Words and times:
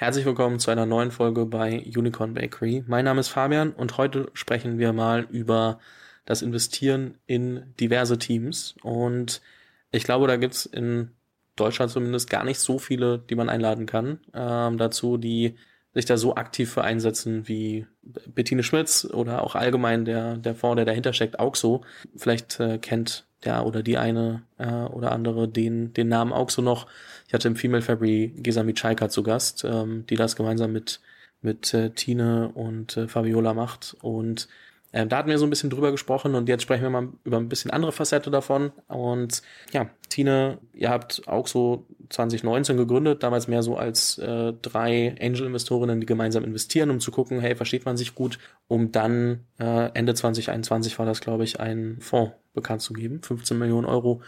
Herzlich 0.00 0.24
willkommen 0.24 0.58
zu 0.58 0.70
einer 0.70 0.86
neuen 0.86 1.10
Folge 1.10 1.44
bei 1.44 1.84
Unicorn 1.94 2.32
Bakery. 2.32 2.82
Mein 2.86 3.04
Name 3.04 3.20
ist 3.20 3.28
Fabian 3.28 3.72
und 3.72 3.98
heute 3.98 4.30
sprechen 4.32 4.78
wir 4.78 4.94
mal 4.94 5.26
über 5.30 5.78
das 6.24 6.40
Investieren 6.40 7.18
in 7.26 7.74
diverse 7.78 8.16
Teams. 8.16 8.76
Und 8.82 9.42
ich 9.90 10.04
glaube, 10.04 10.26
da 10.26 10.36
gibt's 10.36 10.64
in 10.64 11.10
Deutschland 11.54 11.92
zumindest 11.92 12.30
gar 12.30 12.44
nicht 12.44 12.60
so 12.60 12.78
viele, 12.78 13.18
die 13.18 13.34
man 13.34 13.50
einladen 13.50 13.84
kann 13.84 14.20
ähm, 14.32 14.78
dazu, 14.78 15.18
die 15.18 15.56
sich 15.92 16.06
da 16.06 16.16
so 16.16 16.34
aktiv 16.34 16.72
für 16.72 16.82
einsetzen 16.82 17.46
wie 17.46 17.86
Bettine 18.00 18.62
Schmitz 18.62 19.04
oder 19.04 19.42
auch 19.42 19.54
allgemein 19.54 20.06
der, 20.06 20.38
der 20.38 20.54
Fonds, 20.54 20.76
der 20.76 20.86
dahinter 20.86 21.12
steckt, 21.12 21.38
Auxo. 21.38 21.84
Vielleicht 22.16 22.58
äh, 22.58 22.78
kennt 22.78 23.26
der 23.44 23.66
oder 23.66 23.82
die 23.82 23.98
eine 23.98 24.42
äh, 24.58 24.66
oder 24.66 25.12
andere 25.12 25.48
den, 25.48 25.92
den 25.92 26.08
Namen 26.08 26.32
Auxo 26.32 26.62
noch. 26.62 26.86
Ich 27.26 27.34
hatte 27.34 27.48
im 27.48 27.56
Female 27.56 27.82
Fabry 27.82 28.32
Gesami 28.36 28.74
Chaika 28.74 29.08
zu 29.08 29.22
Gast, 29.22 29.64
ähm, 29.64 30.04
die 30.08 30.16
das 30.16 30.36
gemeinsam 30.36 30.72
mit, 30.72 31.00
mit 31.42 31.72
äh, 31.74 31.90
Tine 31.90 32.50
und 32.54 32.96
äh, 32.96 33.08
Fabiola 33.08 33.54
macht. 33.54 33.96
Und 34.02 34.48
äh, 34.92 35.06
da 35.06 35.18
hatten 35.18 35.28
wir 35.28 35.38
so 35.38 35.46
ein 35.46 35.50
bisschen 35.50 35.70
drüber 35.70 35.90
gesprochen 35.92 36.34
und 36.34 36.48
jetzt 36.48 36.62
sprechen 36.62 36.82
wir 36.82 36.90
mal 36.90 37.08
über 37.24 37.36
ein 37.36 37.48
bisschen 37.48 37.70
andere 37.70 37.92
Facette 37.92 38.30
davon. 38.30 38.72
Und 38.88 39.42
ja, 39.72 39.90
Tine, 40.08 40.58
ihr 40.72 40.90
habt 40.90 41.22
auch 41.28 41.46
so 41.46 41.86
2019 42.08 42.76
gegründet, 42.76 43.22
damals 43.22 43.46
mehr 43.46 43.62
so 43.62 43.76
als 43.76 44.18
äh, 44.18 44.52
drei 44.60 45.14
Angel-Investorinnen, 45.20 46.00
die 46.00 46.06
gemeinsam 46.06 46.44
investieren, 46.44 46.90
um 46.90 47.00
zu 47.00 47.12
gucken, 47.12 47.40
hey, 47.40 47.54
versteht 47.54 47.84
man 47.84 47.96
sich 47.96 48.14
gut, 48.14 48.38
um 48.66 48.90
dann 48.90 49.44
äh, 49.58 49.90
Ende 49.94 50.14
2021 50.14 50.98
war 50.98 51.06
das, 51.06 51.20
glaube 51.20 51.44
ich, 51.44 51.60
ein 51.60 51.98
Fonds 52.00 52.32
bekannt 52.52 52.82
zu 52.82 52.92
geben, 52.92 53.22
15 53.22 53.56
Millionen 53.56 53.86
Euro, 53.86 54.22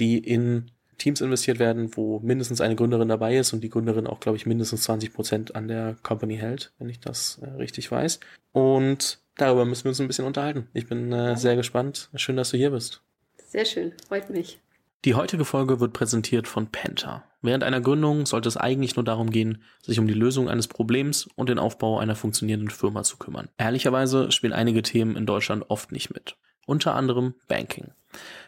die 0.00 0.18
in 0.18 0.72
Teams 0.98 1.20
investiert 1.20 1.60
werden, 1.60 1.96
wo 1.96 2.18
mindestens 2.18 2.60
eine 2.60 2.74
Gründerin 2.74 3.08
dabei 3.08 3.36
ist 3.36 3.52
und 3.52 3.62
die 3.62 3.70
Gründerin 3.70 4.08
auch, 4.08 4.18
glaube 4.18 4.36
ich, 4.36 4.46
mindestens 4.46 4.82
20 4.82 5.12
Prozent 5.14 5.54
an 5.54 5.68
der 5.68 5.96
Company 6.02 6.36
hält, 6.36 6.72
wenn 6.78 6.88
ich 6.88 6.98
das 6.98 7.38
äh, 7.40 7.50
richtig 7.50 7.90
weiß. 7.90 8.18
Und 8.52 9.20
darüber 9.38 9.64
müssen 9.64 9.84
wir 9.84 9.90
uns 9.90 10.00
ein 10.00 10.06
bisschen 10.06 10.26
unterhalten. 10.26 10.68
Ich 10.74 10.86
bin 10.86 11.12
äh, 11.12 11.36
sehr 11.36 11.56
gespannt. 11.56 12.10
Schön, 12.14 12.36
dass 12.36 12.50
du 12.50 12.56
hier 12.56 12.70
bist. 12.70 13.02
Sehr 13.46 13.64
schön, 13.64 13.92
freut 14.06 14.28
mich. 14.28 14.60
Die 15.04 15.14
heutige 15.14 15.44
Folge 15.44 15.80
wird 15.80 15.92
präsentiert 15.92 16.48
von 16.48 16.66
Penta. 16.66 17.24
Während 17.40 17.62
einer 17.62 17.80
Gründung 17.80 18.26
sollte 18.26 18.48
es 18.48 18.56
eigentlich 18.56 18.96
nur 18.96 19.04
darum 19.04 19.30
gehen, 19.30 19.62
sich 19.80 20.00
um 20.00 20.08
die 20.08 20.14
Lösung 20.14 20.48
eines 20.48 20.66
Problems 20.66 21.28
und 21.36 21.48
den 21.48 21.60
Aufbau 21.60 21.98
einer 21.98 22.16
funktionierenden 22.16 22.70
Firma 22.70 23.04
zu 23.04 23.16
kümmern. 23.16 23.48
Ehrlicherweise 23.58 24.32
spielen 24.32 24.52
einige 24.52 24.82
Themen 24.82 25.16
in 25.16 25.24
Deutschland 25.24 25.64
oft 25.68 25.92
nicht 25.92 26.12
mit. 26.12 26.36
Unter 26.66 26.96
anderem 26.96 27.34
Banking. 27.46 27.92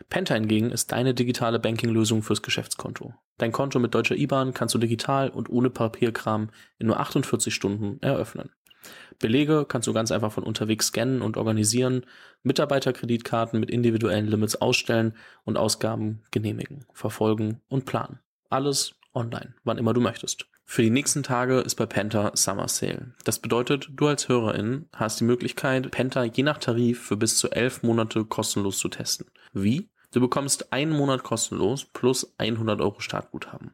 Penta 0.08 0.34
hingegen 0.34 0.72
ist 0.72 0.90
deine 0.90 1.14
digitale 1.14 1.60
Banking-Lösung 1.60 2.22
fürs 2.22 2.42
Geschäftskonto. 2.42 3.14
Dein 3.38 3.52
Konto 3.52 3.78
mit 3.78 3.94
deutscher 3.94 4.16
IBAN 4.16 4.52
kannst 4.52 4.74
du 4.74 4.78
digital 4.78 5.30
und 5.30 5.48
ohne 5.48 5.70
Papierkram 5.70 6.50
in 6.78 6.88
nur 6.88 6.98
48 6.98 7.54
Stunden 7.54 7.98
eröffnen. 8.02 8.50
Belege 9.20 9.66
kannst 9.68 9.86
du 9.86 9.92
ganz 9.92 10.10
einfach 10.10 10.32
von 10.32 10.42
unterwegs 10.42 10.88
scannen 10.88 11.22
und 11.22 11.36
organisieren, 11.36 12.04
Mitarbeiterkreditkarten 12.42 13.60
mit 13.60 13.70
individuellen 13.70 14.26
Limits 14.26 14.56
ausstellen 14.56 15.14
und 15.44 15.56
Ausgaben 15.56 16.22
genehmigen, 16.32 16.86
verfolgen 16.92 17.60
und 17.68 17.84
planen. 17.84 18.18
Alles 18.48 18.94
online, 19.14 19.54
wann 19.62 19.78
immer 19.78 19.92
du 19.92 20.00
möchtest. 20.00 20.46
Für 20.64 20.82
die 20.82 20.90
nächsten 20.90 21.22
Tage 21.22 21.58
ist 21.60 21.74
bei 21.74 21.86
Penta 21.86 22.30
Summer 22.34 22.68
Sale. 22.68 23.12
Das 23.24 23.40
bedeutet, 23.40 23.88
du 23.92 24.06
als 24.06 24.28
Hörerin 24.28 24.88
hast 24.94 25.20
die 25.20 25.24
Möglichkeit, 25.24 25.90
Penta 25.90 26.24
je 26.24 26.42
nach 26.42 26.58
Tarif 26.58 27.02
für 27.02 27.16
bis 27.16 27.36
zu 27.36 27.50
elf 27.50 27.82
Monate 27.82 28.24
kostenlos 28.24 28.78
zu 28.78 28.88
testen. 28.88 29.26
Wie? 29.52 29.90
Du 30.12 30.20
bekommst 30.20 30.72
einen 30.72 30.92
Monat 30.92 31.24
kostenlos 31.24 31.84
plus 31.84 32.34
100 32.38 32.80
Euro 32.80 33.00
Startguthaben. 33.00 33.72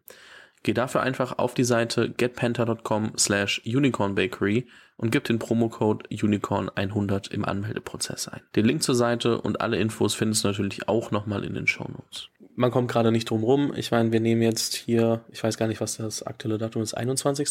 Geh 0.63 0.73
dafür 0.73 1.03
einfach 1.03 1.39
auf 1.39 1.55
die 1.55 1.65
Seite 1.65 2.11
getpenta.com 2.11 3.13
slash 3.17 3.63
unicornbakery 3.65 4.67
und 4.97 5.11
gib 5.11 5.25
den 5.25 5.39
Promocode 5.39 6.09
unicorn100 6.09 7.31
im 7.31 7.45
Anmeldeprozess 7.45 8.29
ein. 8.29 8.41
Den 8.57 8.65
Link 8.65 8.83
zur 8.83 8.95
Seite 8.95 9.41
und 9.41 9.61
alle 9.61 9.77
Infos 9.77 10.15
findest 10.15 10.45
du 10.45 10.49
natürlich 10.49 10.89
auch 10.89 11.11
nochmal 11.11 11.45
in 11.45 11.55
den 11.55 11.67
Shownotes. 11.67 12.29
Man 12.55 12.71
kommt 12.71 12.91
gerade 12.91 13.13
nicht 13.13 13.29
drum 13.29 13.45
rum. 13.45 13.73
Ich 13.77 13.91
meine, 13.91 14.13
wir 14.13 14.21
nehmen 14.21 14.43
jetzt 14.43 14.75
hier, 14.75 15.25
ich 15.31 15.45
weiß 15.45 15.59
gar 15.59 15.69
nicht, 15.69 15.81
was 15.81 15.99
das 15.99 16.23
aktuelle 16.23 16.59
Datum 16.59 16.83
ist, 16.83 16.95
21. 16.95 17.49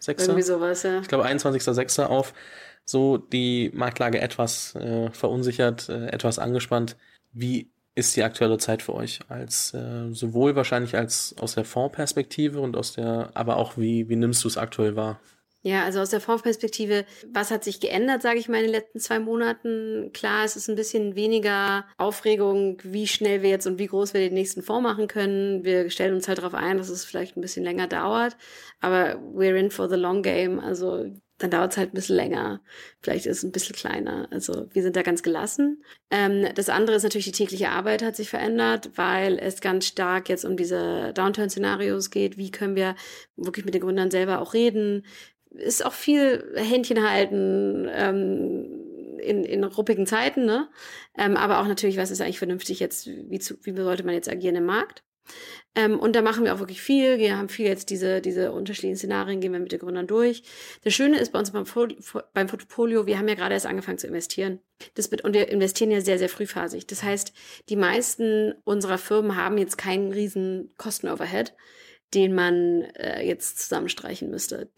6. 0.00 0.26
Irgendwie 0.28 0.42
sowas, 0.42 0.84
ja. 0.84 1.00
Ich 1.00 1.08
glaube 1.08 1.26
21.06. 1.26 2.04
auf. 2.04 2.32
So 2.84 3.18
die 3.18 3.70
Marktlage 3.74 4.20
etwas 4.20 4.74
äh, 4.76 5.10
verunsichert, 5.10 5.88
äh, 5.88 6.06
etwas 6.06 6.38
angespannt. 6.38 6.96
Wie 7.32 7.70
ist 7.98 8.16
die 8.16 8.22
aktuelle 8.22 8.58
Zeit 8.58 8.82
für 8.82 8.94
euch 8.94 9.18
als 9.28 9.74
äh, 9.74 10.12
sowohl 10.12 10.54
wahrscheinlich 10.54 10.96
als 10.96 11.34
aus 11.40 11.54
der 11.54 11.64
Fondsperspektive 11.64 12.60
und 12.60 12.76
aus 12.76 12.92
der, 12.92 13.30
aber 13.34 13.56
auch 13.56 13.76
wie 13.76 14.08
wie 14.08 14.16
nimmst 14.16 14.44
du 14.44 14.48
es 14.48 14.56
aktuell 14.56 14.94
wahr? 14.96 15.20
Ja, 15.62 15.84
also 15.84 16.00
aus 16.00 16.10
der 16.10 16.20
Fondsperspektive, 16.20 17.04
was 17.32 17.50
hat 17.50 17.64
sich 17.64 17.80
geändert, 17.80 18.22
sage 18.22 18.38
ich 18.38 18.48
mal, 18.48 18.58
in 18.58 18.66
den 18.66 18.72
letzten 18.72 19.00
zwei 19.00 19.18
Monaten? 19.18 20.12
Klar, 20.12 20.44
es 20.44 20.54
ist 20.54 20.68
ein 20.70 20.76
bisschen 20.76 21.16
weniger 21.16 21.84
Aufregung, 21.96 22.78
wie 22.84 23.08
schnell 23.08 23.42
wir 23.42 23.50
jetzt 23.50 23.66
und 23.66 23.80
wie 23.80 23.88
groß 23.88 24.14
wir 24.14 24.20
den 24.20 24.34
nächsten 24.34 24.62
Fonds 24.62 24.84
machen 24.84 25.08
können. 25.08 25.64
Wir 25.64 25.90
stellen 25.90 26.14
uns 26.14 26.28
halt 26.28 26.38
darauf 26.38 26.54
ein, 26.54 26.78
dass 26.78 26.88
es 26.88 27.04
vielleicht 27.04 27.36
ein 27.36 27.40
bisschen 27.40 27.64
länger 27.64 27.88
dauert, 27.88 28.36
aber 28.80 29.16
we're 29.34 29.56
in 29.56 29.72
for 29.72 29.88
the 29.88 29.96
long 29.96 30.22
game. 30.22 30.60
Also 30.60 31.06
dann 31.38 31.50
dauert 31.50 31.72
es 31.72 31.78
halt 31.78 31.92
ein 31.92 31.94
bisschen 31.94 32.16
länger. 32.16 32.60
Vielleicht 33.00 33.26
ist 33.26 33.38
es 33.38 33.42
ein 33.44 33.52
bisschen 33.52 33.74
kleiner. 33.74 34.28
Also 34.30 34.66
wir 34.72 34.82
sind 34.82 34.96
da 34.96 35.02
ganz 35.02 35.22
gelassen. 35.22 35.82
Ähm, 36.10 36.46
das 36.54 36.68
andere 36.68 36.96
ist 36.96 37.04
natürlich, 37.04 37.26
die 37.26 37.32
tägliche 37.32 37.70
Arbeit 37.70 38.02
hat 38.02 38.16
sich 38.16 38.28
verändert, 38.28 38.90
weil 38.96 39.38
es 39.38 39.60
ganz 39.60 39.86
stark 39.86 40.28
jetzt 40.28 40.44
um 40.44 40.56
diese 40.56 41.12
Downturn-Szenarios 41.14 42.10
geht. 42.10 42.36
Wie 42.36 42.50
können 42.50 42.76
wir 42.76 42.96
wirklich 43.36 43.64
mit 43.64 43.74
den 43.74 43.82
Gründern 43.82 44.10
selber 44.10 44.40
auch 44.40 44.52
reden? 44.52 45.06
Ist 45.50 45.84
auch 45.86 45.92
viel 45.92 46.52
Händchen 46.56 47.08
halten. 47.08 47.88
Ähm, 47.90 48.84
in, 49.18 49.44
in 49.44 49.64
ruppigen 49.64 50.06
Zeiten, 50.06 50.44
ne? 50.44 50.68
Ähm, 51.16 51.36
aber 51.36 51.60
auch 51.60 51.66
natürlich, 51.66 51.96
was 51.96 52.10
ist 52.10 52.20
eigentlich 52.20 52.38
vernünftig 52.38 52.80
jetzt, 52.80 53.06
wie, 53.06 53.38
zu, 53.38 53.56
wie 53.62 53.74
sollte 53.74 54.04
man 54.04 54.14
jetzt 54.14 54.28
agieren 54.28 54.56
im 54.56 54.66
Markt? 54.66 55.02
Ähm, 55.74 55.98
und 55.98 56.16
da 56.16 56.22
machen 56.22 56.44
wir 56.44 56.54
auch 56.54 56.58
wirklich 56.58 56.80
viel. 56.80 57.18
Wir 57.18 57.36
haben 57.36 57.48
viel 57.48 57.66
jetzt 57.66 57.90
diese, 57.90 58.20
diese 58.20 58.52
unterschiedlichen 58.52 58.96
Szenarien, 58.96 59.40
gehen 59.40 59.52
wir 59.52 59.60
mit 59.60 59.72
den 59.72 59.78
Gründern 59.78 60.06
durch. 60.06 60.42
Das 60.82 60.94
Schöne 60.94 61.18
ist 61.18 61.32
bei 61.32 61.38
uns 61.38 61.52
beim, 61.52 61.64
beim 62.34 62.46
Portfolio, 62.46 63.06
wir 63.06 63.18
haben 63.18 63.28
ja 63.28 63.34
gerade 63.34 63.54
erst 63.54 63.66
angefangen 63.66 63.98
zu 63.98 64.06
investieren. 64.06 64.60
Das, 64.94 65.06
und 65.06 65.34
wir 65.34 65.48
investieren 65.48 65.90
ja 65.90 66.00
sehr, 66.00 66.18
sehr 66.18 66.28
frühphasig. 66.28 66.86
Das 66.86 67.02
heißt, 67.02 67.32
die 67.68 67.76
meisten 67.76 68.54
unserer 68.64 68.98
Firmen 68.98 69.36
haben 69.36 69.58
jetzt 69.58 69.78
keinen 69.78 70.12
riesen 70.12 70.72
Kostenoverhead, 70.78 71.54
den 72.14 72.34
man 72.34 72.82
äh, 72.96 73.24
jetzt 73.24 73.60
zusammenstreichen 73.60 74.30
müsste. 74.30 74.70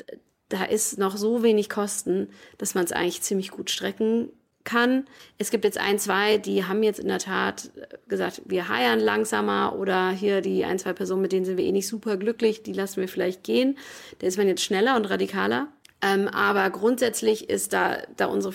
Da 0.49 0.65
ist 0.65 0.99
noch 0.99 1.17
so 1.17 1.43
wenig 1.43 1.71
Kosten, 1.71 2.29
dass 2.59 2.75
man 2.75 2.85
es 2.85 2.93
eigentlich 2.93 3.23
ziemlich 3.23 3.53
gut 3.53 3.71
strecken 3.71 4.31
kann. 4.65 5.07
Es 5.39 5.51
gibt 5.51 5.65
jetzt 5.65 5.79
ein, 5.79 5.99
zwei, 5.99 6.39
die 6.39 6.65
haben 6.65 6.83
jetzt 6.83 7.01
in 7.01 7.09
der 7.09 7.19
Tat 7.19 7.71
gesagt, 8.09 8.43
wir 8.45 8.69
heiern 8.69 9.01
langsamer 9.01 9.77
oder 9.79 10.11
hier 10.11 10.41
die 10.41 10.65
ein, 10.65 10.79
zwei 10.79 10.93
Personen, 10.93 11.23
mit 11.23 11.33
denen 11.33 11.45
sind 11.45 11.57
wir 11.57 11.65
eh 11.65 11.73
nicht 11.73 11.89
super 11.89 12.17
glücklich, 12.17 12.63
die 12.63 12.73
lassen 12.73 13.01
wir 13.01 13.09
vielleicht 13.09 13.43
gehen. 13.43 13.79
Da 14.19 14.27
ist 14.27 14.39
man 14.39 14.49
jetzt 14.49 14.63
schneller 14.63 14.97
und 14.97 15.07
radikaler. 15.07 15.69
Ähm, 16.03 16.29
aber 16.29 16.71
grundsätzlich 16.71 17.51
ist 17.51 17.73
da, 17.73 17.99
da 18.17 18.27
unsere 18.27 18.53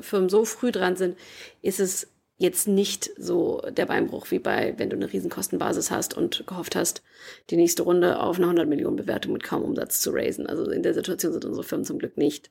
Firmen 0.00 0.28
so 0.28 0.44
früh 0.44 0.72
dran 0.72 0.96
sind, 0.96 1.18
ist 1.62 1.80
es 1.80 2.08
jetzt 2.40 2.66
nicht 2.66 3.10
so 3.18 3.60
der 3.70 3.84
Beinbruch 3.84 4.30
wie 4.30 4.38
bei, 4.38 4.72
wenn 4.78 4.88
du 4.88 4.96
eine 4.96 5.12
riesen 5.12 5.28
Kostenbasis 5.28 5.90
hast 5.90 6.16
und 6.16 6.46
gehofft 6.46 6.74
hast, 6.74 7.02
die 7.50 7.56
nächste 7.56 7.82
Runde 7.82 8.18
auf 8.18 8.36
eine 8.36 8.46
100 8.46 8.66
Millionen 8.66 8.96
Bewertung 8.96 9.34
mit 9.34 9.42
kaum 9.42 9.62
Umsatz 9.62 10.00
zu 10.00 10.10
raisen. 10.10 10.46
Also 10.46 10.70
in 10.70 10.82
der 10.82 10.94
Situation 10.94 11.34
sind 11.34 11.44
unsere 11.44 11.64
Firmen 11.64 11.84
zum 11.84 11.98
Glück 11.98 12.16
nicht. 12.16 12.48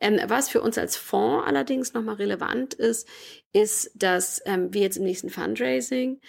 Ähm, 0.00 0.18
was 0.28 0.48
für 0.48 0.62
uns 0.62 0.78
als 0.78 0.96
Fonds 0.96 1.46
allerdings 1.46 1.92
nochmal 1.92 2.14
relevant 2.14 2.72
ist, 2.72 3.06
ist, 3.52 3.90
dass 3.94 4.40
ähm, 4.46 4.72
wir 4.72 4.80
jetzt 4.80 4.96
im 4.96 5.04
nächsten 5.04 5.28
Fundraising 5.28 6.20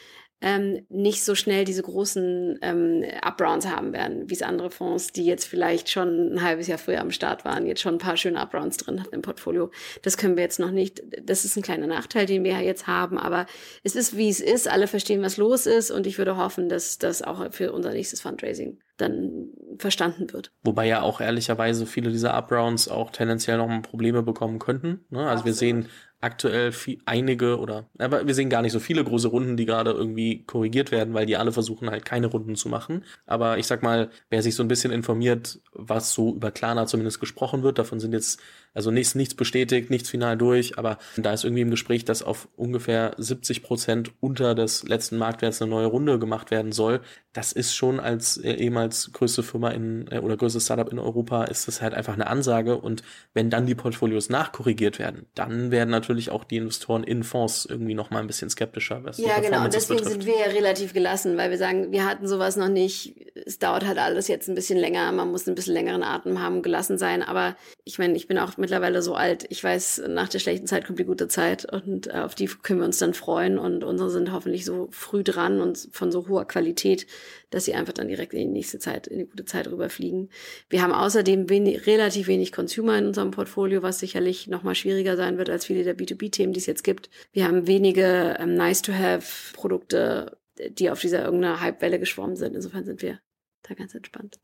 ähm, 0.41 0.85
nicht 0.89 1.23
so 1.23 1.35
schnell 1.35 1.65
diese 1.65 1.81
großen 1.81 2.59
ähm, 2.61 3.03
Uprounds 3.21 3.67
haben 3.67 3.91
werden, 3.93 4.29
wie 4.29 4.33
es 4.33 4.41
andere 4.41 4.71
Fonds, 4.71 5.11
die 5.11 5.25
jetzt 5.25 5.45
vielleicht 5.45 5.89
schon 5.89 6.33
ein 6.33 6.43
halbes 6.43 6.67
Jahr 6.67 6.77
früher 6.77 7.01
am 7.01 7.11
Start 7.11 7.43
waren, 7.43 7.65
jetzt 7.65 7.81
schon 7.81 7.95
ein 7.95 7.99
paar 7.99 8.17
schöne 8.17 8.39
Uprounds 8.39 8.77
drin 8.77 9.01
hatten 9.01 9.15
im 9.15 9.21
Portfolio. 9.21 9.69
Das 10.01 10.17
können 10.17 10.37
wir 10.37 10.43
jetzt 10.43 10.59
noch 10.59 10.71
nicht. 10.71 11.03
Das 11.23 11.43
ist 11.43 11.57
ein 11.57 11.63
kleiner 11.63 11.87
Nachteil, 11.87 12.25
den 12.25 12.43
wir 12.43 12.59
jetzt 12.61 12.87
haben, 12.87 13.17
aber 13.17 13.45
es 13.83 13.95
ist, 13.95 14.15
wie 14.15 14.29
es 14.29 14.39
ist. 14.39 14.67
Alle 14.69 14.87
verstehen, 14.87 15.21
was 15.21 15.37
los 15.37 15.65
ist 15.65 15.91
und 15.91 16.07
ich 16.07 16.17
würde 16.17 16.37
hoffen, 16.37 16.69
dass 16.69 16.97
das 16.97 17.21
auch 17.21 17.51
für 17.51 17.73
unser 17.73 17.91
nächstes 17.91 18.21
Fundraising 18.21 18.77
dann 18.99 19.49
verstanden 19.77 20.31
wird. 20.33 20.51
Wobei 20.63 20.87
ja 20.87 21.01
auch 21.01 21.21
ehrlicherweise 21.21 21.85
viele 21.85 22.11
dieser 22.11 22.33
Uprounds 22.35 22.89
auch 22.89 23.11
tendenziell 23.11 23.57
noch 23.57 23.81
Probleme 23.81 24.23
bekommen 24.23 24.59
könnten. 24.59 25.05
Ne? 25.09 25.19
Also 25.19 25.29
Absolut. 25.29 25.45
wir 25.45 25.53
sehen 25.53 25.89
aktuell 26.21 26.73
viel, 26.73 26.99
einige 27.05 27.59
oder 27.59 27.89
aber 27.97 28.27
wir 28.27 28.35
sehen 28.35 28.49
gar 28.49 28.61
nicht 28.61 28.73
so 28.73 28.79
viele 28.79 29.03
große 29.03 29.29
Runden, 29.29 29.55
die 29.55 29.65
gerade 29.65 29.91
irgendwie 29.91 30.43
korrigiert 30.43 30.91
werden, 30.91 31.13
weil 31.13 31.25
die 31.25 31.37
alle 31.37 31.53
versuchen 31.53 31.89
halt 31.89 32.03
keine 32.03 32.27
Runden 32.27 32.55
zu 32.55 32.67
machen. 32.67 33.05
Aber 33.25 33.57
ich 33.57 33.67
sag 33.67 33.83
mal, 33.83 34.09
wer 34.29 34.41
sich 34.43 34.55
so 34.55 34.63
ein 34.63 34.67
bisschen 34.67 34.91
informiert, 34.91 35.61
was 35.71 36.11
so 36.13 36.35
über 36.35 36.51
Klarna 36.51 36.85
zumindest 36.87 37.21
gesprochen 37.21 37.63
wird, 37.63 37.79
davon 37.79 38.01
sind 38.01 38.11
jetzt 38.11 38.41
Also 38.73 38.91
nichts, 38.91 39.15
nichts 39.15 39.33
bestätigt, 39.33 39.89
nichts 39.89 40.09
final 40.09 40.37
durch, 40.37 40.77
aber 40.77 40.97
da 41.17 41.33
ist 41.33 41.43
irgendwie 41.43 41.61
im 41.61 41.71
Gespräch, 41.71 42.05
dass 42.05 42.23
auf 42.23 42.47
ungefähr 42.55 43.13
70 43.17 43.63
Prozent 43.63 44.11
unter 44.19 44.55
des 44.55 44.83
letzten 44.87 45.17
Marktwerts 45.17 45.61
eine 45.61 45.71
neue 45.71 45.87
Runde 45.87 46.19
gemacht 46.19 46.51
werden 46.51 46.71
soll. 46.71 47.01
Das 47.33 47.51
ist 47.51 47.75
schon 47.75 47.99
als 47.99 48.37
äh, 48.37 48.53
ehemals 48.53 49.11
größte 49.13 49.43
Firma 49.43 49.69
in 49.69 50.07
äh, 50.11 50.19
oder 50.19 50.37
größtes 50.37 50.63
Startup 50.65 50.91
in 50.91 50.99
Europa 50.99 51.45
ist 51.45 51.67
das 51.67 51.81
halt 51.81 51.93
einfach 51.93 52.13
eine 52.13 52.27
Ansage. 52.27 52.77
Und 52.77 53.03
wenn 53.33 53.49
dann 53.49 53.65
die 53.65 53.75
Portfolios 53.75 54.29
nachkorrigiert 54.29 54.99
werden, 54.99 55.25
dann 55.35 55.71
werden 55.71 55.89
natürlich 55.89 56.29
auch 56.29 56.43
die 56.43 56.57
Investoren 56.57 57.03
in 57.03 57.23
Fonds 57.23 57.65
irgendwie 57.65 57.93
noch 57.93 58.11
mal 58.11 58.19
ein 58.19 58.27
bisschen 58.27 58.49
skeptischer. 58.49 59.03
Was 59.03 59.17
ja, 59.17 59.39
genau. 59.39 59.63
Und 59.63 59.73
deswegen 59.73 59.99
betrifft. 59.99 60.23
sind 60.23 60.25
wir 60.25 60.39
ja 60.39 60.51
relativ 60.51 60.93
gelassen, 60.93 61.37
weil 61.37 61.49
wir 61.49 61.57
sagen, 61.57 61.91
wir 61.91 62.05
hatten 62.05 62.27
sowas 62.27 62.55
noch 62.55 62.69
nicht. 62.69 63.15
Es 63.45 63.59
dauert 63.59 63.85
halt 63.85 63.97
alles 63.97 64.27
jetzt 64.27 64.47
ein 64.47 64.55
bisschen 64.55 64.77
länger. 64.77 65.11
Man 65.11 65.31
muss 65.31 65.47
ein 65.47 65.55
bisschen 65.55 65.73
längeren 65.73 66.03
Atem 66.03 66.41
haben, 66.41 66.61
gelassen 66.61 66.97
sein. 66.97 67.23
Aber 67.23 67.55
ich 67.83 67.97
meine, 67.99 68.15
ich 68.15 68.27
bin 68.27 68.37
auch 68.37 68.57
mittlerweile 68.59 69.01
so 69.01 69.15
alt. 69.15 69.45
Ich 69.49 69.63
weiß, 69.63 70.03
nach 70.07 70.29
der 70.29 70.39
schlechten 70.39 70.67
Zeit 70.67 70.85
kommt 70.85 70.99
die 70.99 71.05
gute 71.05 71.27
Zeit 71.27 71.65
und 71.71 72.07
äh, 72.07 72.19
auf 72.19 72.35
die 72.35 72.47
können 72.47 72.79
wir 72.79 72.85
uns 72.85 72.97
dann 72.97 73.13
freuen 73.13 73.57
und 73.57 73.83
unsere 73.83 74.09
sind 74.09 74.31
hoffentlich 74.31 74.65
so 74.65 74.87
früh 74.91 75.23
dran 75.23 75.61
und 75.61 75.89
von 75.91 76.11
so 76.11 76.27
hoher 76.27 76.45
Qualität, 76.45 77.07
dass 77.49 77.65
sie 77.65 77.73
einfach 77.73 77.93
dann 77.93 78.07
direkt 78.07 78.33
in 78.33 78.39
die 78.39 78.45
nächste 78.45 78.79
Zeit, 78.79 79.07
in 79.07 79.19
die 79.19 79.25
gute 79.25 79.45
Zeit 79.45 79.67
rüberfliegen. 79.67 80.29
Wir 80.69 80.81
haben 80.81 80.93
außerdem 80.93 81.49
wenig, 81.49 81.87
relativ 81.87 82.27
wenig 82.27 82.51
Consumer 82.51 82.97
in 82.97 83.07
unserem 83.07 83.31
Portfolio, 83.31 83.81
was 83.81 83.99
sicherlich 83.99 84.47
nochmal 84.47 84.75
schwieriger 84.75 85.17
sein 85.17 85.37
wird 85.37 85.49
als 85.49 85.65
viele 85.65 85.83
der 85.83 85.97
B2B-Themen, 85.97 86.53
die 86.53 86.59
es 86.59 86.65
jetzt 86.65 86.83
gibt. 86.83 87.09
Wir 87.31 87.45
haben 87.47 87.67
wenige 87.67 88.37
ähm, 88.39 88.55
Nice-to-have-Produkte, 88.55 90.37
die 90.69 90.91
auf 90.91 90.99
dieser 90.99 91.23
irgendeiner 91.23 91.61
Hype-Welle 91.61 91.99
geschwommen 91.99 92.35
sind. 92.35 92.55
Insofern 92.55 92.85
sind 92.85 93.01
wir 93.01 93.19
da 93.63 93.73
ganz 93.73 93.95
entspannt. 93.95 94.39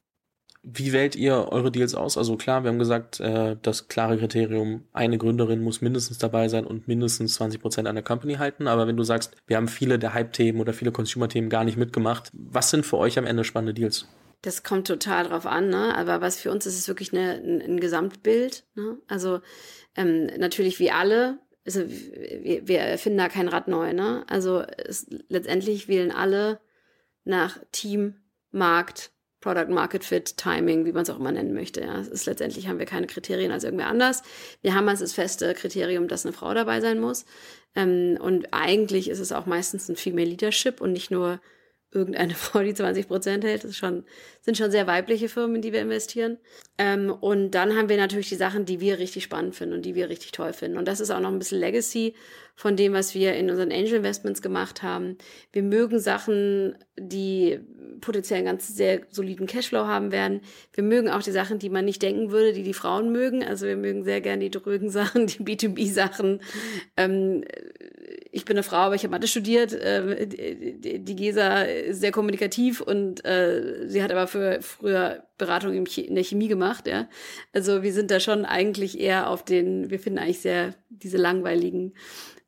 Wie 0.68 0.94
wählt 0.94 1.16
ihr 1.16 1.52
eure 1.52 1.72
Deals 1.72 1.94
aus? 1.94 2.18
Also 2.18 2.38
klar, 2.38 2.64
wir 2.64 2.70
haben 2.72 2.80
gesagt, 2.80 3.20
äh, 3.20 3.56
das 3.62 3.88
klare 3.88 4.18
Kriterium, 4.18 4.84
eine 4.94 5.20
Gründerin 5.20 5.62
muss 5.62 5.82
mindestens 5.82 6.18
dabei 6.18 6.48
sein 6.48 6.66
und 6.66 6.88
mindestens 6.88 7.36
20 7.36 7.62
Prozent 7.62 7.88
an 7.88 7.94
der 7.94 8.04
Company 8.04 8.34
halten. 8.36 8.68
Aber 8.68 8.88
wenn 8.88 8.98
du 8.98 9.04
sagst, 9.04 9.36
wir 9.46 9.58
haben 9.58 9.68
viele 9.68 10.00
der 10.00 10.16
Hype-Themen 10.16 10.60
oder 10.60 10.74
viele 10.74 10.92
Consumer-Themen 10.92 11.50
gar 11.50 11.64
nicht 11.64 11.78
mitgemacht, 11.78 12.32
was 12.34 12.72
sind 12.72 12.84
für 12.84 12.98
euch 12.98 13.20
am 13.20 13.28
Ende 13.28 13.44
spannende 13.44 13.76
Deals? 13.76 14.08
Das 14.42 14.64
kommt 14.64 14.88
total 14.88 15.26
drauf 15.26 15.46
an, 15.46 15.70
ne? 15.70 15.96
Aber 15.96 16.22
was 16.22 16.40
für 16.40 16.52
uns 16.52 16.66
ist, 16.66 16.78
ist 16.78 16.88
wirklich 16.88 17.14
eine, 17.14 17.34
ein, 17.34 17.80
Gesamtbild. 17.80 18.64
Ne? 18.74 18.98
Also 19.08 19.42
ähm, 19.96 20.28
natürlich 20.38 20.80
wie 20.80 20.90
alle, 20.90 21.40
also 21.64 21.82
wir, 21.88 22.68
wir 22.68 22.80
erfinden 22.80 23.20
da 23.20 23.30
kein 23.30 23.48
Rad 23.48 23.68
neu, 23.68 23.94
ne? 23.94 24.24
Also 24.28 24.62
es, 24.62 25.08
letztendlich 25.30 25.88
wählen 25.88 26.12
alle 26.12 26.60
nach 27.24 27.60
Team, 27.72 28.16
Markt, 28.52 29.12
Product 29.46 29.70
Market 29.70 30.04
Fit, 30.04 30.38
Timing, 30.38 30.86
wie 30.86 30.92
man 30.92 31.04
es 31.04 31.10
auch 31.12 31.20
immer 31.20 31.32
nennen 31.32 31.54
möchte. 31.54 31.82
Ja, 31.82 32.00
es 32.00 32.08
ist 32.08 32.26
letztendlich 32.26 32.68
haben 32.68 32.80
wir 32.80 32.88
keine 32.88 33.06
Kriterien 33.06 33.52
als 33.52 33.64
irgendwer 33.64 33.86
anders. 33.86 34.24
Wir 34.64 34.74
haben 34.74 34.90
als 34.90 35.02
das 35.02 35.14
feste 35.14 35.54
Kriterium, 35.54 36.08
dass 36.08 36.26
eine 36.26 36.34
Frau 36.34 36.52
dabei 36.56 36.82
sein 36.82 37.00
muss. 37.00 37.26
Ähm, 37.76 38.18
und 38.20 38.56
eigentlich 38.56 39.08
ist 39.08 39.20
es 39.20 39.32
auch 39.32 39.46
meistens 39.46 39.88
ein 39.88 39.98
Female 39.98 40.28
Leadership 40.28 40.82
und 40.82 40.94
nicht 40.94 41.12
nur 41.12 41.40
irgendeine 41.92 42.34
Frau, 42.36 42.62
die 42.62 42.74
20 42.74 43.08
Prozent 43.08 43.44
hält. 43.44 43.64
Das 43.64 43.76
schon, 43.76 44.04
sind 44.42 44.58
schon 44.58 44.72
sehr 44.72 44.88
weibliche 44.88 45.30
Firmen, 45.30 45.58
in 45.58 45.62
die 45.62 45.74
wir 45.74 45.82
investieren. 45.82 46.38
Ähm, 46.78 47.12
und 47.12 47.52
dann 47.52 47.76
haben 47.76 47.90
wir 47.90 47.98
natürlich 47.98 48.30
die 48.30 48.36
Sachen, 48.36 48.66
die 48.66 48.80
wir 48.80 49.00
richtig 49.00 49.24
spannend 49.24 49.56
finden 49.56 49.76
und 49.76 49.86
die 49.86 49.96
wir 49.96 50.10
richtig 50.10 50.32
toll 50.32 50.54
finden. 50.54 50.78
Und 50.78 50.88
das 50.88 51.00
ist 51.00 51.12
auch 51.12 51.20
noch 51.20 51.32
ein 51.32 51.40
bisschen 51.40 51.60
Legacy 51.60 52.14
von 52.56 52.78
dem, 52.78 52.94
was 52.94 53.14
wir 53.14 53.34
in 53.36 53.50
unseren 53.50 53.72
Angel 53.72 53.96
Investments 53.96 54.42
gemacht 54.42 54.82
haben. 54.82 55.18
Wir 55.52 55.64
mögen 55.64 56.00
Sachen, 56.00 56.78
die 56.98 57.60
potenziell 58.02 58.38
einen 58.38 58.48
ganz 58.48 58.68
sehr 58.68 59.02
soliden 59.10 59.48
Cashflow 59.48 59.86
haben 59.86 60.12
werden. 60.12 60.42
Wir 60.74 60.84
mögen 60.84 61.10
auch 61.10 61.22
die 61.22 61.32
Sachen, 61.32 61.60
die 61.60 61.70
man 61.70 61.86
nicht 61.86 62.02
denken 62.02 62.32
würde, 62.32 62.54
die 62.54 62.64
die 62.64 62.74
Frauen 62.74 63.12
mögen. 63.12 63.44
Also 63.44 63.68
wir 63.68 63.76
mögen 63.76 64.04
sehr 64.04 64.22
gerne 64.22 64.44
die 64.44 64.52
drögen 64.52 64.90
Sachen, 64.90 65.28
die 65.28 65.40
B2B-Sachen. 65.40 66.42
Ähm, 66.96 67.44
ich 68.36 68.44
bin 68.44 68.58
eine 68.58 68.64
Frau, 68.64 68.80
aber 68.80 68.96
ich 68.96 69.04
habe 69.04 69.12
Mathe 69.12 69.30
studiert. 69.30 69.72
Äh, 69.72 70.28
die 70.28 71.16
Gesa 71.16 71.62
ist 71.62 72.02
sehr 72.02 72.12
kommunikativ 72.12 72.82
und 72.82 73.24
äh, 73.24 73.88
sie 73.88 74.04
hat 74.04 74.12
aber 74.12 74.28
für 74.28 74.62
früher 74.62 75.24
Beratung 75.38 75.74
in 75.74 76.16
der 76.16 76.24
Chemie 76.26 76.50
gemacht. 76.50 76.86
Ja, 76.86 77.08
also 77.54 77.82
wir 77.82 77.94
sind 77.94 78.12
da 78.12 78.20
schon 78.20 78.44
eigentlich 78.44 79.00
eher 79.00 79.30
auf 79.30 79.46
den. 79.46 79.90
Wir 79.90 80.00
finden 80.00 80.20
eigentlich 80.20 80.42
sehr 80.42 80.76
diese 80.90 81.16
langweiligen 81.16 81.94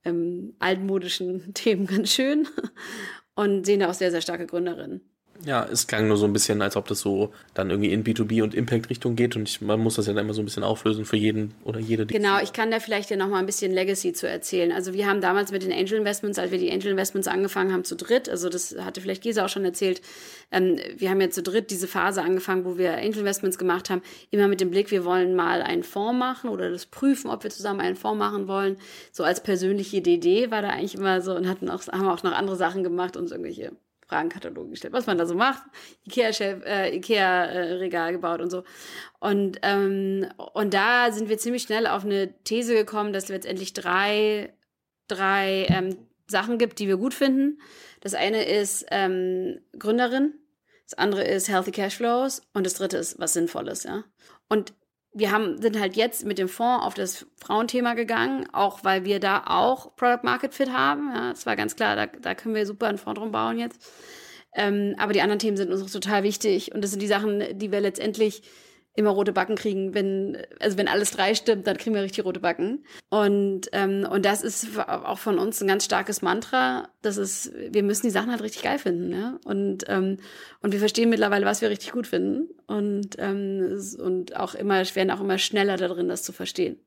ähm, 0.03 0.55
altmodischen 0.59 1.53
Themen 1.53 1.87
ganz 1.87 2.11
schön 2.11 2.49
und 3.35 3.65
sehen 3.65 3.79
da 3.79 3.89
auch 3.89 3.93
sehr, 3.93 4.11
sehr 4.11 4.21
starke 4.21 4.45
Gründerinnen. 4.45 4.99
Ja, 5.45 5.67
es 5.71 5.87
klang 5.87 6.07
nur 6.07 6.17
so 6.17 6.25
ein 6.25 6.33
bisschen, 6.33 6.61
als 6.61 6.75
ob 6.75 6.87
das 6.87 6.99
so 6.99 7.31
dann 7.53 7.69
irgendwie 7.69 7.91
in 7.91 8.03
B2B 8.03 8.41
und 8.41 8.55
Impact-Richtung 8.55 9.15
geht 9.15 9.35
und 9.35 9.47
ich, 9.47 9.61
man 9.61 9.79
muss 9.79 9.95
das 9.95 10.07
ja 10.07 10.13
dann 10.13 10.25
immer 10.25 10.33
so 10.33 10.41
ein 10.41 10.45
bisschen 10.45 10.63
auflösen 10.63 11.05
für 11.05 11.17
jeden 11.17 11.53
oder 11.63 11.79
jede. 11.79 12.05
Genau, 12.07 12.39
ich 12.41 12.53
kann 12.53 12.71
da 12.71 12.79
vielleicht 12.79 13.09
ja 13.09 13.17
noch 13.17 13.27
mal 13.29 13.39
ein 13.39 13.45
bisschen 13.45 13.71
Legacy 13.71 14.13
zu 14.13 14.27
erzählen. 14.27 14.71
Also 14.71 14.93
wir 14.93 15.07
haben 15.07 15.21
damals 15.21 15.51
mit 15.51 15.63
den 15.63 15.71
Angel 15.71 15.99
Investments, 15.99 16.39
als 16.39 16.51
wir 16.51 16.57
die 16.57 16.71
Angel 16.71 16.91
Investments 16.91 17.27
angefangen 17.27 17.71
haben, 17.71 17.83
zu 17.83 17.95
dritt, 17.95 18.29
also 18.29 18.49
das 18.49 18.75
hatte 18.79 19.01
vielleicht 19.01 19.23
Gesa 19.23 19.45
auch 19.45 19.49
schon 19.49 19.65
erzählt, 19.65 20.01
ähm, 20.51 20.77
wir 20.97 21.09
haben 21.09 21.21
ja 21.21 21.29
zu 21.29 21.43
dritt 21.43 21.69
diese 21.69 21.87
Phase 21.87 22.21
angefangen, 22.21 22.65
wo 22.65 22.77
wir 22.77 22.97
Angel 22.97 23.19
Investments 23.19 23.57
gemacht 23.57 23.89
haben, 23.89 24.01
immer 24.31 24.47
mit 24.47 24.59
dem 24.59 24.71
Blick, 24.71 24.91
wir 24.91 25.05
wollen 25.05 25.35
mal 25.35 25.61
einen 25.61 25.83
Fonds 25.83 26.17
machen 26.17 26.49
oder 26.49 26.69
das 26.71 26.85
prüfen, 26.87 27.29
ob 27.29 27.43
wir 27.43 27.51
zusammen 27.51 27.81
einen 27.81 27.95
Fonds 27.95 28.17
machen 28.17 28.47
wollen. 28.47 28.77
So 29.11 29.23
als 29.23 29.43
persönliche 29.43 29.97
Idee 29.97 30.51
war 30.51 30.61
da 30.61 30.69
eigentlich 30.69 30.95
immer 30.95 31.21
so 31.21 31.35
und 31.35 31.47
hatten 31.47 31.69
auch, 31.69 31.85
haben 31.87 32.07
auch 32.07 32.23
noch 32.23 32.33
andere 32.33 32.55
Sachen 32.55 32.83
gemacht 32.83 33.17
und 33.17 33.31
irgendwelche 33.31 33.71
Fragenkatalog 34.07 34.69
gestellt, 34.69 34.93
was 34.93 35.05
man 35.05 35.17
da 35.17 35.25
so 35.25 35.35
macht. 35.35 35.63
Ikea-Chef, 36.05 36.63
äh, 36.65 36.95
Ikea-Regal 36.95 38.13
gebaut 38.13 38.41
und 38.41 38.49
so. 38.49 38.63
Und, 39.19 39.59
ähm, 39.63 40.27
und 40.53 40.73
da 40.73 41.11
sind 41.11 41.29
wir 41.29 41.37
ziemlich 41.37 41.63
schnell 41.63 41.87
auf 41.87 42.05
eine 42.05 42.33
These 42.43 42.73
gekommen, 42.73 43.13
dass 43.13 43.25
es 43.25 43.29
letztendlich 43.29 43.73
drei, 43.73 44.53
drei 45.07 45.67
ähm, 45.69 45.97
Sachen 46.27 46.57
gibt, 46.57 46.79
die 46.79 46.87
wir 46.87 46.97
gut 46.97 47.13
finden. 47.13 47.59
Das 48.01 48.13
eine 48.13 48.45
ist 48.45 48.85
ähm, 48.91 49.59
Gründerin, 49.77 50.33
das 50.85 50.97
andere 50.97 51.23
ist 51.23 51.49
Healthy 51.49 51.71
Cashflows 51.71 52.41
und 52.53 52.65
das 52.65 52.75
dritte 52.75 52.97
ist 52.97 53.19
was 53.19 53.33
Sinnvolles, 53.33 53.83
ja. 53.83 54.03
Und 54.47 54.73
wir 55.17 55.31
haben, 55.31 55.59
sind 55.61 55.79
halt 55.79 55.95
jetzt 55.95 56.25
mit 56.25 56.37
dem 56.37 56.47
Fonds 56.47 56.85
auf 56.85 56.93
das 56.93 57.25
Frauenthema 57.37 57.95
gegangen, 57.95 58.47
auch 58.53 58.83
weil 58.83 59.03
wir 59.03 59.19
da 59.19 59.43
auch 59.47 59.95
Product 59.95 60.23
Market 60.23 60.53
Fit 60.53 60.71
haben. 60.71 61.11
Ja, 61.13 61.31
es 61.31 61.45
war 61.47 61.55
ganz 61.55 61.75
klar, 61.75 61.95
da, 61.95 62.05
da 62.05 62.35
können 62.35 62.53
wir 62.53 62.65
super 62.67 62.87
einen 62.87 62.99
Fonds 62.99 63.19
drum 63.19 63.31
bauen 63.31 63.57
jetzt. 63.57 63.81
Ähm, 64.53 64.95
aber 64.99 65.13
die 65.13 65.21
anderen 65.21 65.39
Themen 65.39 65.57
sind 65.57 65.71
uns 65.71 65.81
auch 65.81 65.89
total 65.89 66.21
wichtig 66.23 66.73
und 66.73 66.83
das 66.83 66.91
sind 66.91 67.01
die 67.01 67.07
Sachen, 67.07 67.43
die 67.57 67.71
wir 67.71 67.81
letztendlich 67.81 68.43
immer 68.97 69.11
rote 69.11 69.31
Backen 69.31 69.55
kriegen, 69.55 69.93
wenn, 69.93 70.37
also 70.59 70.77
wenn 70.77 70.87
alles 70.87 71.11
drei 71.11 71.35
stimmt, 71.35 71.67
dann 71.67 71.77
kriegen 71.77 71.95
wir 71.95 72.01
richtig 72.01 72.25
rote 72.25 72.39
Backen. 72.39 72.83
Und, 73.09 73.69
ähm, 73.71 74.07
und 74.09 74.25
das 74.25 74.41
ist 74.41 74.79
auch 74.79 75.19
von 75.19 75.37
uns 75.37 75.61
ein 75.61 75.67
ganz 75.67 75.85
starkes 75.85 76.23
Mantra. 76.23 76.89
Das 77.03 77.17
ist, 77.17 77.51
wir 77.55 77.83
müssen 77.83 78.07
die 78.07 78.11
Sachen 78.11 78.31
halt 78.31 78.41
richtig 78.41 78.63
geil 78.63 78.79
finden, 78.79 79.11
ja. 79.11 79.39
Und, 79.45 79.85
ähm, 79.87 80.17
und 80.61 80.71
wir 80.71 80.79
verstehen 80.79 81.11
mittlerweile, 81.11 81.45
was 81.45 81.61
wir 81.61 81.69
richtig 81.69 81.91
gut 81.91 82.07
finden. 82.07 82.49
Und, 82.65 83.15
ähm, 83.19 83.79
und 83.99 84.35
auch 84.35 84.55
immer, 84.55 84.83
werden 84.95 85.11
auch 85.11 85.21
immer 85.21 85.37
schneller 85.37 85.77
darin, 85.77 86.09
das 86.09 86.23
zu 86.23 86.31
verstehen. 86.31 86.79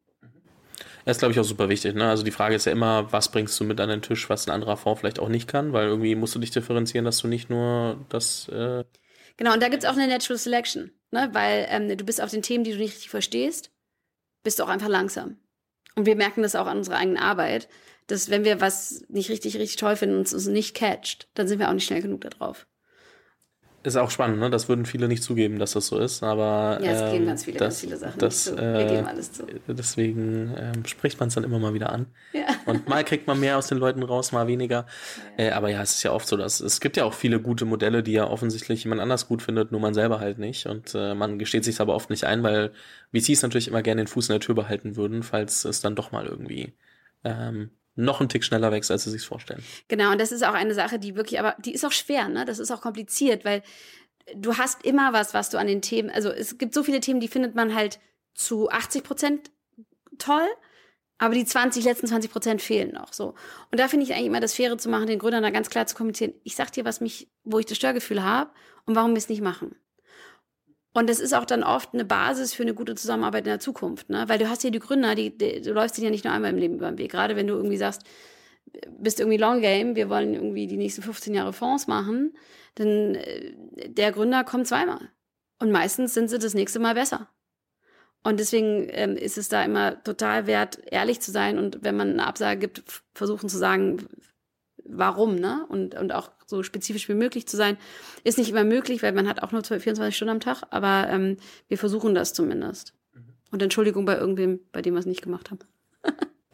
Das 1.04 1.16
ist, 1.16 1.20
glaube 1.20 1.32
ich, 1.32 1.38
auch 1.38 1.44
super 1.44 1.68
wichtig. 1.68 1.94
Ne? 1.94 2.08
Also 2.08 2.24
die 2.24 2.32
Frage 2.32 2.56
ist 2.56 2.64
ja 2.64 2.72
immer, 2.72 3.12
was 3.12 3.30
bringst 3.30 3.58
du 3.60 3.64
mit 3.64 3.80
an 3.80 3.88
den 3.88 4.02
Tisch, 4.02 4.28
was 4.28 4.48
ein 4.48 4.50
anderer 4.50 4.76
Fonds 4.76 5.00
vielleicht 5.00 5.20
auch 5.20 5.28
nicht 5.28 5.46
kann, 5.46 5.72
weil 5.72 5.86
irgendwie 5.86 6.16
musst 6.16 6.34
du 6.34 6.40
dich 6.40 6.50
differenzieren, 6.50 7.04
dass 7.04 7.18
du 7.18 7.28
nicht 7.28 7.50
nur 7.50 8.04
das. 8.08 8.48
Äh 8.48 8.82
genau, 9.36 9.54
und 9.54 9.62
da 9.62 9.68
gibt's 9.68 9.86
auch 9.86 9.96
eine 9.96 10.08
Natural 10.08 10.38
Selection 10.38 10.90
ne? 11.10 11.28
weil 11.32 11.66
ähm, 11.68 11.96
du 11.96 12.04
bist 12.04 12.20
auf 12.20 12.30
den 12.30 12.42
Themen, 12.42 12.64
die 12.64 12.72
du 12.72 12.78
nicht 12.78 12.92
richtig 12.94 13.10
verstehst, 13.10 13.70
bist 14.42 14.58
du 14.58 14.64
auch 14.64 14.68
einfach 14.68 14.88
langsam. 14.88 15.38
Und 15.96 16.06
wir 16.06 16.16
merken 16.16 16.42
das 16.42 16.54
auch 16.54 16.66
an 16.66 16.78
unserer 16.78 16.96
eigenen 16.96 17.18
Arbeit, 17.18 17.68
dass 18.06 18.30
wenn 18.30 18.44
wir 18.44 18.60
was 18.60 19.04
nicht 19.08 19.30
richtig, 19.30 19.56
richtig 19.56 19.76
toll 19.76 19.96
finden 19.96 20.16
und 20.16 20.32
uns 20.32 20.46
nicht 20.46 20.74
catcht, 20.74 21.28
dann 21.34 21.46
sind 21.46 21.58
wir 21.58 21.68
auch 21.68 21.74
nicht 21.74 21.86
schnell 21.86 22.02
genug 22.02 22.22
da 22.22 22.28
drauf. 22.28 22.66
Ist 23.82 23.96
auch 23.96 24.10
spannend, 24.10 24.38
ne? 24.38 24.50
Das 24.50 24.68
würden 24.68 24.84
viele 24.84 25.08
nicht 25.08 25.22
zugeben, 25.22 25.58
dass 25.58 25.72
das 25.72 25.86
so 25.86 25.98
ist, 25.98 26.22
aber. 26.22 26.78
Ja, 26.82 26.90
es 26.90 27.00
ähm, 27.00 27.12
geben 27.12 27.26
ganz 27.26 27.44
viele, 27.46 27.58
das, 27.58 27.66
ganz 27.66 27.80
viele 27.80 27.96
Sachen 27.96 28.18
das, 28.18 28.46
nicht 28.46 28.56
zu. 28.56 28.62
Wir 28.62 28.74
äh, 28.74 28.94
geben 28.94 29.06
alles 29.06 29.32
zu. 29.32 29.46
Deswegen 29.68 30.54
ähm, 30.54 30.84
spricht 30.84 31.18
man 31.18 31.28
es 31.28 31.34
dann 31.34 31.44
immer 31.44 31.58
mal 31.58 31.72
wieder 31.72 31.90
an. 31.90 32.06
Ja. 32.34 32.42
Und 32.66 32.90
mal 32.90 33.02
kriegt 33.04 33.26
man 33.26 33.40
mehr 33.40 33.56
aus 33.56 33.68
den 33.68 33.78
Leuten 33.78 34.02
raus, 34.02 34.32
mal 34.32 34.46
weniger. 34.46 34.84
Ja. 35.38 35.44
Äh, 35.46 35.50
aber 35.52 35.70
ja, 35.70 35.80
es 35.80 35.92
ist 35.92 36.02
ja 36.02 36.12
oft 36.12 36.28
so, 36.28 36.36
dass 36.36 36.60
es 36.60 36.80
gibt 36.80 36.98
ja 36.98 37.04
auch 37.04 37.14
viele 37.14 37.40
gute 37.40 37.64
Modelle, 37.64 38.02
die 38.02 38.12
ja 38.12 38.26
offensichtlich 38.26 38.84
jemand 38.84 39.00
anders 39.00 39.28
gut 39.28 39.40
findet, 39.40 39.72
nur 39.72 39.80
man 39.80 39.94
selber 39.94 40.20
halt 40.20 40.38
nicht. 40.38 40.66
Und 40.66 40.94
äh, 40.94 41.14
man 41.14 41.38
gesteht 41.38 41.64
sich 41.64 41.80
aber 41.80 41.94
oft 41.94 42.10
nicht 42.10 42.24
ein, 42.24 42.42
weil 42.42 42.72
VCs 43.14 43.40
natürlich 43.40 43.68
immer 43.68 43.82
gerne 43.82 44.02
den 44.02 44.08
Fuß 44.08 44.28
in 44.28 44.34
der 44.34 44.40
Tür 44.40 44.56
behalten 44.56 44.96
würden, 44.96 45.22
falls 45.22 45.64
es 45.64 45.80
dann 45.80 45.94
doch 45.94 46.12
mal 46.12 46.26
irgendwie 46.26 46.74
ähm, 47.24 47.70
noch 47.94 48.20
einen 48.20 48.28
Tick 48.28 48.44
schneller 48.44 48.70
wächst, 48.72 48.90
als 48.90 49.04
sie 49.04 49.10
sich 49.10 49.26
vorstellen. 49.26 49.62
Genau, 49.88 50.12
und 50.12 50.20
das 50.20 50.32
ist 50.32 50.44
auch 50.44 50.54
eine 50.54 50.74
Sache, 50.74 50.98
die 50.98 51.16
wirklich, 51.16 51.40
aber 51.40 51.56
die 51.58 51.72
ist 51.72 51.84
auch 51.84 51.92
schwer, 51.92 52.28
ne? 52.28 52.44
Das 52.44 52.58
ist 52.58 52.70
auch 52.70 52.80
kompliziert, 52.80 53.44
weil 53.44 53.62
du 54.34 54.56
hast 54.56 54.84
immer 54.84 55.12
was, 55.12 55.34
was 55.34 55.50
du 55.50 55.58
an 55.58 55.66
den 55.66 55.82
Themen, 55.82 56.10
also 56.10 56.30
es 56.30 56.58
gibt 56.58 56.74
so 56.74 56.82
viele 56.82 57.00
Themen, 57.00 57.20
die 57.20 57.28
findet 57.28 57.54
man 57.54 57.74
halt 57.74 57.98
zu 58.34 58.70
80 58.70 59.02
Prozent 59.02 59.50
toll, 60.18 60.46
aber 61.18 61.34
die 61.34 61.44
20, 61.44 61.84
letzten 61.84 62.06
20 62.06 62.30
Prozent 62.30 62.62
fehlen 62.62 62.92
noch 62.92 63.12
so. 63.12 63.34
Und 63.70 63.78
da 63.78 63.88
finde 63.88 64.04
ich 64.04 64.14
eigentlich 64.14 64.26
immer 64.26 64.40
das 64.40 64.54
Faire 64.54 64.78
zu 64.78 64.88
machen, 64.88 65.06
den 65.06 65.18
Gründern 65.18 65.42
da 65.42 65.50
ganz 65.50 65.68
klar 65.68 65.86
zu 65.86 65.94
kommunizieren. 65.94 66.32
Ich 66.44 66.56
sag 66.56 66.72
dir, 66.72 66.84
was 66.84 67.00
mich, 67.00 67.30
wo 67.44 67.58
ich 67.58 67.66
das 67.66 67.76
Störgefühl 67.76 68.22
habe 68.22 68.50
und 68.86 68.96
warum 68.96 69.10
wir 69.10 69.18
es 69.18 69.28
nicht 69.28 69.42
machen. 69.42 69.76
Und 70.92 71.08
das 71.08 71.20
ist 71.20 71.34
auch 71.34 71.44
dann 71.44 71.62
oft 71.62 71.94
eine 71.94 72.04
Basis 72.04 72.52
für 72.52 72.62
eine 72.62 72.74
gute 72.74 72.96
Zusammenarbeit 72.96 73.44
in 73.44 73.50
der 73.50 73.60
Zukunft, 73.60 74.10
ne? 74.10 74.24
Weil 74.28 74.38
du 74.38 74.48
hast 74.48 74.64
ja 74.64 74.70
die 74.70 74.80
Gründer, 74.80 75.14
die, 75.14 75.36
die 75.36 75.62
du 75.62 75.72
läufst 75.72 75.96
denen 75.96 76.06
ja 76.06 76.10
nicht 76.10 76.24
nur 76.24 76.34
einmal 76.34 76.50
im 76.50 76.58
Leben 76.58 76.74
über 76.74 76.90
den 76.90 76.98
Weg. 76.98 77.12
Gerade 77.12 77.36
wenn 77.36 77.46
du 77.46 77.54
irgendwie 77.54 77.76
sagst, 77.76 78.02
bist 78.98 79.20
irgendwie 79.20 79.38
Long 79.38 79.60
Game, 79.60 79.94
wir 79.94 80.08
wollen 80.08 80.34
irgendwie 80.34 80.66
die 80.66 80.76
nächsten 80.76 81.02
15 81.02 81.34
Jahre 81.34 81.52
Fonds 81.52 81.86
machen, 81.86 82.36
dann 82.74 83.14
äh, 83.14 83.54
der 83.88 84.12
Gründer 84.12 84.44
kommt 84.44 84.66
zweimal. 84.66 85.10
Und 85.58 85.70
meistens 85.70 86.14
sind 86.14 86.28
sie 86.28 86.38
das 86.38 86.54
nächste 86.54 86.80
Mal 86.80 86.94
besser. 86.94 87.28
Und 88.22 88.38
deswegen 88.38 88.88
ähm, 88.90 89.16
ist 89.16 89.38
es 89.38 89.48
da 89.48 89.64
immer 89.64 90.02
total 90.02 90.46
wert, 90.46 90.78
ehrlich 90.86 91.20
zu 91.20 91.30
sein 91.30 91.58
und 91.58 91.78
wenn 91.82 91.96
man 91.96 92.10
eine 92.10 92.26
Absage 92.26 92.60
gibt, 92.60 92.82
versuchen 93.14 93.48
zu 93.48 93.56
sagen, 93.56 94.06
warum, 94.92 95.36
ne? 95.36 95.64
Und, 95.68 95.94
und 95.94 96.12
auch 96.12 96.30
so 96.46 96.62
spezifisch 96.62 97.08
wie 97.08 97.14
möglich 97.14 97.46
zu 97.46 97.56
sein. 97.56 97.76
Ist 98.24 98.38
nicht 98.38 98.50
immer 98.50 98.64
möglich, 98.64 99.02
weil 99.02 99.12
man 99.12 99.28
hat 99.28 99.42
auch 99.42 99.52
nur 99.52 99.62
24 99.62 100.14
Stunden 100.14 100.32
am 100.32 100.40
Tag, 100.40 100.62
aber 100.70 101.08
ähm, 101.08 101.36
wir 101.68 101.78
versuchen 101.78 102.14
das 102.14 102.32
zumindest. 102.32 102.94
Mhm. 103.12 103.34
Und 103.50 103.62
Entschuldigung 103.62 104.04
bei 104.04 104.16
irgendwem, 104.16 104.60
bei 104.72 104.82
dem 104.82 104.94
wir 104.94 105.00
es 105.00 105.06
nicht 105.06 105.22
gemacht 105.22 105.50
haben. 105.50 105.60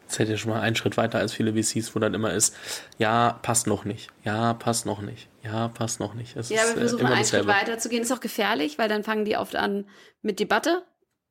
Jetzt 0.07 0.19
hätte 0.19 0.31
ihr 0.31 0.37
schon 0.37 0.51
mal 0.51 0.61
einen 0.61 0.77
Schritt 0.77 0.95
weiter 0.95 1.19
als 1.19 1.33
viele 1.33 1.53
VCs, 1.53 1.93
wo 1.93 1.99
dann 1.99 2.13
immer 2.13 2.31
ist, 2.33 2.55
ja, 2.97 3.39
passt 3.41 3.67
noch 3.67 3.83
nicht, 3.83 4.09
ja, 4.23 4.53
passt 4.53 4.85
noch 4.85 5.01
nicht, 5.01 5.27
ja, 5.43 5.67
passt 5.67 5.99
noch 5.99 6.13
nicht. 6.13 6.37
Es 6.37 6.47
ja, 6.47 6.61
ist, 6.61 6.75
wir 6.75 6.79
versuchen 6.79 7.07
äh, 7.07 7.09
einen 7.09 7.25
Schritt 7.25 7.45
weiter 7.45 7.77
zu 7.77 7.89
gehen. 7.89 8.03
Ist 8.03 8.13
auch 8.13 8.21
gefährlich, 8.21 8.77
weil 8.77 8.87
dann 8.87 9.03
fangen 9.03 9.25
die 9.25 9.35
oft 9.35 9.57
an 9.57 9.85
mit 10.21 10.39
Debatte 10.39 10.83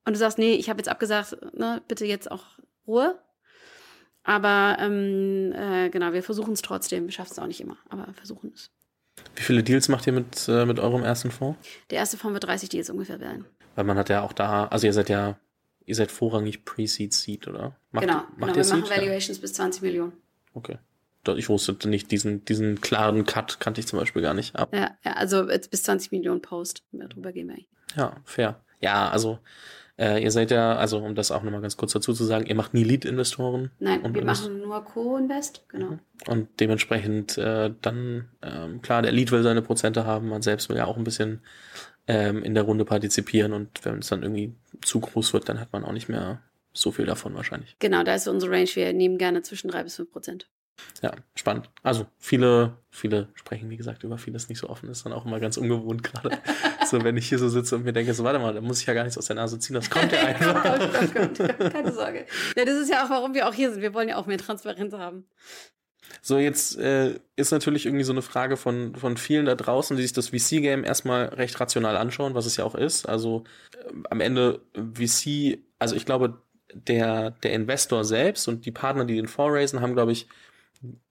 und 0.05 0.13
du 0.13 0.19
sagst, 0.19 0.37
nee, 0.37 0.55
ich 0.57 0.69
habe 0.69 0.79
jetzt 0.79 0.89
abgesagt, 0.89 1.39
ne, 1.55 1.81
bitte 1.89 2.05
jetzt 2.05 2.31
auch 2.31 2.45
Ruhe. 2.87 3.19
Aber 4.27 4.77
ähm, 4.81 5.53
äh, 5.53 5.89
genau, 5.89 6.13
wir 6.13 6.23
versuchen 6.23 6.53
es 6.53 6.61
trotzdem. 6.61 7.05
Wir 7.05 7.13
schaffen 7.13 7.31
es 7.31 7.39
auch 7.39 7.47
nicht 7.47 7.61
immer, 7.61 7.79
aber 7.89 8.13
versuchen 8.13 8.53
es. 8.53 8.73
Wie 9.37 9.43
viele 9.43 9.63
Deals 9.63 9.89
macht 9.89 10.07
ihr 10.09 10.13
mit, 10.13 10.49
äh, 10.49 10.67
mit 10.67 10.81
eurem 10.81 11.05
ersten 11.05 11.31
Fonds? 11.31 11.59
Der 11.91 11.99
erste 11.99 12.19
Fonds 12.19 12.35
wird 12.35 12.45
30 12.45 12.69
Deals 12.69 12.91
ungefähr 12.91 13.21
werden. 13.21 13.47
Weil 13.77 13.85
man 13.85 13.97
hat 13.97 14.09
ja 14.09 14.23
auch 14.23 14.33
da, 14.33 14.67
also 14.67 14.85
ihr 14.85 14.93
seid 14.93 15.09
ja, 15.09 15.39
ihr 15.85 15.95
seid 15.95 16.11
vorrangig 16.11 16.65
Pre-Seed 16.65 17.15
Seed, 17.15 17.47
oder? 17.47 17.77
Macht, 17.93 18.07
genau, 18.07 18.17
macht 18.17 18.39
genau 18.39 18.57
wir 18.57 18.65
Seed? 18.65 18.81
machen 18.81 18.91
Valuations 18.91 19.39
ja. 19.39 19.43
bis 19.43 19.53
20 19.55 19.83
Millionen. 19.83 20.13
Okay. 20.55 20.79
Ich 21.37 21.49
wusste 21.49 21.77
nicht, 21.89 22.11
diesen, 22.11 22.45
diesen 22.45 22.81
klaren 22.81 23.27
Cut 23.27 23.61
kannte 23.61 23.81
ich 23.81 23.87
zum 23.87 23.99
Beispiel 23.99 24.23
gar 24.23 24.35
nicht 24.35 24.57
ab. 24.57 24.73
Ja, 24.73 24.97
ja 25.05 25.13
also 25.13 25.47
bis 25.47 25.83
20 25.85 26.13
Millionen 26.13 26.43
Post. 26.43 26.85
Darüber 26.93 27.33
gehen 27.33 27.49
wir 27.49 27.55
eigentlich. 27.55 27.69
Ja, 27.97 28.17
fair. 28.25 28.61
Ja, 28.81 29.09
also 29.09 29.39
äh, 29.99 30.23
ihr 30.23 30.31
seid 30.31 30.51
ja, 30.51 30.77
also 30.77 30.99
um 30.99 31.15
das 31.15 31.31
auch 31.31 31.43
nochmal 31.43 31.63
ganz 31.63 31.77
kurz 31.77 31.93
dazu 31.93 32.13
zu 32.13 32.25
sagen, 32.25 32.47
ihr 32.47 32.55
macht 32.55 32.75
nie 32.75 32.85
Lead-Investoren. 32.85 33.71
Nein, 33.79 34.15
wir 34.15 34.25
machen 34.25 34.61
nur 34.61 34.85
Co-Invest, 34.85 35.65
genau. 35.69 35.91
Mhm. 35.91 36.01
Und 36.27 36.49
dementsprechend 36.61 37.39
äh, 37.39 37.73
dann, 37.81 38.29
ähm, 38.43 38.83
klar, 38.83 39.03
der 39.03 39.13
Lead 39.13 39.33
will 39.33 39.43
seine 39.43 39.63
Prozente 39.63 40.05
haben, 40.05 40.29
man 40.29 40.43
selbst 40.43 40.69
will 40.69 40.77
ja 40.77 40.85
auch 40.87 40.97
ein 40.97 41.05
bisschen 41.05 41.41
ähm, 42.07 42.43
in 42.43 42.55
der 42.55 42.65
Runde 42.65 42.85
partizipieren 42.85 43.53
und 43.53 43.85
wenn 43.85 43.99
es 43.99 44.09
dann 44.09 44.23
irgendwie 44.23 44.55
zu 44.83 45.01
groß 45.01 45.33
wird, 45.33 45.49
dann 45.49 45.61
hat 45.61 45.73
man 45.73 45.85
auch 45.85 45.93
nicht 45.93 46.09
mehr 46.09 46.41
so 46.73 46.93
viel 46.93 47.07
davon 47.07 47.35
wahrscheinlich. 47.35 47.77
Genau, 47.79 48.03
da 48.03 48.15
ist 48.15 48.29
unsere 48.29 48.53
Range, 48.53 48.69
wir 48.75 48.93
nehmen 48.93 49.17
gerne 49.19 49.43
zwischen 49.43 49.69
drei 49.69 49.83
bis 49.83 49.97
fünf 49.97 50.13
Prozent. 50.13 50.49
Ja, 51.03 51.13
spannend. 51.35 51.71
Also 51.83 52.07
viele, 52.19 52.77
viele 52.91 53.29
sprechen, 53.35 53.71
wie 53.71 53.77
gesagt, 53.77 54.03
über 54.05 54.19
vieles 54.19 54.49
nicht 54.49 54.59
so 54.59 54.69
offen. 54.69 54.89
Ist 54.89 55.05
dann 55.05 55.13
auch 55.13 55.27
immer 55.27 55.41
ganz 55.41 55.57
ungewohnt 55.57 56.03
gerade. 56.03 56.39
so, 56.87 57.03
wenn 57.05 57.17
ich 57.17 57.29
hier 57.29 57.39
so 57.39 57.49
sitze 57.49 57.77
und 57.77 57.85
mir 57.85 57.93
denke, 57.93 58.15
so, 58.15 58.25
warte 58.25 58.39
mal, 58.39 58.55
da 58.55 58.61
muss 58.61 58.81
ich 58.81 58.87
ja 58.87 58.95
gar 58.95 59.05
nichts 59.05 59.19
aus 59.19 59.27
der 59.27 59.37
Nase 59.37 59.59
ziehen. 59.59 59.75
Das 59.75 59.91
kommt 59.91 60.13
ja 60.13 60.21
einfach. 60.21 60.63
kommt, 61.03 61.15
kommt, 61.15 61.59
kommt. 61.59 61.73
Keine 61.73 61.93
Sorge. 61.93 62.27
Ja, 62.57 62.65
das 62.65 62.77
ist 62.77 62.91
ja 62.91 63.05
auch, 63.05 63.11
warum 63.11 63.35
wir 63.35 63.49
auch 63.49 63.55
hier 63.55 63.71
sind. 63.71 63.83
Wir 63.83 63.95
wollen 63.95 64.09
ja 64.09 64.17
auch 64.17 64.27
mehr 64.27 64.39
Transparenz 64.39 64.95
haben. 64.95 65.27
So, 66.23 66.39
jetzt 66.39 66.79
äh, 66.79 67.19
ist 67.37 67.51
natürlich 67.51 67.87
irgendwie 67.87 68.05
so 68.05 68.13
eine 68.13 68.23
Frage 68.23 68.57
von, 68.57 68.95
von 68.95 69.17
vielen 69.17 69.47
da 69.47 69.55
draußen, 69.55 69.97
die 69.97 70.03
sich 70.03 70.13
das 70.13 70.29
VC-Game 70.29 70.85
erstmal 70.85 71.27
recht 71.27 71.59
rational 71.61 71.97
anschauen, 71.97 72.35
was 72.35 72.47
es 72.47 72.57
ja 72.57 72.65
auch 72.65 72.75
ist. 72.75 73.09
Also 73.09 73.45
äh, 73.75 73.93
am 74.11 74.21
Ende 74.21 74.61
VC, 74.75 75.59
also 75.79 75.97
ich 75.97 76.07
glaube, 76.07 76.41
der, 76.73 77.31
der 77.31 77.53
Investor 77.53 78.05
selbst 78.05 78.49
und 78.49 78.67
die 78.67 78.73
Partner, 78.73 79.05
die 79.05 79.17
den 79.17 79.29
vorraisen, 79.29 79.81
haben, 79.81 79.95
glaube 79.95 80.13
ich, 80.13 80.29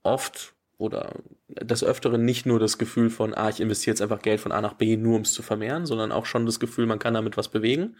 oft 0.04 0.54
oder 0.78 1.14
des 1.48 1.84
Öfteren 1.84 2.26
nicht 2.26 2.46
nur 2.46 2.60
das 2.60 2.78
Gefühl 2.78 3.10
von, 3.10 3.34
ah, 3.34 3.50
ich 3.50 3.62
investiere 3.62 3.94
jetzt 3.94 4.02
einfach 4.02 4.22
Geld 4.22 4.42
von 4.42 4.52
A 4.52 4.62
nach 4.62 4.74
B, 4.74 4.98
nur 4.98 5.16
um 5.16 5.22
es 5.22 5.34
zu 5.34 5.42
vermehren, 5.42 5.86
sondern 5.86 6.12
auch 6.12 6.26
schon 6.26 6.46
das 6.46 6.60
Gefühl, 6.60 6.86
man 6.86 7.00
kann 7.00 7.14
damit 7.14 7.38
was 7.38 7.48
bewegen. 7.48 7.96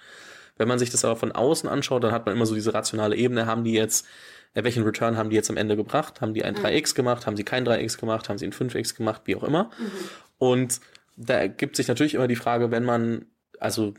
Wenn 0.58 0.68
man 0.68 0.80
sich 0.80 0.90
das 0.90 1.06
aber 1.06 1.16
von 1.16 1.32
außen 1.32 1.70
anschaut, 1.70 2.04
dann 2.04 2.12
hat 2.12 2.26
man 2.26 2.36
immer 2.36 2.46
so 2.46 2.56
diese 2.56 2.74
rationale 2.74 3.16
Ebene, 3.16 3.46
haben 3.46 3.64
die 3.64 3.74
jetzt, 3.74 4.06
äh, 4.54 4.64
welchen 4.64 4.84
Return 4.84 5.18
haben 5.18 5.30
die 5.30 5.36
jetzt 5.36 5.50
am 5.50 5.58
Ende 5.58 5.76
gebracht? 5.76 6.22
Haben 6.22 6.34
die 6.34 6.44
ein 6.44 6.56
3x 6.56 6.92
mhm. 6.92 6.96
gemacht? 6.96 7.28
Haben 7.28 7.38
sie 7.38 7.44
kein 7.44 7.66
3x 7.66 8.00
gemacht? 8.00 8.30
Haben 8.30 8.38
sie 8.38 8.46
ein 8.46 8.54
5x 8.54 8.96
gemacht? 8.96 9.24
Wie 9.26 9.36
auch 9.36 9.44
immer. 9.44 9.66
Mhm. 9.78 9.92
Und 10.38 10.82
da 11.18 11.36
ergibt 11.36 11.76
sich 11.76 11.88
natürlich 11.88 12.16
immer 12.16 12.28
die 12.28 12.36
Frage, 12.36 12.72
wenn 12.72 12.84
man, 12.84 13.26
also 13.60 13.94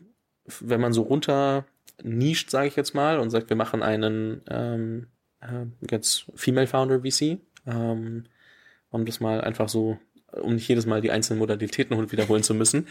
wenn 0.60 0.80
man 0.80 0.92
so 0.92 1.02
runter 1.02 1.66
nischt, 2.02 2.50
sage 2.50 2.68
ich 2.68 2.76
jetzt 2.76 2.94
mal, 2.94 3.18
und 3.18 3.30
sagt, 3.30 3.48
wir 3.48 3.56
machen 3.56 3.82
einen 3.82 4.42
ähm, 4.48 5.06
äh, 5.40 5.66
jetzt 5.90 6.26
Female 6.34 6.66
Founder 6.66 7.00
VC, 7.00 7.38
ähm, 7.66 8.24
um 8.90 9.04
das 9.04 9.20
mal 9.20 9.40
einfach 9.40 9.68
so, 9.68 9.98
um 10.32 10.54
nicht 10.54 10.68
jedes 10.68 10.86
Mal 10.86 11.00
die 11.00 11.10
einzelnen 11.10 11.38
Modalitäten 11.38 11.96
wiederholen 12.12 12.42
zu 12.42 12.54
müssen. 12.54 12.88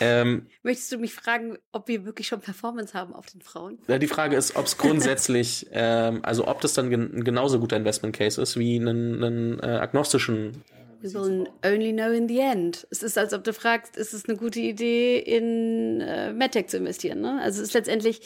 Ähm, 0.00 0.46
Möchtest 0.62 0.92
du 0.92 0.98
mich 0.98 1.14
fragen, 1.14 1.58
ob 1.72 1.88
wir 1.88 2.04
wirklich 2.04 2.28
schon 2.28 2.40
Performance 2.40 2.94
haben 2.94 3.14
auf 3.14 3.26
den 3.26 3.40
Frauen? 3.40 3.78
Ja, 3.88 3.98
die 3.98 4.08
Frage 4.08 4.36
ist, 4.36 4.56
ob 4.56 4.66
es 4.66 4.78
grundsätzlich, 4.78 5.66
ähm, 5.72 6.20
also 6.22 6.46
ob 6.48 6.60
das 6.60 6.74
dann 6.74 6.90
gen 6.90 7.14
ein 7.14 7.24
genauso 7.24 7.58
guter 7.58 7.76
Investment 7.76 8.16
Case 8.16 8.40
ist 8.40 8.58
wie 8.58 8.76
einen, 8.76 9.22
einen 9.22 9.60
äh, 9.60 9.66
agnostischen 9.66 10.62
We 11.02 11.12
will 11.14 11.48
only 11.64 11.92
know 11.92 12.12
in 12.12 12.28
the 12.28 12.38
end. 12.38 12.86
Es 12.90 13.02
ist, 13.02 13.18
als 13.18 13.34
ob 13.34 13.42
du 13.42 13.52
fragst, 13.52 13.96
ist 13.96 14.14
es 14.14 14.28
eine 14.28 14.38
gute 14.38 14.60
Idee, 14.60 15.18
in 15.18 16.00
äh, 16.00 16.32
MedTech 16.32 16.68
zu 16.68 16.76
investieren. 16.76 17.20
Ne? 17.20 17.40
Also 17.42 17.60
es 17.60 17.68
ist 17.68 17.74
letztendlich, 17.74 18.20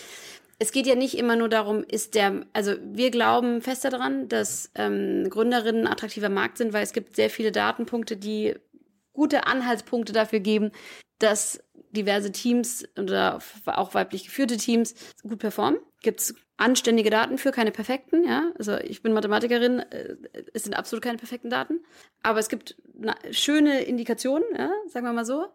es 0.58 0.72
geht 0.72 0.86
ja 0.86 0.94
nicht 0.94 1.18
immer 1.18 1.36
nur 1.36 1.48
darum, 1.48 1.84
ist 1.84 2.14
der, 2.14 2.46
also 2.52 2.75
wir 2.82 3.10
glauben 3.10 3.60
fest 3.60 3.84
daran, 3.84 4.28
dass 4.28 4.70
ähm, 4.75 5.28
Gründerinnen 5.28 5.86
attraktiver 5.86 6.30
Markt 6.30 6.58
sind, 6.58 6.72
weil 6.72 6.82
es 6.82 6.92
gibt 6.92 7.16
sehr 7.16 7.28
viele 7.28 7.52
Datenpunkte, 7.52 8.16
die 8.16 8.54
gute 9.12 9.46
Anhaltspunkte 9.46 10.12
dafür 10.12 10.40
geben, 10.40 10.72
dass 11.18 11.62
diverse 11.90 12.32
Teams 12.32 12.86
oder 12.98 13.38
auch 13.66 13.94
weiblich 13.94 14.25
geführte 14.25 14.56
Teams 14.56 14.94
gut 15.22 15.38
performen. 15.38 15.80
Gibt 16.02 16.20
es 16.20 16.34
anständige 16.58 17.10
Daten 17.10 17.38
für, 17.38 17.50
keine 17.50 17.70
perfekten, 17.70 18.25
ja. 18.25 18.50
Also 18.58 18.76
ich 18.78 19.02
bin 19.02 19.12
Mathematikerin, 19.12 19.80
äh, 19.80 20.16
es 20.54 20.64
sind 20.64 20.75
absolut 20.75 21.02
keine 21.02 21.18
perfekten 21.18 21.50
Daten. 21.50 21.84
Aber 22.22 22.38
es 22.38 22.48
gibt 22.48 22.76
schöne 23.30 23.82
Indikationen, 23.82 24.46
ja, 24.56 24.70
sagen 24.88 25.06
wir 25.06 25.12
mal 25.12 25.25
so. 25.25 25.46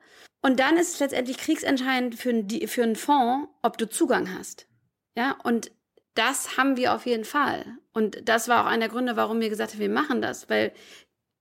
Und 0.42 0.60
dann 0.60 0.78
ist 0.78 0.94
es 0.94 1.00
letztendlich 1.00 1.38
kriegsentscheidend 1.38 2.16
für, 2.16 2.30
ein, 2.30 2.68
für 2.68 2.84
einen 2.84 2.96
Fonds, 2.96 3.48
ob 3.62 3.78
du 3.78 3.90
Zugang 3.90 4.34
hast. 4.38 4.68
Ja, 5.16 5.38
und 5.44 5.72
das 6.14 6.58
haben 6.58 6.78
wir 6.78 6.94
auf 6.94 7.06
jeden 7.06 7.26
Fall. 7.26 7.66
Und 7.94 8.28
das 8.28 8.48
war 8.48 8.64
auch 8.64 8.68
einer 8.68 8.88
der 8.88 8.90
Gründe, 8.90 9.16
warum 9.16 9.40
wir 9.40 9.50
gesagt 9.50 9.74
haben, 9.74 9.80
wir 9.80 9.90
machen 9.90 10.22
das, 10.22 10.50
weil 10.50 10.74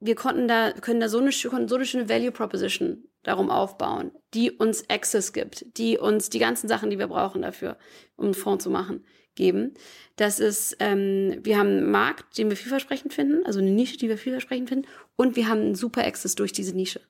wir 0.01 0.15
konnten 0.15 0.49
da, 0.49 0.73
können 0.73 1.01
da 1.01 1.09
so 1.09 1.19
eine, 1.19 1.31
konnten 1.31 1.69
so 1.69 1.77
eine 1.77 1.85
schöne 1.85 2.09
Value 2.09 2.33
Proposition 2.33 3.05
darum 3.23 3.51
aufbauen, 3.51 4.13
die 4.33 4.51
uns 4.51 4.89
Access 4.89 5.33
gibt, 5.33 5.77
die 5.77 5.99
uns 5.99 6.31
die 6.31 6.39
ganzen 6.39 6.69
Sachen, 6.69 6.91
die 6.91 6.99
wir 6.99 7.09
brauchen 7.09 7.43
dafür, 7.43 7.77
um 8.17 8.27
einen 8.27 8.35
Fonds 8.35 8.65
zu 8.65 8.71
machen, 8.71 9.05
geben. 9.35 9.75
Das 10.17 10.41
ist, 10.41 10.77
ähm, 10.81 11.39
wir 11.43 11.59
haben 11.59 11.69
einen 11.69 11.91
Markt, 11.91 12.39
den 12.39 12.49
wir 12.49 12.57
vielversprechend 12.57 13.13
finden, 13.13 13.45
also 13.45 13.59
eine 13.59 13.71
Nische, 13.71 13.99
die 13.99 14.09
wir 14.09 14.17
vielversprechend 14.17 14.71
finden, 14.71 14.89
und 15.17 15.37
wir 15.37 15.49
haben 15.49 15.61
einen 15.61 15.75
super 15.75 16.07
Access 16.07 16.35
durch 16.35 16.53
diese 16.53 16.75
Nische. 16.75 17.01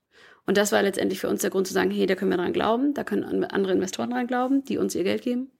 Und 0.47 0.57
das 0.57 0.73
war 0.73 0.83
letztendlich 0.83 1.21
für 1.21 1.29
uns 1.29 1.43
der 1.43 1.51
Grund 1.51 1.69
zu 1.69 1.73
sagen, 1.73 1.91
hey, 1.91 2.07
da 2.07 2.17
können 2.17 2.33
wir 2.33 2.39
dran 2.39 2.53
glauben, 2.53 2.95
da 2.95 3.05
können 3.05 3.45
andere 3.45 3.73
Investoren 3.73 4.11
dran 4.11 4.27
glauben, 4.27 4.65
die 4.65 4.79
uns 4.79 4.95
ihr 4.95 5.05
Geld 5.05 5.23
geben. 5.23 5.53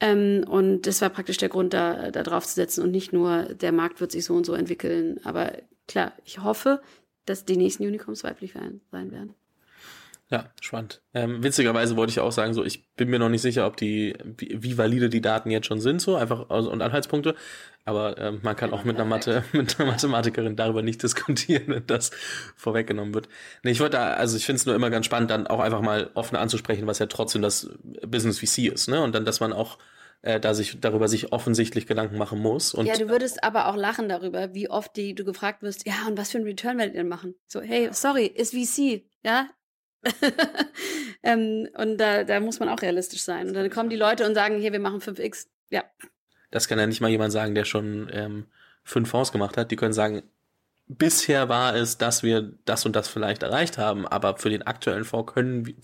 Ähm, 0.00 0.44
und 0.48 0.82
das 0.82 1.00
war 1.00 1.08
praktisch 1.08 1.38
der 1.38 1.48
Grund, 1.48 1.72
da, 1.72 2.10
da 2.10 2.22
drauf 2.22 2.46
zu 2.46 2.54
setzen 2.54 2.82
und 2.82 2.90
nicht 2.90 3.12
nur, 3.12 3.44
der 3.44 3.72
Markt 3.72 4.00
wird 4.00 4.12
sich 4.12 4.24
so 4.24 4.34
und 4.34 4.44
so 4.44 4.54
entwickeln. 4.54 5.20
Aber 5.24 5.52
klar, 5.88 6.12
ich 6.24 6.42
hoffe, 6.42 6.82
dass 7.24 7.44
die 7.44 7.56
nächsten 7.56 7.84
Unicorns 7.84 8.24
weiblich 8.24 8.52
sein 8.52 8.80
werden. 8.92 9.34
Ja, 10.28 10.50
spannend. 10.60 11.02
Ähm, 11.14 11.44
witzigerweise 11.44 11.96
wollte 11.96 12.10
ich 12.10 12.18
auch 12.18 12.32
sagen, 12.32 12.52
so 12.52 12.64
ich 12.64 12.92
bin 12.96 13.08
mir 13.10 13.20
noch 13.20 13.28
nicht 13.28 13.42
sicher, 13.42 13.64
ob 13.64 13.76
die 13.76 14.16
wie, 14.36 14.56
wie 14.60 14.76
valide 14.76 15.08
die 15.08 15.20
Daten 15.20 15.52
jetzt 15.52 15.66
schon 15.66 15.80
sind, 15.80 16.00
so 16.00 16.16
einfach 16.16 16.50
also, 16.50 16.70
und 16.70 16.82
Anhaltspunkte. 16.82 17.36
Aber 17.84 18.18
ähm, 18.18 18.40
man 18.42 18.56
kann 18.56 18.72
auch 18.72 18.82
mit 18.82 18.96
einer 18.96 19.04
Mathe, 19.04 19.44
mit 19.52 19.78
einer 19.78 19.92
Mathematikerin 19.92 20.56
darüber 20.56 20.82
nicht 20.82 21.00
diskutieren, 21.04 21.64
wenn 21.68 21.86
das 21.86 22.10
vorweggenommen 22.56 23.14
wird. 23.14 23.28
Nee, 23.62 23.70
ich 23.70 23.78
wollte, 23.78 24.00
also 24.00 24.36
ich 24.36 24.44
finde 24.44 24.56
es 24.56 24.66
nur 24.66 24.74
immer 24.74 24.90
ganz 24.90 25.06
spannend, 25.06 25.30
dann 25.30 25.46
auch 25.46 25.60
einfach 25.60 25.80
mal 25.80 26.10
offen 26.14 26.34
anzusprechen, 26.34 26.88
was 26.88 26.98
ja 26.98 27.06
trotzdem 27.06 27.42
das 27.42 27.70
Business 28.04 28.40
VC 28.40 28.72
ist, 28.72 28.88
ne? 28.88 29.00
Und 29.02 29.14
dann, 29.14 29.24
dass 29.24 29.38
man 29.38 29.52
auch 29.52 29.78
äh, 30.22 30.40
da 30.40 30.54
sich 30.54 30.80
darüber 30.80 31.06
sich 31.06 31.32
offensichtlich 31.32 31.86
Gedanken 31.86 32.18
machen 32.18 32.40
muss. 32.40 32.74
Und 32.74 32.86
ja, 32.86 32.96
du 32.96 33.08
würdest 33.08 33.44
aber 33.44 33.68
auch 33.68 33.76
lachen 33.76 34.08
darüber, 34.08 34.54
wie 34.54 34.68
oft 34.68 34.96
die, 34.96 35.14
du 35.14 35.24
gefragt 35.24 35.62
wirst, 35.62 35.86
ja, 35.86 35.94
und 36.08 36.18
was 36.18 36.32
für 36.32 36.38
einen 36.38 36.48
Return 36.48 36.78
werdet 36.78 36.94
ihr 36.94 37.02
denn 37.02 37.08
machen? 37.08 37.36
So, 37.46 37.60
hey, 37.60 37.90
sorry, 37.92 38.26
ist 38.26 38.52
VC, 38.52 39.04
ja, 39.22 39.48
ähm, 41.22 41.68
und 41.76 41.98
da, 41.98 42.24
da 42.24 42.40
muss 42.40 42.60
man 42.60 42.68
auch 42.68 42.82
realistisch 42.82 43.22
sein. 43.22 43.48
Und 43.48 43.54
dann 43.54 43.70
kommen 43.70 43.90
die 43.90 43.96
Leute 43.96 44.26
und 44.26 44.34
sagen, 44.34 44.58
hier, 44.58 44.72
wir 44.72 44.80
machen 44.80 45.00
5x. 45.00 45.46
Ja. 45.70 45.84
Das 46.50 46.68
kann 46.68 46.78
ja 46.78 46.86
nicht 46.86 47.00
mal 47.00 47.10
jemand 47.10 47.32
sagen, 47.32 47.54
der 47.54 47.64
schon 47.64 48.08
ähm, 48.12 48.46
fünf 48.84 49.10
Fonds 49.10 49.32
gemacht 49.32 49.56
hat. 49.56 49.70
Die 49.70 49.76
können 49.76 49.92
sagen, 49.92 50.22
bisher 50.86 51.48
war 51.48 51.74
es, 51.74 51.98
dass 51.98 52.22
wir 52.22 52.52
das 52.64 52.86
und 52.86 52.94
das 52.94 53.08
vielleicht 53.08 53.42
erreicht 53.42 53.78
haben, 53.78 54.06
aber 54.06 54.36
für 54.36 54.50
den 54.50 54.62
aktuellen 54.62 55.04
Fonds 55.04 55.32
können 55.32 55.76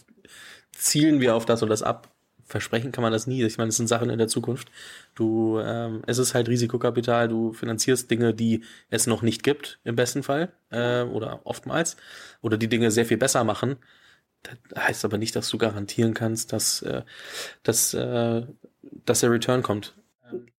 zielen 0.72 1.20
wir 1.20 1.34
auf 1.34 1.44
das 1.44 1.62
und 1.62 1.68
das 1.68 1.82
ab. 1.82 2.08
Versprechen 2.44 2.92
kann 2.92 3.02
man 3.02 3.12
das 3.12 3.26
nie. 3.26 3.42
Ich 3.44 3.56
meine, 3.56 3.68
es 3.68 3.76
sind 3.76 3.86
Sachen 3.86 4.10
in 4.10 4.18
der 4.18 4.28
Zukunft. 4.28 4.68
Du, 5.14 5.58
ähm, 5.60 6.02
es 6.06 6.18
ist 6.18 6.34
halt 6.34 6.48
Risikokapital. 6.48 7.28
Du 7.28 7.52
finanzierst 7.52 8.10
Dinge, 8.10 8.34
die 8.34 8.64
es 8.90 9.06
noch 9.06 9.22
nicht 9.22 9.42
gibt, 9.42 9.78
im 9.84 9.96
besten 9.96 10.22
Fall 10.22 10.52
äh, 10.70 11.02
oder 11.02 11.40
oftmals, 11.44 11.96
oder 12.42 12.58
die 12.58 12.68
Dinge 12.68 12.90
sehr 12.90 13.06
viel 13.06 13.16
besser 13.16 13.42
machen. 13.44 13.76
Das 14.42 14.56
heißt 14.76 15.04
aber 15.04 15.18
nicht, 15.18 15.36
dass 15.36 15.48
du 15.48 15.58
garantieren 15.58 16.14
kannst, 16.14 16.52
dass, 16.52 16.82
äh, 16.82 17.02
dass, 17.62 17.94
äh, 17.94 18.42
dass 19.04 19.20
der 19.20 19.30
Return 19.30 19.62
kommt. 19.62 19.94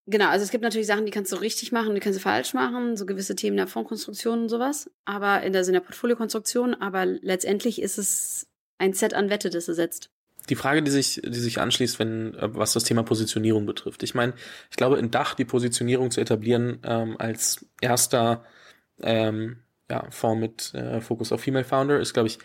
Genau, 0.05 0.27
also 0.27 0.43
es 0.43 0.51
gibt 0.51 0.63
natürlich 0.63 0.87
Sachen, 0.87 1.05
die 1.05 1.11
kannst 1.11 1.31
du 1.31 1.37
richtig 1.37 1.71
machen, 1.71 1.95
die 1.95 2.01
kannst 2.01 2.19
du 2.19 2.23
falsch 2.23 2.53
machen, 2.53 2.97
so 2.97 3.05
gewisse 3.05 3.35
Themen 3.35 3.55
der 3.55 3.67
Fondskonstruktion 3.67 4.43
und 4.43 4.49
sowas, 4.49 4.89
aber 5.05 5.43
in 5.43 5.53
der, 5.53 5.65
in 5.65 5.73
der 5.73 5.79
Portfoliokonstruktion, 5.79 6.73
aber 6.73 7.05
letztendlich 7.05 7.81
ist 7.81 7.97
es 7.97 8.47
ein 8.77 8.93
Set 8.93 9.13
an 9.13 9.29
Wette, 9.29 9.49
das 9.49 9.69
er 9.69 9.75
setzt. 9.75 10.09
Die 10.49 10.55
Frage, 10.55 10.83
die 10.83 10.91
sich, 10.91 11.21
die 11.23 11.39
sich 11.39 11.61
anschließt, 11.61 11.99
wenn, 11.99 12.33
äh, 12.35 12.53
was 12.53 12.73
das 12.73 12.83
Thema 12.83 13.03
Positionierung 13.03 13.65
betrifft. 13.65 14.03
Ich 14.03 14.13
meine, 14.13 14.33
ich 14.69 14.75
glaube, 14.75 14.99
in 14.99 15.09
Dach 15.09 15.35
die 15.35 15.45
Positionierung 15.45 16.11
zu 16.11 16.19
etablieren 16.19 16.79
ähm, 16.83 17.15
als 17.17 17.65
erster 17.79 18.43
ähm, 19.01 19.59
ja, 19.89 20.05
Fonds 20.11 20.41
mit 20.41 20.73
äh, 20.73 20.99
Fokus 20.99 21.31
auf 21.31 21.41
Female 21.41 21.63
Founder 21.63 21.99
ist, 21.99 22.13
glaube 22.13 22.27
ich, 22.27 22.39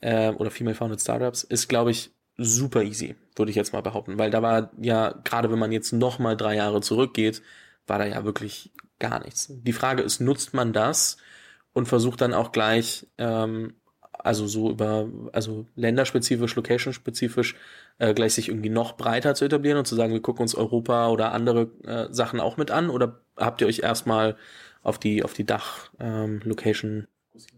äh, 0.00 0.30
oder 0.30 0.50
Female 0.50 0.76
Founded 0.76 1.00
Startups, 1.00 1.42
ist, 1.44 1.68
glaube 1.68 1.90
ich, 1.90 2.12
super 2.36 2.82
easy, 2.82 3.16
würde 3.36 3.50
ich 3.50 3.56
jetzt 3.56 3.72
mal 3.72 3.82
behaupten. 3.82 4.18
Weil 4.18 4.30
da 4.30 4.42
war 4.42 4.70
ja, 4.80 5.14
gerade 5.24 5.50
wenn 5.50 5.58
man 5.58 5.72
jetzt 5.72 5.92
noch 5.92 6.18
mal 6.18 6.36
drei 6.36 6.56
Jahre 6.56 6.80
zurückgeht, 6.80 7.42
war 7.86 7.98
da 7.98 8.06
ja 8.06 8.24
wirklich 8.24 8.72
gar 8.98 9.22
nichts. 9.22 9.48
Die 9.50 9.72
Frage 9.72 10.02
ist, 10.02 10.20
nutzt 10.20 10.54
man 10.54 10.72
das 10.72 11.16
und 11.72 11.86
versucht 11.86 12.20
dann 12.20 12.34
auch 12.34 12.52
gleich, 12.52 13.06
ähm, 13.18 13.74
also 14.12 14.46
so 14.46 14.70
über, 14.70 15.08
also 15.32 15.66
länderspezifisch, 15.74 16.56
location-spezifisch, 16.56 17.56
äh, 17.98 18.14
gleich 18.14 18.34
sich 18.34 18.48
irgendwie 18.48 18.70
noch 18.70 18.96
breiter 18.96 19.34
zu 19.34 19.44
etablieren 19.44 19.78
und 19.78 19.86
zu 19.86 19.94
sagen, 19.94 20.12
wir 20.12 20.22
gucken 20.22 20.42
uns 20.42 20.54
Europa 20.54 21.08
oder 21.08 21.32
andere 21.32 21.70
äh, 21.84 22.12
Sachen 22.12 22.40
auch 22.40 22.56
mit 22.56 22.70
an? 22.70 22.90
Oder 22.90 23.20
habt 23.36 23.60
ihr 23.60 23.66
euch 23.66 23.80
erstmal 23.80 24.36
auf 24.82 24.98
die, 24.98 25.22
auf 25.22 25.34
die 25.34 25.44
Dach-Location? 25.44 26.90
Ähm, 26.90 27.06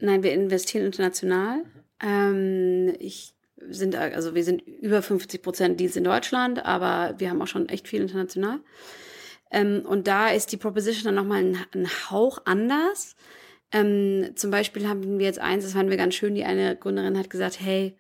Nein, 0.00 0.23
wir 0.23 0.33
investieren 0.33 0.87
international. 0.87 1.62
Ähm, 2.03 2.95
ich 2.99 3.35
sind, 3.69 3.97
also 3.97 4.35
wir 4.35 4.45
sind 4.45 4.62
über 4.62 5.03
50 5.03 5.43
Prozent 5.43 5.81
Dienst 5.81 5.97
in 5.97 6.05
Deutschland, 6.05 6.65
aber 6.65 7.15
wir 7.19 7.31
haben 7.31 7.41
auch 7.41 7.47
schon 7.47 7.69
echt 7.69 7.88
viel 7.88 8.03
international. 8.03 8.61
Ähm, 9.50 9.83
und 9.87 10.07
da 10.07 10.29
ist 10.29 10.53
die 10.53 10.57
Proposition 10.57 11.05
dann 11.05 11.15
nochmal 11.15 11.43
ein, 11.43 11.59
ein 11.75 11.88
Hauch 12.11 12.38
anders. 12.45 13.17
Ähm, 13.73 14.33
zum 14.35 14.50
Beispiel 14.50 14.88
haben 14.88 15.19
wir 15.19 15.26
jetzt 15.26 15.38
eins, 15.38 15.65
das 15.65 15.73
fanden 15.73 15.91
wir 15.91 15.97
ganz 15.97 16.15
schön, 16.15 16.35
die 16.35 16.45
eine 16.45 16.76
Gründerin 16.76 17.19
hat 17.19 17.31
gesagt, 17.31 17.61
hey, 17.61 17.97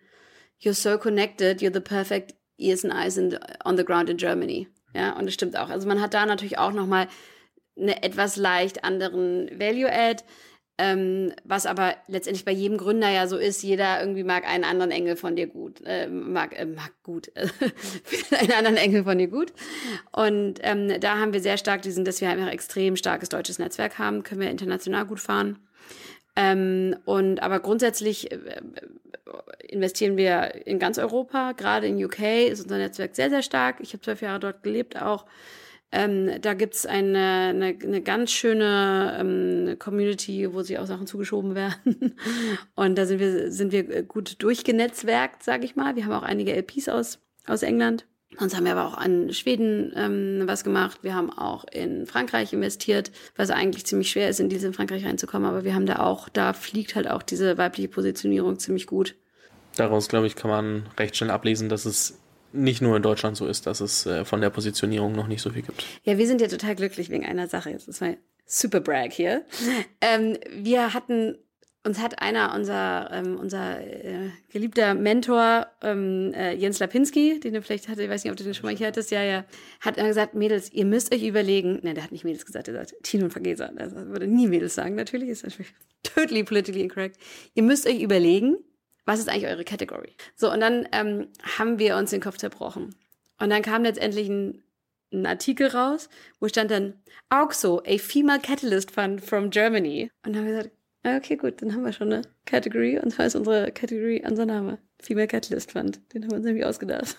you're 0.60 0.74
so 0.74 0.98
connected, 0.98 1.60
you're 1.60 1.72
the 1.72 1.80
perfect 1.80 2.34
ears 2.58 2.84
and 2.84 2.94
eyes 2.94 3.16
in, 3.16 3.38
on 3.64 3.76
the 3.76 3.84
ground 3.84 4.10
in 4.10 4.16
Germany. 4.16 4.68
Ja, 4.94 5.16
und 5.16 5.26
das 5.26 5.34
stimmt 5.34 5.56
auch. 5.56 5.68
Also 5.68 5.86
man 5.86 6.00
hat 6.00 6.14
da 6.14 6.24
natürlich 6.26 6.58
auch 6.58 6.72
nochmal 6.72 7.08
eine 7.78 8.02
etwas 8.02 8.36
leicht 8.36 8.84
anderen 8.84 9.50
Value-Add. 9.58 10.24
Ähm, 10.78 11.32
was 11.44 11.64
aber 11.64 11.94
letztendlich 12.06 12.44
bei 12.44 12.52
jedem 12.52 12.76
Gründer 12.76 13.08
ja 13.08 13.26
so 13.26 13.38
ist, 13.38 13.62
jeder 13.62 13.98
irgendwie 14.00 14.24
mag 14.24 14.46
einen 14.46 14.64
anderen 14.64 14.90
Engel 14.90 15.16
von 15.16 15.34
dir 15.34 15.46
gut, 15.46 15.80
äh, 15.86 16.06
mag, 16.06 16.58
äh, 16.58 16.66
mag 16.66 16.92
gut, 17.02 17.32
einen 18.38 18.52
anderen 18.52 18.76
Engel 18.76 19.04
von 19.04 19.16
dir 19.16 19.28
gut. 19.28 19.54
Und 20.12 20.58
ähm, 20.62 21.00
da 21.00 21.16
haben 21.18 21.32
wir 21.32 21.40
sehr 21.40 21.56
stark 21.56 21.80
diesen, 21.80 22.04
dass 22.04 22.20
wir 22.20 22.28
einfach 22.28 22.48
extrem 22.48 22.96
starkes 22.96 23.30
deutsches 23.30 23.58
Netzwerk 23.58 23.98
haben, 23.98 24.22
können 24.22 24.42
wir 24.42 24.50
international 24.50 25.06
gut 25.06 25.20
fahren. 25.20 25.58
Ähm, 26.36 26.96
und 27.06 27.42
aber 27.42 27.60
grundsätzlich 27.60 28.30
äh, 28.30 28.38
investieren 29.68 30.18
wir 30.18 30.66
in 30.66 30.78
ganz 30.78 30.98
Europa, 30.98 31.52
gerade 31.52 31.86
in 31.86 32.04
UK 32.04 32.48
ist 32.50 32.62
unser 32.62 32.76
Netzwerk 32.76 33.16
sehr, 33.16 33.30
sehr 33.30 33.42
stark. 33.42 33.76
Ich 33.80 33.94
habe 33.94 34.02
zwölf 34.02 34.20
Jahre 34.20 34.40
dort 34.40 34.62
gelebt 34.62 35.00
auch. 35.00 35.24
Ähm, 35.92 36.40
da 36.40 36.54
gibt's 36.54 36.84
eine, 36.84 37.52
eine, 37.54 37.76
eine 37.82 38.02
ganz 38.02 38.32
schöne 38.32 39.16
ähm, 39.20 39.78
Community, 39.78 40.52
wo 40.52 40.62
sich 40.62 40.78
auch 40.78 40.86
Sachen 40.86 41.06
zugeschoben 41.06 41.54
werden. 41.54 42.16
Und 42.74 42.96
da 42.98 43.06
sind 43.06 43.20
wir, 43.20 43.52
sind 43.52 43.72
wir 43.72 44.02
gut 44.02 44.42
durchgenetzwerkt, 44.42 45.42
sage 45.42 45.64
ich 45.64 45.76
mal. 45.76 45.96
Wir 45.96 46.04
haben 46.04 46.12
auch 46.12 46.22
einige 46.22 46.54
LPs 46.54 46.88
aus, 46.88 47.20
aus 47.46 47.62
England. 47.62 48.04
Sonst 48.38 48.56
haben 48.56 48.64
wir 48.64 48.72
aber 48.76 48.86
auch 48.86 48.98
an 48.98 49.32
Schweden 49.32 49.92
ähm, 49.96 50.42
was 50.44 50.64
gemacht. 50.64 50.98
Wir 51.02 51.14
haben 51.14 51.30
auch 51.30 51.64
in 51.72 52.06
Frankreich 52.06 52.52
investiert, 52.52 53.12
was 53.36 53.50
eigentlich 53.50 53.86
ziemlich 53.86 54.10
schwer 54.10 54.28
ist, 54.28 54.40
in 54.40 54.48
diese 54.48 54.66
in 54.66 54.74
Frankreich 54.74 55.06
reinzukommen. 55.06 55.48
Aber 55.48 55.64
wir 55.64 55.74
haben 55.74 55.86
da 55.86 56.00
auch, 56.00 56.28
da 56.28 56.52
fliegt 56.52 56.96
halt 56.96 57.08
auch 57.08 57.22
diese 57.22 57.56
weibliche 57.56 57.88
Positionierung 57.88 58.58
ziemlich 58.58 58.86
gut. 58.86 59.14
Daraus, 59.76 60.08
glaube 60.08 60.26
ich, 60.26 60.36
kann 60.36 60.50
man 60.50 60.88
recht 60.98 61.16
schnell 61.16 61.30
ablesen, 61.30 61.68
dass 61.68 61.84
es 61.84 62.18
nicht 62.56 62.82
nur 62.82 62.96
in 62.96 63.02
Deutschland 63.02 63.36
so 63.36 63.46
ist, 63.46 63.66
dass 63.66 63.80
es 63.80 64.06
äh, 64.06 64.24
von 64.24 64.40
der 64.40 64.50
Positionierung 64.50 65.12
noch 65.12 65.28
nicht 65.28 65.42
so 65.42 65.50
viel 65.50 65.62
gibt. 65.62 65.84
Ja, 66.04 66.18
wir 66.18 66.26
sind 66.26 66.40
ja 66.40 66.48
total 66.48 66.74
glücklich 66.74 67.10
wegen 67.10 67.24
einer 67.24 67.48
Sache. 67.48 67.70
Jetzt 67.70 67.88
ist 67.88 68.00
mal 68.00 68.16
super 68.46 68.80
brag 68.80 69.12
hier. 69.12 69.44
Ähm, 70.00 70.38
wir 70.52 70.94
hatten 70.94 71.36
uns 71.86 72.00
hat 72.00 72.20
einer 72.20 72.52
unser 72.54 73.10
ähm, 73.12 73.38
unser 73.38 73.80
äh, 73.80 74.30
geliebter 74.50 74.94
Mentor 74.94 75.68
ähm, 75.82 76.32
äh, 76.34 76.52
Jens 76.54 76.80
Lapinski, 76.80 77.38
den 77.38 77.54
du 77.54 77.62
vielleicht 77.62 77.88
hatte, 77.88 78.02
ich 78.02 78.10
weiß 78.10 78.24
nicht, 78.24 78.30
ob 78.32 78.36
du 78.36 78.44
den 78.44 78.54
schon 78.54 78.66
mal 78.66 78.76
hier 78.76 78.88
hattest, 78.88 79.12
ja, 79.12 79.22
ja, 79.22 79.44
hat 79.80 79.96
immer 79.96 80.08
gesagt, 80.08 80.34
Mädels, 80.34 80.72
ihr 80.72 80.84
müsst 80.84 81.14
euch 81.14 81.22
überlegen, 81.22 81.78
nein, 81.82 81.94
der 81.94 82.02
hat 82.02 82.12
nicht 82.12 82.24
Mädels 82.24 82.44
gesagt, 82.44 82.66
der 82.66 82.74
sagt 82.74 82.94
Tino 83.04 83.26
und 83.26 83.30
Vergeser, 83.30 83.72
der 83.72 83.92
würde 84.08 84.26
nie 84.26 84.48
Mädels 84.48 84.74
sagen, 84.74 84.96
natürlich, 84.96 85.28
ist 85.28 85.44
natürlich 85.44 85.72
totally 86.02 86.42
politically 86.42 86.82
incorrect. 86.82 87.18
Ihr 87.54 87.62
müsst 87.62 87.86
euch 87.86 88.02
überlegen, 88.02 88.56
was 89.06 89.20
ist 89.20 89.28
eigentlich 89.28 89.46
eure 89.46 89.64
Category? 89.64 90.14
So, 90.34 90.52
und 90.52 90.60
dann 90.60 90.86
ähm, 90.92 91.28
haben 91.56 91.78
wir 91.78 91.96
uns 91.96 92.10
den 92.10 92.20
Kopf 92.20 92.36
zerbrochen. 92.36 92.94
Und 93.38 93.50
dann 93.50 93.62
kam 93.62 93.84
letztendlich 93.84 94.28
ein, 94.28 94.62
ein 95.12 95.24
Artikel 95.26 95.68
raus, 95.68 96.10
wo 96.40 96.48
stand 96.48 96.70
dann 96.70 96.94
AUXO, 97.30 97.82
a 97.86 97.98
Female 97.98 98.40
Catalyst 98.40 98.90
Fund 98.90 99.22
from 99.22 99.50
Germany. 99.50 100.10
Und 100.24 100.34
dann 100.34 100.42
haben 100.42 100.46
wir 100.46 100.56
gesagt, 100.56 100.76
okay, 101.04 101.36
gut, 101.36 101.62
dann 101.62 101.72
haben 101.72 101.84
wir 101.84 101.92
schon 101.92 102.12
eine 102.12 102.22
Category 102.44 102.98
und 102.98 103.10
zwar 103.10 103.26
ist 103.26 103.36
unsere 103.36 103.70
Category 103.70 104.22
unser 104.26 104.46
Name. 104.46 104.78
Female 105.00 105.28
Catalyst 105.28 105.72
Fund. 105.72 106.00
Den 106.12 106.24
haben 106.24 106.30
wir 106.30 106.38
uns 106.38 106.46
irgendwie 106.46 106.64
ausgedacht. 106.64 107.16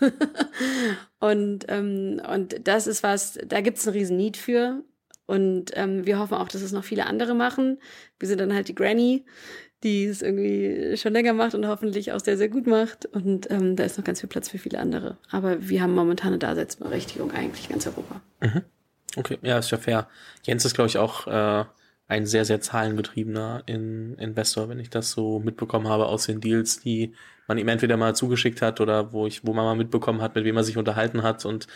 und, 1.19 1.65
ähm, 1.69 2.21
und 2.27 2.67
das 2.67 2.87
ist 2.87 3.03
was, 3.03 3.39
da 3.45 3.61
gibt 3.61 3.77
es 3.77 3.87
einen 3.87 3.95
riesen 3.95 4.17
Need 4.17 4.35
für. 4.35 4.83
Und 5.27 5.71
ähm, 5.75 6.05
wir 6.05 6.19
hoffen 6.19 6.35
auch, 6.35 6.47
dass 6.47 6.61
es 6.61 6.71
noch 6.71 6.85
viele 6.85 7.05
andere 7.05 7.35
machen. 7.35 7.79
Wir 8.17 8.27
sind 8.27 8.39
dann 8.39 8.53
halt 8.53 8.69
die 8.69 8.75
Granny, 8.75 9.25
die 9.83 10.05
es 10.05 10.21
irgendwie 10.21 10.97
schon 10.97 11.13
länger 11.13 11.33
macht 11.33 11.53
und 11.53 11.67
hoffentlich 11.67 12.11
auch 12.11 12.19
sehr, 12.19 12.37
sehr 12.37 12.49
gut 12.49 12.67
macht. 12.67 13.05
Und 13.05 13.49
ähm, 13.51 13.75
da 13.75 13.83
ist 13.83 13.97
noch 13.97 14.05
ganz 14.05 14.19
viel 14.21 14.29
Platz 14.29 14.49
für 14.49 14.57
viele 14.57 14.79
andere. 14.79 15.17
Aber 15.29 15.69
wir 15.69 15.81
haben 15.81 15.93
momentan 15.93 16.29
eine 16.29 16.39
Daseinsberechtigung 16.39 17.31
eigentlich 17.31 17.65
in 17.65 17.73
ganz 17.73 17.87
Europa. 17.87 18.21
Mhm. 18.41 18.63
Okay, 19.15 19.37
ja, 19.41 19.57
ist 19.57 19.71
ja 19.71 19.77
fair. 19.77 20.07
Jens 20.43 20.65
ist, 20.65 20.73
glaube 20.73 20.89
ich, 20.89 20.97
auch 20.97 21.27
äh, 21.27 21.65
ein 22.07 22.25
sehr, 22.25 22.45
sehr 22.45 22.61
zahlengetriebener 22.61 23.63
in 23.65 24.15
Investor, 24.15 24.69
wenn 24.69 24.79
ich 24.79 24.89
das 24.89 25.11
so 25.11 25.39
mitbekommen 25.39 25.87
habe 25.87 26.07
aus 26.07 26.25
den 26.25 26.41
Deals, 26.41 26.79
die 26.79 27.13
man 27.47 27.57
ihm 27.57 27.67
entweder 27.67 27.97
mal 27.97 28.15
zugeschickt 28.15 28.61
hat 28.61 28.81
oder 28.81 29.13
wo 29.13 29.27
ich, 29.27 29.45
wo 29.45 29.53
man 29.53 29.65
mal 29.65 29.75
mitbekommen 29.75 30.21
hat, 30.21 30.35
mit 30.35 30.43
wem 30.43 30.57
er 30.57 30.63
sich 30.63 30.77
unterhalten 30.77 31.23
hat 31.23 31.45
und, 31.45 31.67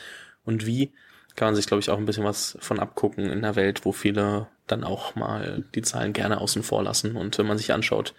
und 0.44 0.66
wie 0.66 0.92
kann 1.36 1.48
man 1.48 1.56
sich, 1.56 1.66
glaube 1.66 1.82
ich, 1.82 1.90
auch 1.90 1.98
ein 1.98 2.06
bisschen 2.06 2.26
was 2.26 2.58
von 2.60 2.80
abgucken 2.80 3.26
in 3.26 3.32
einer 3.32 3.56
Welt, 3.56 3.86
wo 3.86 3.92
viele 3.92 4.48
dann 4.72 4.84
auch 4.84 5.16
mal 5.16 5.64
die 5.76 5.82
Zahlen 5.82 6.14
gerne 6.14 6.40
außen 6.42 6.64
vor 6.64 6.84
lassen. 6.84 7.16
Und 7.16 7.38
wenn 7.38 7.48
man 7.48 7.58
sich 7.58 7.74
anschaut, 7.74 8.14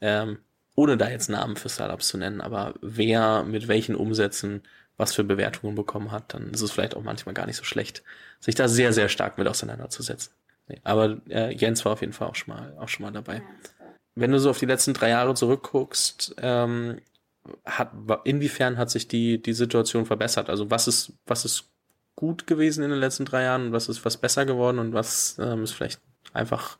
ähm, 0.00 0.38
ohne 0.74 0.96
da 0.96 1.08
jetzt 1.08 1.30
Namen 1.30 1.56
für 1.56 1.68
Startups 1.68 2.08
zu 2.08 2.18
nennen, 2.18 2.40
aber 2.40 2.74
wer 2.80 3.44
mit 3.44 3.68
welchen 3.68 3.94
Umsätzen 3.94 4.62
was 4.96 5.14
für 5.14 5.24
Bewertungen 5.24 5.74
bekommen 5.74 6.12
hat, 6.12 6.34
dann 6.34 6.50
ist 6.50 6.60
es 6.60 6.70
vielleicht 6.70 6.96
auch 6.96 7.02
manchmal 7.02 7.34
gar 7.34 7.46
nicht 7.46 7.56
so 7.56 7.64
schlecht, 7.64 8.02
sich 8.40 8.54
da 8.54 8.68
sehr, 8.68 8.92
sehr 8.92 9.08
stark 9.08 9.38
mit 9.38 9.48
auseinanderzusetzen. 9.48 10.32
Nee, 10.68 10.80
aber 10.84 11.20
äh, 11.28 11.54
Jens 11.54 11.84
war 11.84 11.92
auf 11.92 12.00
jeden 12.00 12.12
Fall 12.12 12.28
auch 12.28 12.34
schon 12.34 12.54
mal, 12.54 12.76
auch 12.78 12.88
schon 12.88 13.04
mal 13.04 13.12
dabei. 13.12 13.42
Wenn 14.14 14.30
du 14.30 14.38
so 14.38 14.50
auf 14.50 14.58
die 14.58 14.66
letzten 14.66 14.94
drei 14.94 15.10
Jahre 15.10 15.34
zurückguckst, 15.34 16.36
ähm, 16.38 17.00
hat, 17.64 17.92
inwiefern 18.24 18.78
hat 18.78 18.90
sich 18.90 19.08
die, 19.08 19.42
die 19.42 19.52
Situation 19.52 20.06
verbessert? 20.06 20.48
Also 20.48 20.70
was 20.70 20.88
ist, 20.88 21.12
was 21.26 21.44
ist 21.44 21.73
gut 22.16 22.46
gewesen 22.46 22.84
in 22.84 22.90
den 22.90 23.00
letzten 23.00 23.24
drei 23.24 23.42
Jahren 23.42 23.66
und 23.66 23.72
was 23.72 23.88
ist 23.88 24.04
was 24.04 24.16
besser 24.16 24.46
geworden 24.46 24.78
und 24.78 24.92
was 24.92 25.36
ähm, 25.38 25.64
ist 25.64 25.72
vielleicht 25.72 26.00
einfach 26.32 26.78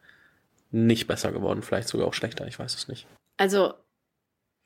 nicht 0.71 1.07
besser 1.07 1.33
geworden, 1.33 1.63
vielleicht 1.63 1.89
sogar 1.89 2.07
auch 2.07 2.15
schlechter, 2.15 2.47
ich 2.47 2.59
weiß 2.59 2.75
es 2.75 2.89
nicht. 2.89 3.07
Also 3.37 3.75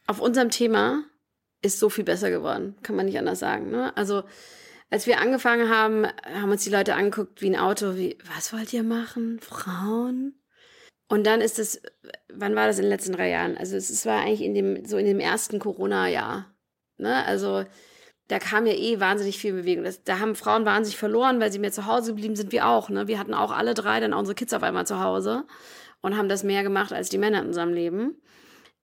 auf 0.06 0.20
unserem 0.20 0.50
Thema 0.50 1.04
ist 1.62 1.78
so 1.78 1.90
viel 1.90 2.04
besser 2.04 2.30
geworden, 2.30 2.76
kann 2.82 2.96
man 2.96 3.06
nicht 3.06 3.18
anders 3.18 3.38
sagen. 3.38 3.70
Ne? 3.70 3.96
Also 3.96 4.24
als 4.90 5.06
wir 5.06 5.20
angefangen 5.20 5.68
haben, 5.68 6.06
haben 6.24 6.50
uns 6.50 6.64
die 6.64 6.70
Leute 6.70 6.94
angeguckt 6.94 7.42
wie 7.42 7.50
ein 7.50 7.58
Auto, 7.58 7.96
wie, 7.96 8.16
was 8.36 8.52
wollt 8.52 8.72
ihr 8.72 8.82
machen? 8.82 9.38
Frauen? 9.40 10.34
Und 11.08 11.26
dann 11.26 11.40
ist 11.40 11.58
es, 11.58 11.82
wann 12.32 12.54
war 12.54 12.66
das 12.66 12.78
in 12.78 12.84
den 12.84 12.90
letzten 12.90 13.12
drei 13.12 13.30
Jahren? 13.30 13.56
Also 13.56 13.76
es 13.76 14.04
war 14.06 14.20
eigentlich 14.20 14.42
in 14.42 14.54
dem, 14.54 14.84
so 14.84 14.96
in 14.96 15.06
dem 15.06 15.20
ersten 15.20 15.58
Corona-Jahr. 15.58 16.54
Ne? 16.98 17.24
Also 17.24 17.64
da 18.28 18.38
kam 18.38 18.66
ja 18.66 18.74
eh 18.74 19.00
wahnsinnig 19.00 19.38
viel 19.38 19.54
Bewegung. 19.54 19.84
Das, 19.84 20.04
da 20.04 20.18
haben 20.18 20.34
Frauen 20.34 20.64
wahnsinnig 20.64 20.98
verloren, 20.98 21.40
weil 21.40 21.50
sie 21.50 21.58
mehr 21.58 21.72
zu 21.72 21.86
Hause 21.86 22.12
geblieben 22.12 22.36
sind, 22.36 22.52
wie 22.52 22.60
auch. 22.60 22.90
Ne? 22.90 23.08
Wir 23.08 23.18
hatten 23.18 23.34
auch 23.34 23.50
alle 23.50 23.74
drei 23.74 24.00
dann 24.00 24.12
unsere 24.12 24.34
Kids 24.34 24.52
auf 24.52 24.62
einmal 24.62 24.86
zu 24.86 25.00
Hause 25.00 25.44
und 26.02 26.16
haben 26.16 26.28
das 26.28 26.44
mehr 26.44 26.62
gemacht 26.62 26.92
als 26.92 27.08
die 27.08 27.18
Männer 27.18 27.40
in 27.40 27.48
unserem 27.48 27.72
Leben. 27.72 28.20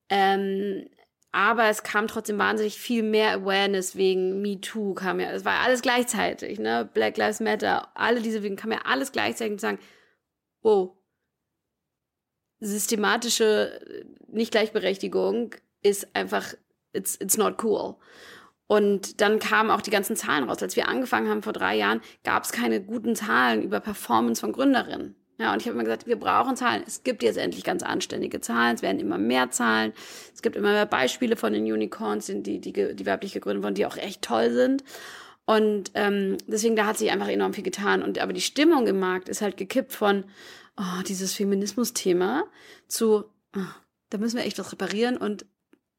Ähm, 0.10 0.89
aber 1.31 1.65
es 1.65 1.84
kam 1.84 2.08
trotzdem 2.08 2.39
wahnsinnig 2.39 2.79
viel 2.79 3.03
mehr 3.03 3.34
Awareness 3.34 3.95
wegen 3.95 4.41
Me 4.41 4.62
Too, 4.62 4.93
kam 4.93 5.19
ja, 5.19 5.31
es 5.31 5.43
war 5.43 5.60
alles 5.60 5.81
gleichzeitig, 5.81 6.60
ne? 6.60 6.89
Black 6.93 7.17
Lives 7.17 7.41
Matter, 7.41 7.89
alle 7.93 8.21
diese 8.21 8.41
wegen, 8.41 8.55
kam 8.55 8.71
ja 8.71 8.79
alles 8.86 9.12
gleichzeitig 9.12 9.51
und 9.51 9.62
sagen, 9.62 9.79
wow, 10.62 10.95
systematische 12.62 13.81
Nicht-Gleichberechtigung 14.27 15.55
ist 15.84 16.15
einfach, 16.15 16.53
it's, 16.93 17.17
it's 17.19 17.38
not 17.38 17.62
cool. 17.63 17.97
Und 18.67 19.21
dann 19.21 19.39
kamen 19.39 19.69
auch 19.69 19.82
die 19.82 19.91
ganzen 19.91 20.15
Zahlen 20.15 20.45
raus. 20.45 20.62
Als 20.62 20.75
wir 20.75 20.88
angefangen 20.88 21.30
haben 21.30 21.43
vor 21.43 21.54
drei 21.54 21.75
Jahren, 21.75 22.01
gab 22.23 22.43
es 22.43 22.51
keine 22.51 22.82
guten 22.82 23.15
Zahlen 23.15 23.62
über 23.62 23.80
Performance 23.80 24.41
von 24.41 24.51
Gründerinnen. 24.51 25.15
Ja, 25.38 25.51
und 25.51 25.62
ich 25.62 25.67
habe 25.67 25.75
immer 25.75 25.84
gesagt, 25.84 26.08
wir 26.08 26.17
brauchen 26.17 26.56
Zahlen. 26.56 26.84
Es 26.88 27.04
gibt 27.04 27.21
jetzt 27.21 27.38
endlich 27.38 27.63
ganz 27.63 27.84
anständige 27.84 28.39
Zahlen. 28.39 28.75
Es 28.75 28.82
werden 28.82 28.99
immer 28.99 29.17
mehr 29.17 29.51
Zahlen. 29.51 29.91
Es 30.34 30.41
gibt 30.41 30.56
immer 30.56 30.71
mehr 30.71 30.86
Beispiele 30.86 31.36
von 31.36 31.51
den 31.51 31.65
Unicorns, 31.65 32.28
die, 32.28 32.60
die, 32.60 32.71
die 32.71 33.06
weiblich 33.06 33.34
gegründet 33.34 33.63
wurden, 33.63 33.75
die 33.75 33.86
auch 33.86 33.97
echt 33.97 34.21
toll 34.21 34.51
sind. 34.51 34.84
Und 35.45 35.91
ähm, 35.93 36.38
deswegen, 36.47 36.75
da 36.75 36.86
hat 36.86 36.97
sich 36.97 37.12
einfach 37.12 37.28
enorm 37.28 37.54
viel 37.54 37.63
getan. 37.63 38.01
Und 38.01 38.17
aber 38.19 38.34
die 38.34 38.41
Stimmung 38.41 38.88
im 38.88 38.99
Markt 38.99 39.28
ist 39.28 39.41
halt 39.41 39.58
gekippt 39.58 39.91
von 39.91 40.23
oh, 40.78 41.04
dieses 41.08 41.34
Feminismus-Thema 41.34 42.45
zu, 42.88 43.25
oh, 43.56 43.60
da 44.10 44.17
müssen 44.17 44.38
wir 44.38 44.45
echt 44.45 44.58
was 44.58 44.71
reparieren 44.71 45.17
und 45.17 45.45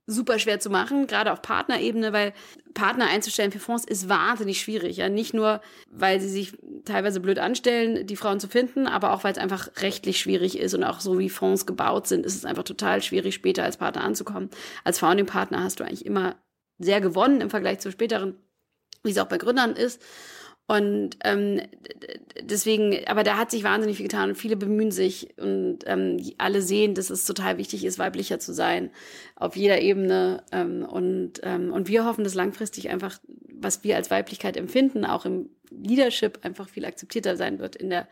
super 0.06 0.38
schwer 0.38 0.60
zu 0.60 0.70
machen, 0.70 1.06
gerade 1.06 1.32
auf 1.32 1.42
Partnerebene, 1.42 2.12
weil 2.12 2.32
Partner 2.74 3.08
einzustellen 3.08 3.50
für 3.50 3.58
Fonds 3.58 3.84
ist 3.84 4.08
wahnsinnig 4.08 4.60
schwierig. 4.60 4.98
Ja, 4.98 5.08
nicht 5.08 5.34
nur, 5.34 5.60
weil 5.90 6.20
sie 6.20 6.28
sich 6.28 6.56
teilweise 6.84 7.20
blöd 7.20 7.38
anstellen, 7.38 8.06
die 8.06 8.16
Frauen 8.16 8.38
zu 8.38 8.48
finden, 8.48 8.86
aber 8.86 9.12
auch, 9.12 9.24
weil 9.24 9.32
es 9.32 9.38
einfach 9.38 9.68
rechtlich 9.78 10.20
schwierig 10.20 10.58
ist 10.58 10.74
und 10.74 10.84
auch 10.84 11.00
so 11.00 11.18
wie 11.18 11.28
Fonds 11.28 11.66
gebaut 11.66 12.06
sind, 12.06 12.24
ist 12.24 12.36
es 12.36 12.44
einfach 12.44 12.62
total 12.62 13.02
schwierig, 13.02 13.34
später 13.34 13.64
als 13.64 13.78
Partner 13.78 14.04
anzukommen. 14.04 14.50
Als 14.84 15.00
Founding-Partner 15.00 15.62
hast 15.62 15.80
du 15.80 15.84
eigentlich 15.84 16.06
immer 16.06 16.36
sehr 16.78 17.00
gewonnen 17.00 17.40
im 17.40 17.50
Vergleich 17.50 17.80
zu 17.80 17.90
späteren, 17.90 18.36
wie 19.02 19.10
es 19.10 19.18
auch 19.18 19.26
bei 19.26 19.38
Gründern 19.38 19.74
ist. 19.74 20.00
Und 20.68 21.10
ähm, 21.22 21.62
deswegen, 22.40 23.06
aber 23.06 23.22
da 23.22 23.36
hat 23.36 23.52
sich 23.52 23.62
wahnsinnig 23.62 23.98
viel 23.98 24.08
getan 24.08 24.30
und 24.30 24.34
viele 24.34 24.56
bemühen 24.56 24.90
sich 24.90 25.38
und 25.38 25.80
ähm, 25.86 26.20
alle 26.38 26.60
sehen, 26.60 26.94
dass 26.94 27.08
es 27.08 27.24
total 27.24 27.56
wichtig 27.56 27.84
ist, 27.84 28.00
weiblicher 28.00 28.40
zu 28.40 28.52
sein 28.52 28.90
auf 29.36 29.54
jeder 29.54 29.80
Ebene. 29.80 30.42
Ähm, 30.50 30.84
und, 30.84 31.34
ähm, 31.44 31.72
und 31.72 31.86
wir 31.86 32.04
hoffen, 32.04 32.24
dass 32.24 32.34
langfristig 32.34 32.88
einfach, 32.88 33.20
was 33.52 33.84
wir 33.84 33.94
als 33.94 34.10
Weiblichkeit 34.10 34.56
empfinden, 34.56 35.04
auch 35.04 35.24
im 35.24 35.50
Leadership 35.70 36.40
einfach 36.42 36.68
viel 36.68 36.84
akzeptierter 36.84 37.36
sein 37.36 37.60
wird 37.60 37.76
in 37.76 37.88
der, 37.88 38.08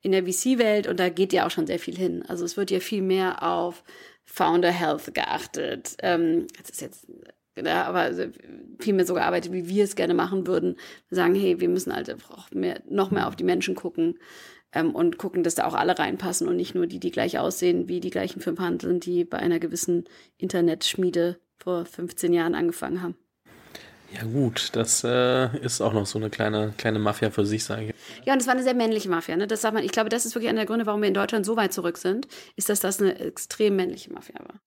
in 0.00 0.10
der 0.10 0.24
VC-Welt. 0.24 0.88
Und 0.88 0.98
da 0.98 1.08
geht 1.08 1.32
ja 1.32 1.46
auch 1.46 1.50
schon 1.52 1.68
sehr 1.68 1.78
viel 1.78 1.96
hin. 1.96 2.24
Also 2.26 2.44
es 2.44 2.56
wird 2.56 2.72
ja 2.72 2.80
viel 2.80 3.02
mehr 3.02 3.44
auf 3.44 3.84
Founder 4.24 4.72
Health 4.72 5.14
geachtet. 5.14 5.96
Ähm, 6.00 6.48
das 6.58 6.70
ist 6.70 6.80
jetzt 6.80 7.06
ja, 7.56 7.84
aber 7.84 8.10
viel 8.78 8.94
mehr 8.94 9.06
so 9.06 9.14
gearbeitet, 9.14 9.52
wie 9.52 9.68
wir 9.68 9.84
es 9.84 9.96
gerne 9.96 10.14
machen 10.14 10.46
würden. 10.46 10.76
Wir 11.08 11.16
sagen, 11.16 11.34
hey, 11.34 11.60
wir 11.60 11.68
müssen 11.68 11.94
halt 11.94 12.14
auch 12.30 12.50
mehr, 12.50 12.80
noch 12.88 13.10
mehr 13.10 13.28
auf 13.28 13.36
die 13.36 13.44
Menschen 13.44 13.74
gucken 13.74 14.18
ähm, 14.72 14.94
und 14.94 15.18
gucken, 15.18 15.42
dass 15.42 15.54
da 15.54 15.64
auch 15.66 15.74
alle 15.74 15.98
reinpassen 15.98 16.48
und 16.48 16.56
nicht 16.56 16.74
nur 16.74 16.86
die, 16.86 16.98
die 16.98 17.10
gleich 17.10 17.38
aussehen 17.38 17.88
wie 17.88 18.00
die 18.00 18.10
gleichen 18.10 18.40
fünf 18.40 18.58
Handeln, 18.58 19.00
die 19.00 19.24
bei 19.24 19.38
einer 19.38 19.58
gewissen 19.58 20.04
Internetschmiede 20.38 21.38
vor 21.58 21.84
15 21.84 22.32
Jahren 22.32 22.54
angefangen 22.54 23.02
haben. 23.02 23.16
Ja 24.14 24.24
gut, 24.24 24.70
das 24.74 25.04
äh, 25.04 25.58
ist 25.60 25.80
auch 25.80 25.94
noch 25.94 26.04
so 26.04 26.18
eine 26.18 26.28
kleine, 26.28 26.74
kleine 26.76 26.98
Mafia 26.98 27.30
für 27.30 27.46
sich, 27.46 27.64
sage 27.64 27.86
ich. 27.86 28.26
Ja, 28.26 28.34
und 28.34 28.40
es 28.40 28.46
war 28.46 28.52
eine 28.52 28.62
sehr 28.62 28.74
männliche 28.74 29.08
Mafia. 29.08 29.36
Ne? 29.36 29.46
Das 29.46 29.62
sagt 29.62 29.72
man, 29.72 29.84
ich 29.84 29.92
glaube, 29.92 30.10
das 30.10 30.26
ist 30.26 30.34
wirklich 30.34 30.50
einer 30.50 30.60
der 30.60 30.66
Gründe, 30.66 30.84
warum 30.84 31.00
wir 31.00 31.08
in 31.08 31.14
Deutschland 31.14 31.46
so 31.46 31.56
weit 31.56 31.72
zurück 31.72 31.96
sind, 31.96 32.28
ist, 32.56 32.68
dass 32.68 32.80
das 32.80 33.00
eine 33.00 33.18
extrem 33.18 33.76
männliche 33.76 34.12
Mafia 34.12 34.38
war 34.40 34.60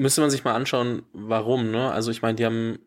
müsste 0.00 0.20
man 0.20 0.30
sich 0.30 0.44
mal 0.44 0.54
anschauen, 0.54 1.02
warum, 1.12 1.70
ne? 1.70 1.90
Also 1.92 2.10
ich 2.10 2.22
meine, 2.22 2.36
die 2.36 2.46
haben 2.46 2.78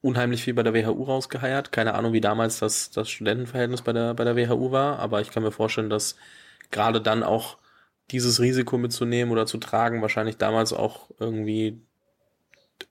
unheimlich 0.00 0.42
viel 0.42 0.54
bei 0.54 0.62
der 0.62 0.74
WHU 0.74 1.04
rausgeheiert. 1.04 1.72
Keine 1.72 1.94
Ahnung, 1.94 2.12
wie 2.12 2.20
damals 2.20 2.58
das, 2.58 2.90
das 2.90 3.08
Studentenverhältnis 3.10 3.82
bei 3.82 3.92
der, 3.92 4.14
bei 4.14 4.24
der 4.24 4.36
WHU 4.36 4.72
war, 4.72 4.98
aber 4.98 5.20
ich 5.20 5.30
kann 5.30 5.42
mir 5.42 5.52
vorstellen, 5.52 5.90
dass 5.90 6.16
gerade 6.70 7.00
dann 7.00 7.22
auch 7.22 7.58
dieses 8.10 8.40
Risiko 8.40 8.78
mitzunehmen 8.78 9.32
oder 9.32 9.46
zu 9.46 9.58
tragen, 9.58 10.02
wahrscheinlich 10.02 10.38
damals 10.38 10.72
auch 10.72 11.10
irgendwie 11.18 11.80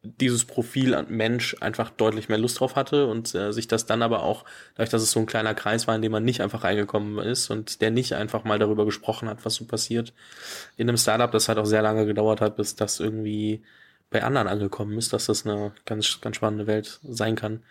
dieses 0.03 0.45
Profil 0.45 0.95
an 0.95 1.07
Mensch 1.09 1.55
einfach 1.59 1.89
deutlich 1.89 2.29
mehr 2.29 2.37
Lust 2.37 2.59
drauf 2.59 2.75
hatte 2.75 3.07
und 3.07 3.33
äh, 3.35 3.51
sich 3.51 3.67
das 3.67 3.85
dann 3.85 4.01
aber 4.01 4.23
auch, 4.23 4.45
dadurch, 4.75 4.89
dass 4.89 5.01
es 5.01 5.11
so 5.11 5.19
ein 5.19 5.25
kleiner 5.25 5.53
Kreis 5.53 5.87
war, 5.87 5.95
in 5.95 6.01
dem 6.01 6.11
man 6.11 6.23
nicht 6.23 6.41
einfach 6.41 6.63
reingekommen 6.63 7.19
ist 7.19 7.49
und 7.49 7.81
der 7.81 7.91
nicht 7.91 8.13
einfach 8.13 8.43
mal 8.43 8.59
darüber 8.59 8.85
gesprochen 8.85 9.29
hat, 9.29 9.45
was 9.45 9.55
so 9.55 9.65
passiert 9.65 10.13
in 10.77 10.89
einem 10.89 10.97
Startup, 10.97 11.31
das 11.31 11.47
halt 11.47 11.57
auch 11.57 11.65
sehr 11.65 11.81
lange 11.81 12.05
gedauert 12.05 12.41
hat, 12.41 12.55
bis 12.55 12.75
das 12.75 12.99
irgendwie 12.99 13.61
bei 14.09 14.23
anderen 14.23 14.47
angekommen 14.47 14.97
ist, 14.97 15.13
dass 15.13 15.25
das 15.25 15.45
eine 15.45 15.71
ganz, 15.85 16.19
ganz 16.21 16.35
spannende 16.35 16.67
Welt 16.67 16.99
sein 17.03 17.35
kann. 17.35 17.63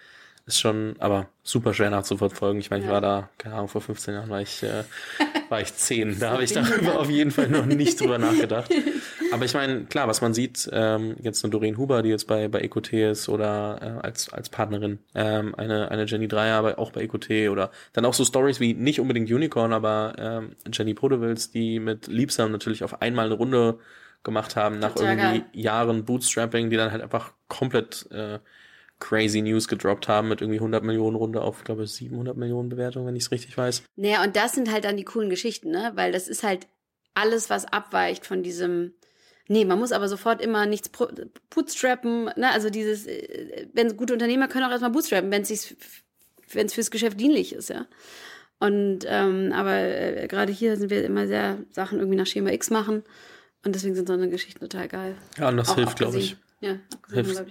Ist 0.46 0.58
schon, 0.58 0.96
aber 0.98 1.28
super 1.44 1.74
schwer 1.74 1.90
nachzuverfolgen. 1.90 2.60
Ich 2.60 2.70
meine, 2.70 2.82
ja. 2.82 2.88
ich 2.88 2.92
war 2.92 3.00
da, 3.00 3.28
keine 3.38 3.56
Ahnung, 3.56 3.68
vor 3.68 3.82
15 3.82 4.14
Jahren 4.14 4.30
war 4.30 4.40
ich, 4.40 4.62
äh, 4.62 4.84
war 5.48 5.60
ich 5.60 5.74
10. 5.74 6.18
Da 6.18 6.32
habe 6.32 6.42
ich 6.42 6.52
darüber 6.52 6.98
auf 6.98 7.10
jeden 7.10 7.30
Fall 7.30 7.48
noch 7.48 7.66
nicht 7.66 8.00
drüber 8.00 8.18
nachgedacht. 8.18 8.70
Aber 9.32 9.44
ich 9.44 9.54
meine, 9.54 9.84
klar, 9.84 10.08
was 10.08 10.20
man 10.20 10.34
sieht, 10.34 10.68
ähm, 10.72 11.16
jetzt 11.20 11.44
eine 11.44 11.50
Doreen 11.50 11.76
Huber, 11.76 12.02
die 12.02 12.08
jetzt 12.08 12.26
bei, 12.26 12.48
bei 12.48 12.60
EcoT 12.60 12.92
ist 12.92 13.28
oder 13.28 13.78
äh, 13.80 14.06
als, 14.06 14.32
als 14.32 14.48
Partnerin, 14.48 14.98
ähm, 15.14 15.54
eine, 15.54 15.90
eine 15.90 16.04
Jenny 16.04 16.28
Dreier, 16.28 16.56
aber 16.56 16.78
auch 16.78 16.92
bei 16.92 17.02
EcoT 17.02 17.30
oder 17.50 17.70
dann 17.92 18.04
auch 18.04 18.14
so 18.14 18.24
Stories 18.24 18.60
wie 18.60 18.74
nicht 18.74 19.00
unbedingt 19.00 19.30
Unicorn, 19.30 19.72
aber 19.72 20.14
ähm, 20.18 20.56
Jenny 20.72 20.94
Podewils, 20.94 21.50
die 21.50 21.80
mit 21.80 22.06
Liebsam 22.06 22.52
natürlich 22.52 22.84
auf 22.84 23.02
einmal 23.02 23.26
eine 23.26 23.34
Runde 23.34 23.78
gemacht 24.22 24.56
haben 24.56 24.78
nach 24.78 24.96
irgendwie 24.96 25.40
geil. 25.40 25.44
Jahren 25.52 26.04
Bootstrapping, 26.04 26.70
die 26.70 26.76
dann 26.76 26.92
halt 26.92 27.02
einfach 27.02 27.32
komplett 27.48 28.06
äh, 28.10 28.38
crazy 28.98 29.40
News 29.40 29.66
gedroppt 29.66 30.08
haben 30.08 30.28
mit 30.28 30.42
irgendwie 30.42 30.58
100 30.58 30.84
Millionen 30.84 31.16
Runde 31.16 31.40
auf, 31.40 31.64
glaube 31.64 31.84
ich, 31.84 31.92
700 31.92 32.36
Millionen 32.36 32.68
Bewertungen, 32.68 33.06
wenn 33.06 33.16
ich 33.16 33.24
es 33.24 33.30
richtig 33.30 33.56
weiß. 33.56 33.82
Naja, 33.96 34.22
und 34.22 34.36
das 34.36 34.52
sind 34.52 34.70
halt 34.70 34.84
dann 34.84 34.98
die 34.98 35.04
coolen 35.04 35.30
Geschichten, 35.30 35.70
ne? 35.70 35.92
Weil 35.94 36.12
das 36.12 36.28
ist 36.28 36.42
halt 36.42 36.66
alles, 37.14 37.50
was 37.50 37.64
abweicht 37.64 38.26
von 38.26 38.42
diesem 38.42 38.92
Nee, 39.52 39.64
man 39.64 39.80
muss 39.80 39.90
aber 39.90 40.06
sofort 40.06 40.40
immer 40.40 40.64
nichts 40.64 40.88
bootstrappen. 41.50 42.26
Ne? 42.36 42.52
Also 42.52 42.70
dieses, 42.70 43.08
äh, 43.08 43.66
wenn 43.72 43.96
gute 43.96 44.12
Unternehmer 44.12 44.46
können 44.46 44.64
auch 44.64 44.70
erstmal 44.70 44.92
bootstrappen, 44.92 45.32
wenn 45.32 45.42
es 45.42 45.74
wenn 46.52 46.66
es 46.66 46.74
fürs 46.74 46.92
Geschäft 46.92 47.18
dienlich 47.18 47.52
ist, 47.52 47.68
ja. 47.68 47.86
Und 48.60 49.00
ähm, 49.08 49.52
aber 49.52 49.74
äh, 49.74 50.28
gerade 50.28 50.52
hier 50.52 50.76
sind 50.76 50.90
wir 50.90 51.04
immer 51.04 51.26
sehr 51.26 51.58
Sachen 51.72 51.98
irgendwie 51.98 52.16
nach 52.16 52.28
Schema 52.28 52.50
X 52.52 52.70
machen. 52.70 53.02
Und 53.64 53.74
deswegen 53.74 53.96
sind 53.96 54.06
so 54.06 54.14
eine 54.14 54.28
Geschichten 54.28 54.60
total 54.60 54.86
geil. 54.86 55.16
Ja, 55.36 55.48
und 55.48 55.56
das 55.56 55.70
auch 55.70 55.74
hilft, 55.74 55.98
glaube 55.98 56.18
ich. 56.18 56.36
Ja, 56.60 56.76
hilft, 57.12 57.42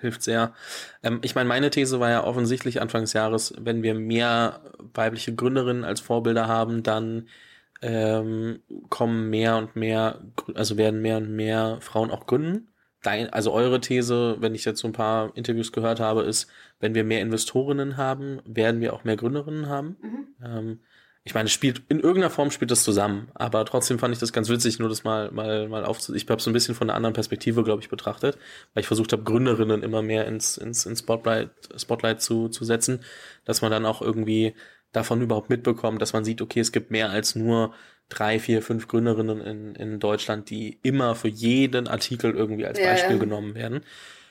hilft 0.00 0.22
sehr. 0.22 0.54
Ähm, 1.02 1.18
ich 1.22 1.34
meine, 1.34 1.48
meine 1.48 1.70
These 1.70 1.98
war 1.98 2.10
ja 2.10 2.22
offensichtlich 2.22 2.80
Anfang 2.80 3.00
des 3.00 3.14
Jahres, 3.14 3.52
wenn 3.58 3.82
wir 3.82 3.94
mehr 3.94 4.60
weibliche 4.94 5.34
Gründerinnen 5.34 5.82
als 5.82 5.98
Vorbilder 5.98 6.46
haben, 6.46 6.84
dann 6.84 7.26
ähm, 7.82 8.60
kommen 8.88 9.30
mehr 9.30 9.56
und 9.56 9.76
mehr, 9.76 10.20
also 10.54 10.76
werden 10.76 11.00
mehr 11.00 11.18
und 11.18 11.30
mehr 11.34 11.78
Frauen 11.80 12.10
auch 12.10 12.26
gründen. 12.26 12.68
Dein, 13.02 13.30
also 13.30 13.52
eure 13.52 13.80
These, 13.80 14.36
wenn 14.40 14.54
ich 14.54 14.64
jetzt 14.64 14.80
so 14.80 14.88
ein 14.88 14.92
paar 14.92 15.36
Interviews 15.36 15.70
gehört 15.70 16.00
habe, 16.00 16.22
ist, 16.22 16.48
wenn 16.80 16.94
wir 16.94 17.04
mehr 17.04 17.20
Investorinnen 17.20 17.96
haben, 17.96 18.40
werden 18.44 18.80
wir 18.80 18.92
auch 18.92 19.04
mehr 19.04 19.16
Gründerinnen 19.16 19.68
haben. 19.68 19.96
Mhm. 20.02 20.26
Ähm, 20.44 20.80
ich 21.28 21.34
meine, 21.34 21.50
spielt 21.50 21.82
in 21.90 22.00
irgendeiner 22.00 22.30
Form 22.30 22.50
spielt 22.50 22.70
das 22.70 22.84
zusammen, 22.84 23.28
aber 23.34 23.66
trotzdem 23.66 23.98
fand 23.98 24.14
ich 24.14 24.18
das 24.18 24.32
ganz 24.32 24.48
witzig, 24.48 24.78
nur 24.78 24.88
das 24.88 25.04
mal 25.04 25.30
mal 25.30 25.68
mal 25.68 25.84
aufzu. 25.84 26.14
Ich 26.14 26.26
habe 26.30 26.40
so 26.40 26.48
ein 26.48 26.54
bisschen 26.54 26.74
von 26.74 26.88
einer 26.88 26.96
anderen 26.96 27.12
Perspektive, 27.12 27.64
glaube 27.64 27.82
ich, 27.82 27.90
betrachtet, 27.90 28.38
weil 28.72 28.80
ich 28.80 28.86
versucht 28.86 29.12
habe, 29.12 29.24
Gründerinnen 29.24 29.82
immer 29.82 30.00
mehr 30.00 30.26
ins 30.26 30.56
ins, 30.56 30.86
ins 30.86 31.00
Spotlight 31.00 31.50
Spotlight 31.76 32.22
zu 32.22 32.48
zu 32.48 32.64
setzen, 32.64 33.00
dass 33.44 33.60
man 33.60 33.70
dann 33.70 33.84
auch 33.84 34.00
irgendwie 34.00 34.54
davon 34.92 35.22
überhaupt 35.22 35.50
mitbekommen, 35.50 35.98
dass 35.98 36.12
man 36.12 36.24
sieht, 36.24 36.40
okay, 36.40 36.60
es 36.60 36.72
gibt 36.72 36.90
mehr 36.90 37.10
als 37.10 37.34
nur 37.34 37.74
drei, 38.08 38.38
vier, 38.38 38.62
fünf 38.62 38.88
Gründerinnen 38.88 39.40
in, 39.40 39.74
in 39.74 40.00
Deutschland, 40.00 40.50
die 40.50 40.80
immer 40.82 41.14
für 41.14 41.28
jeden 41.28 41.88
Artikel 41.88 42.34
irgendwie 42.34 42.66
als 42.66 42.78
Beispiel 42.78 43.16
ja. 43.16 43.20
genommen 43.20 43.54
werden. 43.54 43.84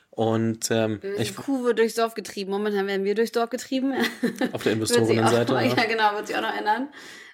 Und 0.09 0.71
ähm, 0.71 0.99
ich, 1.19 1.29
die 1.29 1.35
Kuh 1.35 1.63
wird 1.63 1.77
durchs 1.77 1.93
Dorf 1.93 2.15
getrieben. 2.15 2.49
Momentan 2.49 2.87
werden 2.87 3.05
wir 3.05 3.13
durchs 3.13 3.33
Dorf 3.33 3.51
getrieben. 3.51 3.93
Auf 4.51 4.63
der 4.63 4.73
Investorinnenseite. 4.73 5.53
ja. 5.53 5.61
ja, 5.61 5.85
genau, 5.85 6.15
wird 6.15 6.25
sich 6.25 6.35
auch 6.35 6.41
noch 6.41 6.57
ändern. 6.57 6.89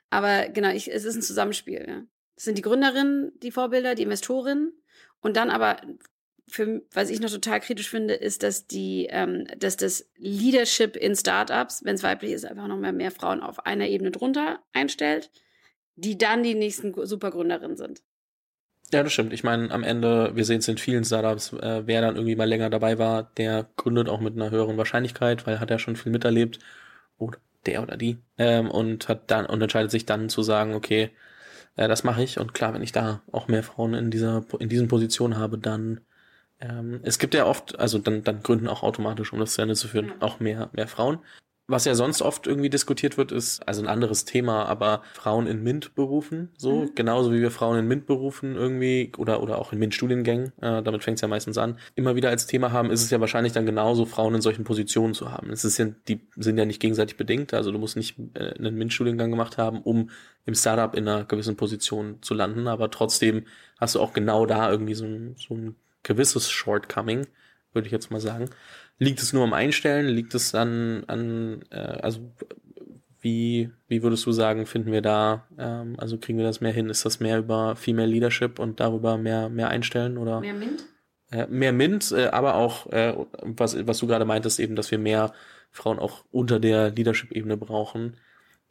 Aber 0.09 0.49
genau, 0.49 0.69
ich, 0.69 0.91
es 0.91 1.05
ist 1.05 1.15
ein 1.15 1.21
Zusammenspiel. 1.21 1.86
Ja. 1.88 2.01
Das 2.36 2.43
sind 2.43 2.57
die 2.57 2.62
Gründerinnen, 2.62 3.31
die 3.41 3.51
Vorbilder, 3.51 3.95
die 3.95 4.03
Investorinnen. 4.03 4.73
Und 5.21 5.38
dann 5.38 5.49
aber 5.49 5.77
für, 6.47 6.82
was 6.91 7.10
ich 7.10 7.19
noch 7.19 7.29
total 7.29 7.60
kritisch 7.60 7.89
finde, 7.89 8.13
ist, 8.13 8.43
dass 8.43 8.67
die, 8.67 9.08
ähm, 9.10 9.45
dass 9.58 9.77
das 9.77 10.10
Leadership 10.17 10.95
in 10.95 11.15
Startups, 11.15 11.84
wenn 11.86 11.95
es 11.95 12.03
weiblich 12.03 12.32
ist, 12.32 12.45
einfach 12.45 12.67
noch 12.67 12.77
mehr, 12.77 12.93
mehr 12.93 13.12
Frauen 13.12 13.41
auf 13.41 13.65
einer 13.65 13.88
Ebene 13.88 14.12
drunter 14.12 14.60
einstellt, 14.73 15.32
die 15.95 16.17
dann 16.17 16.43
die 16.43 16.56
nächsten 16.56 16.93
Supergründerinnen 17.06 17.77
sind. 17.77 18.01
Ja, 18.91 19.01
das 19.01 19.13
stimmt. 19.13 19.34
Ich 19.34 19.43
meine, 19.43 19.71
am 19.71 19.84
Ende, 19.84 20.36
wir 20.36 20.45
sehen 20.45 20.60
es 20.60 20.67
in 20.67 20.77
vielen 20.77 21.03
Startups, 21.03 21.53
äh, 21.53 21.84
wer 21.86 22.01
dann 22.01 22.15
irgendwie 22.15 22.36
mal 22.36 22.47
länger 22.47 22.69
dabei 22.69 22.99
war, 22.99 23.23
der 23.38 23.67
gründet 23.75 24.10
auch 24.10 24.19
mit 24.19 24.36
einer 24.36 24.51
höheren 24.51 24.77
Wahrscheinlichkeit, 24.77 25.47
weil 25.47 25.60
hat 25.60 25.71
er 25.71 25.79
schon 25.79 25.95
viel 25.95 26.12
miterlebt. 26.12 26.60
Oder 27.17 27.39
der 27.65 27.82
oder 27.82 27.97
die. 27.97 28.17
Ähm, 28.38 28.69
und 28.69 29.08
hat 29.08 29.32
dann 29.32 29.45
und 29.45 29.62
entscheidet 29.62 29.91
sich 29.91 30.06
dann 30.06 30.29
zu 30.29 30.43
sagen, 30.43 30.73
okay, 30.75 31.12
äh, 31.75 31.88
das 31.88 32.03
mache 32.03 32.23
ich. 32.23 32.39
Und 32.39 32.53
klar, 32.53 32.73
wenn 32.73 32.84
ich 32.84 32.91
da 32.91 33.21
auch 33.32 33.47
mehr 33.47 33.63
Frauen 33.63 33.93
in 33.93 34.12
dieser, 34.12 34.45
in 34.60 34.69
diesen 34.69 34.88
Positionen 34.88 35.38
habe, 35.38 35.58
dann 35.58 36.01
ähm, 36.63 36.99
es 37.04 37.19
gibt 37.19 37.34
ja 37.34 37.45
oft, 37.45 37.78
also 37.80 37.99
dann, 37.99 38.23
dann 38.23 38.41
gründen 38.41 38.67
auch 38.67 38.84
automatisch, 38.84 39.34
um 39.34 39.39
das 39.39 39.54
zu 39.54 39.62
Ende 39.62 39.76
zu 39.76 39.88
führen, 39.88 40.13
auch 40.21 40.39
mehr, 40.39 40.69
mehr 40.73 40.88
Frauen. 40.88 41.19
Was 41.65 41.86
ja 41.86 41.95
sonst 41.95 42.21
oft 42.21 42.45
irgendwie 42.45 42.69
diskutiert 42.69 43.17
wird, 43.17 43.32
ist 43.32 43.65
also 43.65 43.82
ein 43.82 43.88
anderes 43.88 44.26
Thema, 44.26 44.65
aber 44.65 45.02
Frauen 45.13 45.47
in 45.47 45.63
MINT-Berufen, 45.63 46.49
so 46.58 46.82
mhm. 46.82 46.95
genauso 46.95 47.32
wie 47.32 47.39
wir 47.39 47.52
Frauen 47.52 47.80
in 47.80 47.88
MINT-Berufen 47.88 48.56
irgendwie 48.56 49.13
oder 49.17 49.41
oder 49.41 49.60
auch 49.60 49.71
in 49.71 49.80
MINT-Studiengängen, 49.80 50.52
äh, 50.62 50.84
damit 50.84 51.06
fängt 51.06 51.15
es 51.15 51.21
ja 51.21 51.30
meistens 51.30 51.58
an, 51.58 51.80
immer 51.95 52.17
wieder 52.17 52.30
als 52.30 52.47
Thema 52.47 52.73
haben, 52.73 52.91
ist 52.91 53.02
es 53.02 53.12
ja 53.12 53.21
wahrscheinlich 53.21 53.54
dann 53.54 53.65
genauso, 53.65 54.06
Frauen 54.06 54.36
in 54.36 54.41
solchen 54.41 54.65
Positionen 54.65 55.13
zu 55.13 55.32
haben. 55.32 55.52
Es 55.52 55.63
ist 55.63 55.78
ja, 55.78 55.86
die 56.10 56.28
sind 56.36 56.58
ja 56.58 56.65
nicht 56.65 56.82
gegenseitig 56.82 57.15
bedingt, 57.15 57.54
also 57.54 57.71
du 57.71 57.80
musst 57.80 57.95
nicht 57.95 58.19
äh, 58.34 58.54
einen 58.60 58.78
MINT-Studiengang 58.78 59.32
gemacht 59.32 59.58
haben, 59.58 59.82
um 59.82 60.10
im 60.45 60.56
Startup 60.56 60.93
in 60.93 61.08
einer 61.08 61.23
gewissen 61.23 61.56
Position 61.56 62.21
zu 62.21 62.34
landen, 62.34 62.67
aber 62.67 62.91
trotzdem 62.91 63.45
hast 63.80 63.95
du 63.95 64.02
auch 64.02 64.12
genau 64.12 64.45
da 64.45 64.69
irgendwie 64.69 64.95
so 64.95 65.06
ein, 65.06 65.36
so 65.38 65.54
ein 65.54 65.76
gewisses 66.04 66.50
Shortcoming, 66.50 67.28
würde 67.74 67.88
ich 67.88 67.92
jetzt 67.92 68.12
mal 68.12 68.20
sagen. 68.20 68.50
Liegt 69.00 69.22
es 69.22 69.34
nur 69.34 69.44
am 69.44 69.54
Einstellen? 69.54 70.08
Liegt 70.08 70.36
es 70.36 70.54
an, 70.54 71.04
an 71.08 71.63
äh, 71.72 71.78
also 71.78 72.32
wie, 73.22 73.72
wie 73.88 74.04
würdest 74.04 74.26
du 74.26 74.34
sagen, 74.34 74.66
finden 74.66 74.92
wir 74.92 75.02
da, 75.02 75.48
ähm, 75.58 75.96
also 75.98 76.18
kriegen 76.18 76.38
wir 76.38 76.46
das 76.46 76.62
mehr 76.62 76.74
hin? 76.74 76.89
Ist 76.89 77.06
das 77.06 77.20
mehr 77.20 77.39
über 77.39 77.76
Female 77.76 78.08
Leadership 78.08 78.60
und 78.60 78.80
darüber 78.80 79.18
mehr, 79.18 79.50
mehr 79.50 79.70
einstellen 79.70 80.18
oder? 80.18 80.42
Mehr 80.42 80.54
Mint? 80.54 80.86
Äh, 81.32 81.48
mehr 81.48 81.72
Mint, 81.72 82.12
äh, 82.12 82.28
aber 82.28 82.56
auch, 82.56 82.88
äh, 82.92 83.16
was, 83.42 83.76
was 83.88 83.98
du 84.00 84.08
gerade 84.08 84.26
meintest, 84.26 84.60
eben, 84.60 84.76
dass 84.76 84.92
wir 84.92 85.00
mehr 85.00 85.32
Frauen 85.72 86.00
auch 86.00 86.26
unter 86.32 86.60
der 86.60 86.92
Leadership-Ebene 86.92 87.58
brauchen, 87.58 88.18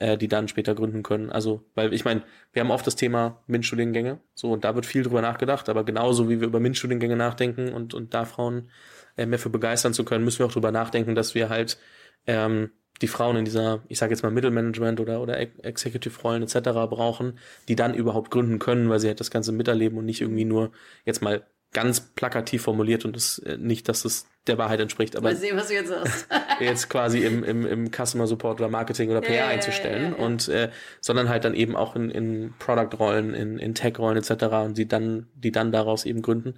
äh, 0.02 0.18
die 0.18 0.26
dann 0.26 0.48
später 0.48 0.74
gründen 0.74 1.04
können. 1.04 1.30
Also, 1.30 1.64
weil 1.76 1.94
ich 1.94 2.04
meine, 2.04 2.22
wir 2.52 2.60
haben 2.60 2.72
oft 2.72 2.84
das 2.84 2.96
Thema 2.96 3.40
MINT-Studiengänge, 3.46 4.18
so, 4.34 4.50
und 4.52 4.64
da 4.64 4.74
wird 4.74 4.84
viel 4.84 5.04
drüber 5.04 5.22
nachgedacht, 5.22 5.68
aber 5.68 5.84
genauso 5.84 6.28
wie 6.28 6.40
wir 6.40 6.48
über 6.48 6.58
MINT-Studiengänge 6.58 7.14
nachdenken 7.16 7.72
und, 7.72 7.94
und 7.94 8.12
da 8.12 8.24
Frauen 8.24 8.68
äh, 9.16 9.26
mehr 9.26 9.38
für 9.38 9.48
begeistern 9.48 9.94
zu 9.94 10.04
können, 10.04 10.24
müssen 10.24 10.40
wir 10.40 10.46
auch 10.46 10.52
drüber 10.52 10.72
nachdenken, 10.72 11.14
dass 11.14 11.36
wir 11.36 11.48
halt 11.48 11.78
ähm, 12.26 12.72
die 13.00 13.06
Frauen 13.06 13.36
in 13.36 13.44
dieser, 13.44 13.84
ich 13.86 13.98
sage 13.98 14.12
jetzt 14.12 14.22
mal 14.24 14.32
Mittelmanagement 14.32 14.98
oder 14.98 15.20
oder 15.20 15.38
Executive-Rollen 15.38 16.42
etc. 16.42 16.70
brauchen, 16.90 17.38
die 17.68 17.76
dann 17.76 17.94
überhaupt 17.94 18.32
gründen 18.32 18.58
können, 18.58 18.90
weil 18.90 18.98
sie 18.98 19.06
halt 19.06 19.20
das 19.20 19.30
Ganze 19.30 19.52
miterleben 19.52 19.98
und 19.98 20.04
nicht 20.04 20.20
irgendwie 20.20 20.44
nur 20.44 20.72
jetzt 21.04 21.22
mal 21.22 21.46
ganz 21.72 22.00
plakativ 22.00 22.62
formuliert 22.62 23.04
und 23.04 23.16
das 23.16 23.38
äh, 23.38 23.56
nicht, 23.56 23.88
dass 23.88 24.04
es 24.04 24.26
der 24.46 24.58
Wahrheit 24.58 24.80
entspricht, 24.80 25.16
aber 25.16 25.30
mal 25.30 25.37
sehen, 25.37 25.56
was 25.56 25.68
du 25.68 25.74
jetzt 25.74 25.88
sagst. 25.88 26.26
jetzt 26.61 26.90
quasi 26.90 27.20
im, 27.20 27.44
im, 27.44 27.66
im 27.66 27.90
Customer 27.90 28.26
Support 28.26 28.61
oder 28.61 28.68
Marketing 28.68 29.11
oder 29.11 29.20
PR 29.20 29.37
ja, 29.37 29.46
einzustellen 29.48 30.12
ja, 30.12 30.18
ja, 30.18 30.24
und 30.24 30.48
äh, 30.48 30.70
sondern 31.00 31.28
halt 31.28 31.44
dann 31.44 31.54
eben 31.54 31.76
auch 31.76 31.96
in, 31.96 32.11
in 32.11 32.52
Product-Rollen, 32.58 33.35
in, 33.35 33.58
in 33.58 33.74
Tech-Rollen 33.74 34.16
etc. 34.16 34.44
und 34.64 34.78
die 34.78 34.87
dann, 34.87 35.28
die 35.35 35.52
dann 35.52 35.72
daraus 35.72 36.04
eben 36.04 36.22
gründen. 36.22 36.54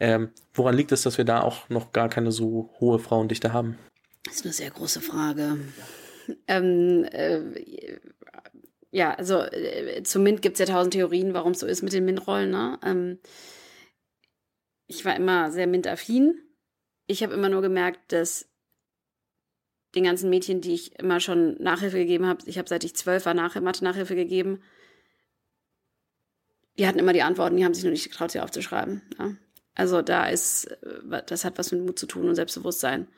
Ähm, 0.00 0.30
woran 0.54 0.76
liegt 0.76 0.92
es, 0.92 1.02
dass 1.02 1.18
wir 1.18 1.24
da 1.24 1.42
auch 1.42 1.68
noch 1.68 1.92
gar 1.92 2.08
keine 2.08 2.32
so 2.32 2.70
hohe 2.80 2.98
Frauendichte 2.98 3.52
haben? 3.52 3.78
Das 4.24 4.36
ist 4.36 4.44
eine 4.44 4.54
sehr 4.54 4.70
große 4.70 5.00
Frage. 5.00 5.58
Ähm, 6.46 7.04
äh, 7.10 7.40
ja, 8.90 9.14
also 9.14 9.42
äh, 9.42 10.02
zum 10.02 10.22
MINT 10.22 10.40
gibt 10.40 10.58
es 10.58 10.66
ja 10.66 10.72
tausend 10.72 10.94
Theorien, 10.94 11.34
warum 11.34 11.52
es 11.52 11.60
so 11.60 11.66
ist 11.66 11.82
mit 11.82 11.92
den 11.92 12.04
MINT-Rollen. 12.04 12.50
Ne? 12.50 12.78
Ähm, 12.84 13.18
ich 14.88 15.04
war 15.04 15.14
immer 15.14 15.52
sehr 15.52 15.66
MINT-affin. 15.66 16.42
Ich 17.06 17.22
habe 17.22 17.34
immer 17.34 17.48
nur 17.48 17.62
gemerkt, 17.62 18.12
dass 18.12 18.48
den 19.94 20.04
ganzen 20.04 20.28
Mädchen, 20.28 20.60
die 20.60 20.74
ich 20.74 20.98
immer 20.98 21.20
schon 21.20 21.54
Nachhilfe 21.62 21.98
gegeben 21.98 22.26
habe, 22.26 22.42
ich 22.46 22.58
habe 22.58 22.68
seit 22.68 22.84
ich 22.84 22.96
zwölf 22.96 23.24
war 23.24 23.34
Nach 23.34 23.54
Mathe-Nachhilfe 23.58 24.14
gegeben, 24.14 24.60
die 26.78 26.86
hatten 26.86 26.98
immer 26.98 27.12
die 27.12 27.22
Antworten, 27.22 27.56
die 27.56 27.64
haben 27.64 27.74
sich 27.74 27.84
nur 27.84 27.92
nicht 27.92 28.10
getraut, 28.10 28.30
sie 28.30 28.40
aufzuschreiben. 28.40 29.02
Ja? 29.18 29.34
Also 29.74 30.02
da 30.02 30.28
ist, 30.28 30.64
äh, 30.64 31.22
das 31.26 31.44
hat 31.44 31.58
was 31.58 31.72
mit 31.72 31.84
Mut 31.84 31.98
zu 31.98 32.06
tun 32.06 32.28
und 32.28 32.34
Selbstbewusstsein. 32.34 33.08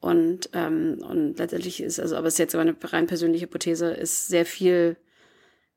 Und, 0.00 0.50
ähm, 0.54 0.98
und 1.02 1.38
letztendlich 1.38 1.82
ist, 1.82 2.00
also, 2.00 2.16
aber 2.16 2.28
es 2.28 2.34
ist 2.34 2.38
jetzt 2.38 2.54
eine 2.54 2.76
rein 2.82 3.06
persönliche 3.06 3.44
Hypothese, 3.44 3.90
ist 3.90 4.28
sehr 4.28 4.46
viel 4.46 4.96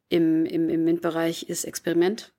im, 0.10 0.46
im, 0.46 0.70
im 0.70 0.86
MINT-Bereich 0.86 1.50
ist 1.50 1.66
Experiment. 1.66 2.34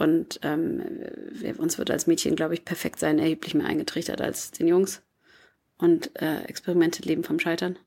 Und 0.00 0.40
ähm, 0.42 0.82
wir, 1.30 1.60
uns 1.60 1.76
wird 1.76 1.90
als 1.90 2.06
Mädchen, 2.06 2.34
glaube 2.34 2.54
ich, 2.54 2.64
perfekt 2.64 2.98
sein 2.98 3.18
erheblich 3.18 3.54
mehr 3.54 3.66
eingetrichtert 3.66 4.22
als 4.22 4.50
den 4.50 4.66
Jungs. 4.66 5.02
Und 5.76 6.18
äh, 6.22 6.42
Experimente 6.44 7.02
leben 7.02 7.22
vom 7.22 7.38
Scheitern. 7.38 7.78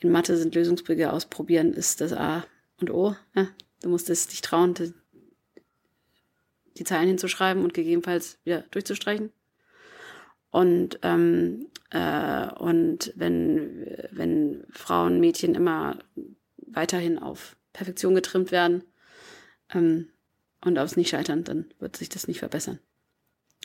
In 0.00 0.10
Mathe 0.10 0.38
sind 0.38 0.54
Lösungsbrüche 0.54 1.12
ausprobieren, 1.12 1.74
ist 1.74 2.00
das 2.00 2.14
A 2.14 2.46
und 2.80 2.90
O. 2.90 3.14
Ja? 3.34 3.48
Du 3.82 3.90
musst 3.90 4.08
es 4.08 4.28
dich 4.28 4.40
trauen, 4.40 4.72
die 6.78 6.84
Zeilen 6.84 7.08
hinzuschreiben 7.08 7.62
und 7.62 7.74
gegebenenfalls 7.74 8.38
wieder 8.44 8.64
durchzustreichen. 8.70 9.30
Und, 10.50 10.98
ähm, 11.02 11.66
äh, 11.90 12.48
und 12.54 13.12
wenn, 13.16 13.86
wenn 14.12 14.64
Frauen, 14.70 15.20
Mädchen 15.20 15.54
immer 15.54 15.98
weiterhin 16.56 17.18
auf 17.18 17.54
Perfektion 17.74 18.14
getrimmt 18.14 18.50
werden 18.50 18.82
ähm, 19.74 20.08
und 20.64 20.78
aufs 20.78 20.96
Nicht 20.96 21.10
scheitern, 21.10 21.44
dann 21.44 21.66
wird 21.78 21.96
sich 21.96 22.08
das 22.08 22.28
nicht 22.28 22.40
verbessern. 22.40 22.78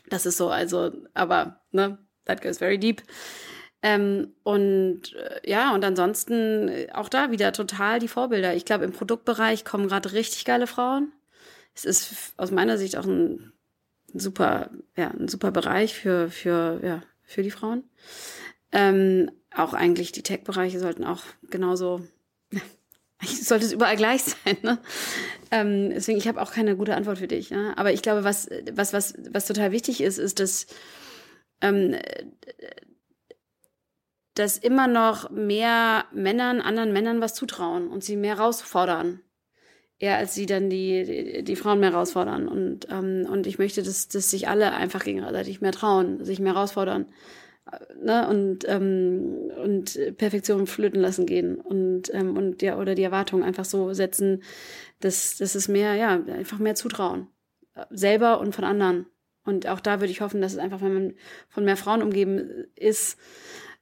Das 0.09 0.25
ist 0.25 0.37
so, 0.37 0.49
also, 0.49 0.91
aber, 1.13 1.61
ne, 1.71 1.97
that 2.25 2.41
goes 2.41 2.57
very 2.57 2.77
deep. 2.77 3.03
Ähm, 3.81 4.33
und 4.43 5.13
äh, 5.13 5.49
ja, 5.49 5.73
und 5.73 5.83
ansonsten 5.83 6.89
auch 6.93 7.09
da 7.09 7.31
wieder 7.31 7.51
total 7.51 7.99
die 7.99 8.07
Vorbilder. 8.07 8.55
Ich 8.55 8.65
glaube, 8.65 8.85
im 8.85 8.93
Produktbereich 8.93 9.65
kommen 9.65 9.87
gerade 9.87 10.13
richtig 10.13 10.45
geile 10.45 10.67
Frauen 10.67 11.11
es 11.75 11.85
ist 11.85 12.33
aus 12.37 12.51
meiner 12.51 12.77
Sicht 12.77 12.97
auch 12.97 13.05
ein 13.05 13.51
super, 14.13 14.69
ja, 14.95 15.09
ein 15.09 15.27
super 15.27 15.51
Bereich 15.51 15.93
für, 15.93 16.29
für, 16.29 16.79
ja, 16.83 17.01
für 17.23 17.43
die 17.43 17.51
Frauen. 17.51 17.83
Ähm, 18.71 19.31
auch 19.55 19.73
eigentlich 19.73 20.11
die 20.11 20.23
Tech-Bereiche 20.23 20.79
sollten 20.79 21.03
auch 21.03 21.23
genauso, 21.49 22.01
eigentlich 23.23 23.47
sollte 23.47 23.65
es 23.65 23.73
überall 23.73 23.95
gleich 23.95 24.23
sein. 24.45 24.57
Ne? 24.61 24.79
Ähm, 25.51 25.89
deswegen, 25.91 26.17
ich 26.17 26.27
habe 26.27 26.41
auch 26.41 26.51
keine 26.51 26.75
gute 26.75 26.95
Antwort 26.95 27.17
für 27.17 27.27
dich. 27.27 27.51
Ne? 27.51 27.73
Aber 27.77 27.91
ich 27.91 28.01
glaube, 28.01 28.23
was, 28.23 28.49
was, 28.71 28.93
was, 28.93 29.13
was 29.31 29.45
total 29.45 29.71
wichtig 29.71 30.01
ist, 30.01 30.17
ist, 30.17 30.39
dass, 30.39 30.67
ähm, 31.61 31.95
dass 34.35 34.57
immer 34.57 34.87
noch 34.87 35.29
mehr 35.29 36.05
Männern, 36.11 36.61
anderen 36.61 36.91
Männern 36.91 37.21
was 37.21 37.33
zutrauen 37.33 37.87
und 37.87 38.03
sie 38.03 38.15
mehr 38.15 38.37
herausfordern 38.37 39.21
eher 39.99 40.17
als 40.17 40.35
sie 40.35 40.45
dann 40.45 40.69
die, 40.69 41.43
die, 41.43 41.55
Frauen 41.55 41.79
mehr 41.79 41.91
herausfordern. 41.91 42.49
Und, 42.49 42.87
ähm, 42.91 43.25
und 43.31 43.47
ich 43.47 43.57
möchte, 43.57 43.83
dass, 43.83 44.09
dass 44.09 44.29
sich 44.29 44.49
alle 44.49 44.73
einfach 44.73 45.05
gegenseitig 45.05 45.61
mehr 45.61 45.71
trauen, 45.71 46.25
sich 46.25 46.39
mehr 46.39 46.55
herausfordern. 46.55 47.05
Äh, 47.79 48.05
ne? 48.05 48.27
Und, 48.27 48.59
ähm, 48.67 49.51
und 49.63 50.17
Perfektion 50.17 50.67
flöten 50.67 51.01
lassen 51.01 51.25
gehen 51.25 51.57
und, 51.59 52.13
ähm, 52.13 52.37
und 52.37 52.61
ja, 52.61 52.77
oder 52.77 52.95
die 52.95 53.03
Erwartungen 53.03 53.43
einfach 53.43 53.65
so 53.65 53.93
setzen, 53.93 54.43
dass, 54.99 55.37
dass 55.37 55.55
es 55.55 55.67
mehr, 55.67 55.95
ja, 55.95 56.09
einfach 56.09 56.59
mehr 56.59 56.75
zutrauen. 56.75 57.27
Selber 57.89 58.39
und 58.39 58.53
von 58.53 58.63
anderen. 58.63 59.07
Und 59.45 59.67
auch 59.67 59.79
da 59.79 59.99
würde 59.99 60.11
ich 60.11 60.21
hoffen, 60.21 60.41
dass 60.41 60.53
es 60.53 60.59
einfach, 60.59 60.81
wenn 60.81 60.93
man 60.93 61.13
von 61.49 61.65
mehr 61.65 61.77
Frauen 61.77 62.01
umgeben 62.01 62.67
ist, 62.75 63.17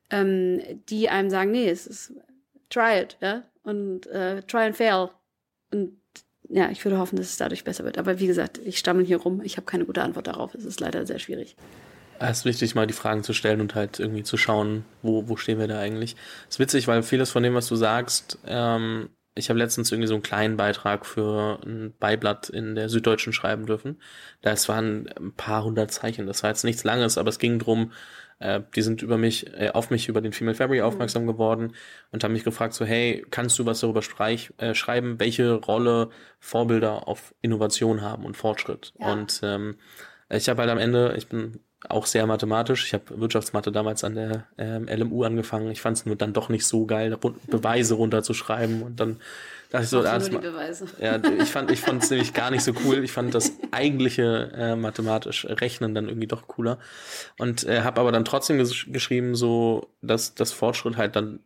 ähm, 0.10 0.62
die 0.90 1.10
einem 1.10 1.30
sagen, 1.30 1.52
nee, 1.52 1.70
es 1.70 1.88
ist 1.88 2.14
try 2.70 3.02
it, 3.02 3.18
ja, 3.22 3.44
und 3.64 4.08
äh, 4.08 4.42
try 4.44 4.60
and 4.60 4.76
fail. 4.76 5.10
Und 5.72 5.98
ja, 6.50 6.70
ich 6.70 6.84
würde 6.84 6.98
hoffen, 6.98 7.16
dass 7.16 7.28
es 7.28 7.38
dadurch 7.38 7.64
besser 7.64 7.86
wird. 7.86 7.98
Aber 7.98 8.20
wie 8.20 8.28
gesagt, 8.28 8.60
ich 8.64 8.78
stammel 8.78 9.06
hier 9.06 9.18
rum. 9.18 9.42
Ich 9.44 9.58
habe 9.58 9.66
keine 9.66 9.86
gute 9.86 10.02
Antwort 10.02 10.28
darauf. 10.28 10.54
Es 10.56 10.66
ist 10.66 10.80
leider 10.80 11.06
sehr 11.06 11.20
schwierig. 11.20 11.56
Es 12.30 12.40
ist 12.40 12.46
wichtig, 12.46 12.76
mal 12.76 12.88
die 12.88 12.94
Fragen 12.94 13.24
zu 13.24 13.34
stellen 13.34 13.62
und 13.62 13.76
halt 13.76 14.00
irgendwie 14.00 14.24
zu 14.24 14.38
schauen, 14.38 14.86
wo, 15.02 15.28
wo 15.28 15.38
stehen 15.38 15.60
wir 15.60 15.68
da 15.68 15.80
eigentlich. 15.80 16.16
Es 16.48 16.56
ist 16.56 16.60
witzig, 16.60 16.88
weil 16.88 17.04
vieles 17.04 17.32
von 17.32 17.44
dem, 17.44 17.56
was 17.56 17.68
du 17.68 17.76
sagst, 17.76 18.38
ähm, 18.46 19.10
ich 19.34 19.50
habe 19.50 19.60
letztens 19.60 19.92
irgendwie 19.92 20.08
so 20.08 20.14
einen 20.14 20.24
kleinen 20.24 20.58
Beitrag 20.58 21.06
für 21.06 21.60
ein 21.66 21.94
Beiblatt 22.00 22.50
in 22.50 22.76
der 22.76 22.90
Süddeutschen 22.90 23.34
schreiben 23.34 23.66
dürfen. 23.66 24.02
Das 24.42 24.68
waren 24.68 25.08
ein 25.18 25.34
paar 25.34 25.64
hundert 25.64 25.92
Zeichen. 25.92 26.28
Das 26.28 26.44
war 26.44 26.50
jetzt 26.50 26.66
nichts 26.66 26.84
Langes, 26.84 27.18
aber 27.18 27.30
es 27.30 27.40
ging 27.40 27.58
drum, 27.58 27.92
äh, 28.40 28.62
die 28.76 28.82
sind 28.82 29.02
über 29.02 29.18
mich, 29.18 29.48
äh, 29.54 29.70
auf 29.74 29.90
mich 29.90 30.10
über 30.10 30.20
den 30.20 30.34
Female 30.34 30.56
Fabric 30.56 30.82
mhm. 30.82 30.86
aufmerksam 30.86 31.28
geworden 31.28 31.74
und 32.12 32.24
haben 32.24 32.34
mich 32.34 32.44
gefragt 32.44 32.74
so, 32.74 32.86
hey, 32.86 33.26
kannst 33.32 33.58
du 33.58 33.66
was 33.66 33.80
darüber 33.80 34.02
streich, 34.02 34.54
äh, 34.58 34.74
schreiben, 34.74 35.20
welche 35.20 35.54
Rolle 35.54 36.10
Vorbilder 36.40 37.08
auf 37.08 37.34
Innovation 37.42 38.02
haben 38.02 38.26
und 38.26 38.36
Fortschritt? 38.36 38.94
Ja. 39.00 39.14
Und 39.14 39.40
ähm, 39.44 39.78
ich 40.30 40.50
habe 40.50 40.62
halt 40.62 40.72
am 40.72 40.78
Ende, 40.78 41.14
ich 41.18 41.28
bin 41.28 41.60
auch 41.90 42.06
sehr 42.06 42.28
mathematisch. 42.28 42.86
Ich 42.86 42.94
habe 42.94 43.20
Wirtschaftsmathe 43.20 43.72
damals 43.72 44.04
an 44.04 44.16
der 44.16 44.46
ähm, 44.58 44.88
LMU 44.88 45.24
angefangen. 45.24 45.72
Ich 45.72 45.82
fand 45.82 45.98
es 45.98 46.06
nur 46.06 46.16
dann 46.16 46.34
doch 46.34 46.50
nicht 46.50 46.66
so 46.66 46.86
geil, 46.86 47.18
Beweise 47.48 47.96
runterzuschreiben 47.96 48.84
und 48.84 49.00
dann 49.00 49.20
dachte 49.72 49.84
ich 49.86 49.90
so, 49.90 50.02
ah, 50.02 50.20
ja, 51.00 51.20
ich 51.40 51.50
fand 51.50 51.72
ich 51.72 51.82
fand 51.82 52.04
es 52.04 52.10
nämlich 52.10 52.34
gar 52.34 52.52
nicht 52.52 52.64
so 52.64 52.74
cool. 52.86 53.04
Ich 53.04 53.12
fand 53.12 53.34
das 53.34 53.54
eigentliche 53.72 54.52
äh, 54.56 54.76
mathematisch 54.76 55.46
Rechnen 55.46 55.96
dann 55.96 56.08
irgendwie 56.08 56.28
doch 56.28 56.48
cooler 56.48 56.78
und 57.40 57.64
äh, 57.64 57.82
habe 57.82 58.02
aber 58.02 58.12
dann 58.12 58.26
trotzdem 58.26 58.58
ges 58.58 58.86
geschrieben 58.88 59.36
so, 59.36 59.88
dass 60.02 60.36
das 60.36 60.52
Fortschritt 60.52 60.98
halt 60.98 61.16
dann 61.16 61.40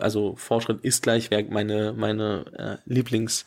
also 0.00 0.34
Fortschritt 0.36 0.84
ist 0.84 1.02
gleich 1.02 1.30
meine 1.48 1.94
meine 1.94 2.80
äh, 2.86 2.92
Lieblings 2.92 3.46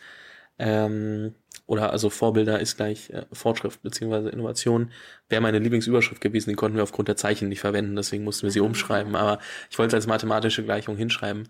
ähm, 0.57 1.35
oder 1.67 1.91
also 1.91 2.09
Vorbilder 2.09 2.59
ist 2.59 2.77
gleich 2.77 3.09
äh, 3.09 3.25
Fortschritt 3.31 3.81
beziehungsweise 3.81 4.29
Innovation, 4.29 4.91
wäre 5.29 5.41
meine 5.41 5.59
Lieblingsüberschrift 5.59 6.21
gewesen, 6.21 6.49
die 6.49 6.55
konnten 6.55 6.77
wir 6.77 6.83
aufgrund 6.83 7.07
der 7.07 7.17
Zeichen 7.17 7.49
nicht 7.49 7.61
verwenden, 7.61 7.95
deswegen 7.95 8.23
mussten 8.23 8.43
wir 8.43 8.51
sie 8.51 8.59
umschreiben, 8.59 9.15
aber 9.15 9.39
ich 9.69 9.79
wollte 9.79 9.95
es 9.95 10.03
als 10.03 10.07
mathematische 10.07 10.63
Gleichung 10.63 10.97
hinschreiben. 10.97 11.47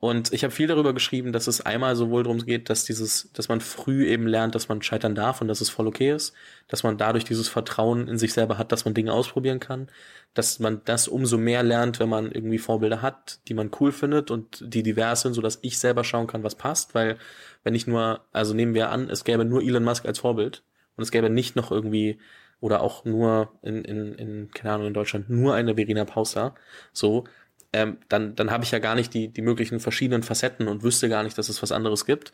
Und 0.00 0.32
ich 0.32 0.44
habe 0.44 0.50
viel 0.50 0.66
darüber 0.66 0.94
geschrieben, 0.94 1.30
dass 1.30 1.46
es 1.46 1.60
einmal 1.60 1.94
sowohl 1.94 2.22
darum 2.22 2.38
geht, 2.38 2.70
dass 2.70 2.84
dieses, 2.84 3.30
dass 3.34 3.50
man 3.50 3.60
früh 3.60 4.06
eben 4.06 4.26
lernt, 4.26 4.54
dass 4.54 4.70
man 4.70 4.80
scheitern 4.80 5.14
darf 5.14 5.42
und 5.42 5.48
dass 5.48 5.60
es 5.60 5.68
voll 5.68 5.86
okay 5.86 6.12
ist, 6.12 6.32
dass 6.68 6.82
man 6.82 6.96
dadurch 6.96 7.24
dieses 7.24 7.48
Vertrauen 7.50 8.08
in 8.08 8.16
sich 8.16 8.32
selber 8.32 8.56
hat, 8.56 8.72
dass 8.72 8.86
man 8.86 8.94
Dinge 8.94 9.12
ausprobieren 9.12 9.60
kann, 9.60 9.88
dass 10.32 10.58
man 10.58 10.80
das 10.86 11.06
umso 11.06 11.36
mehr 11.36 11.62
lernt, 11.62 12.00
wenn 12.00 12.08
man 12.08 12.32
irgendwie 12.32 12.56
Vorbilder 12.56 13.02
hat, 13.02 13.40
die 13.48 13.52
man 13.52 13.70
cool 13.78 13.92
findet 13.92 14.30
und 14.30 14.64
die 14.66 14.82
divers 14.82 15.20
sind, 15.20 15.34
so 15.34 15.42
dass 15.42 15.58
ich 15.60 15.78
selber 15.78 16.02
schauen 16.02 16.26
kann, 16.26 16.44
was 16.44 16.54
passt, 16.54 16.94
weil 16.94 17.18
wenn 17.62 17.74
ich 17.74 17.86
nur, 17.86 18.24
also 18.32 18.54
nehmen 18.54 18.72
wir 18.72 18.88
an, 18.88 19.10
es 19.10 19.24
gäbe 19.24 19.44
nur 19.44 19.60
Elon 19.60 19.84
Musk 19.84 20.06
als 20.06 20.20
Vorbild 20.20 20.62
und 20.96 21.02
es 21.02 21.10
gäbe 21.10 21.28
nicht 21.28 21.56
noch 21.56 21.70
irgendwie 21.70 22.18
oder 22.60 22.80
auch 22.80 23.04
nur 23.04 23.52
in, 23.60 23.84
in, 23.84 24.14
in 24.14 24.50
keine 24.50 24.74
Ahnung, 24.74 24.86
in 24.86 24.94
Deutschland 24.94 25.28
nur 25.28 25.54
eine 25.54 25.74
Verena 25.74 26.06
Pauster, 26.06 26.54
so, 26.94 27.24
ähm, 27.72 27.98
dann, 28.08 28.34
dann 28.34 28.50
habe 28.50 28.64
ich 28.64 28.70
ja 28.70 28.78
gar 28.78 28.94
nicht 28.94 29.14
die, 29.14 29.28
die 29.28 29.42
möglichen 29.42 29.80
verschiedenen 29.80 30.22
Facetten 30.22 30.68
und 30.68 30.82
wüsste 30.82 31.08
gar 31.08 31.22
nicht, 31.22 31.38
dass 31.38 31.48
es 31.48 31.62
was 31.62 31.72
anderes 31.72 32.04
gibt. 32.06 32.32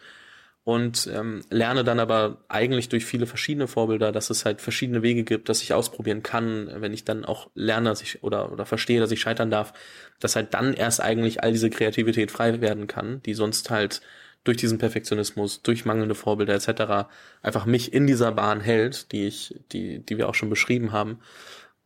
Und 0.64 1.08
ähm, 1.14 1.42
lerne 1.48 1.84
dann 1.84 2.00
aber 2.00 2.44
eigentlich 2.48 2.88
durch 2.88 3.04
viele 3.04 3.26
verschiedene 3.26 3.68
Vorbilder, 3.68 4.10
dass 4.10 4.30
es 4.30 4.44
halt 4.44 4.60
verschiedene 4.60 5.00
Wege 5.02 5.22
gibt, 5.22 5.48
dass 5.48 5.62
ich 5.62 5.72
ausprobieren 5.72 6.24
kann, 6.24 6.68
wenn 6.80 6.92
ich 6.92 7.04
dann 7.04 7.24
auch 7.24 7.50
lerne, 7.54 7.90
dass 7.90 8.02
ich 8.02 8.24
oder, 8.24 8.50
oder 8.50 8.66
verstehe, 8.66 8.98
dass 8.98 9.12
ich 9.12 9.20
scheitern 9.20 9.48
darf, 9.48 9.74
dass 10.18 10.34
halt 10.34 10.54
dann 10.54 10.74
erst 10.74 11.00
eigentlich 11.00 11.40
all 11.44 11.52
diese 11.52 11.70
Kreativität 11.70 12.32
frei 12.32 12.60
werden 12.60 12.88
kann, 12.88 13.22
die 13.22 13.34
sonst 13.34 13.70
halt 13.70 14.00
durch 14.42 14.56
diesen 14.56 14.78
Perfektionismus, 14.78 15.62
durch 15.62 15.84
mangelnde 15.84 16.16
Vorbilder 16.16 16.54
etc. 16.54 17.08
einfach 17.42 17.66
mich 17.66 17.92
in 17.92 18.08
dieser 18.08 18.32
Bahn 18.32 18.60
hält, 18.60 19.12
die 19.12 19.26
ich, 19.26 19.60
die, 19.72 20.00
die 20.00 20.18
wir 20.18 20.28
auch 20.28 20.34
schon 20.34 20.50
beschrieben 20.50 20.90
haben. 20.90 21.20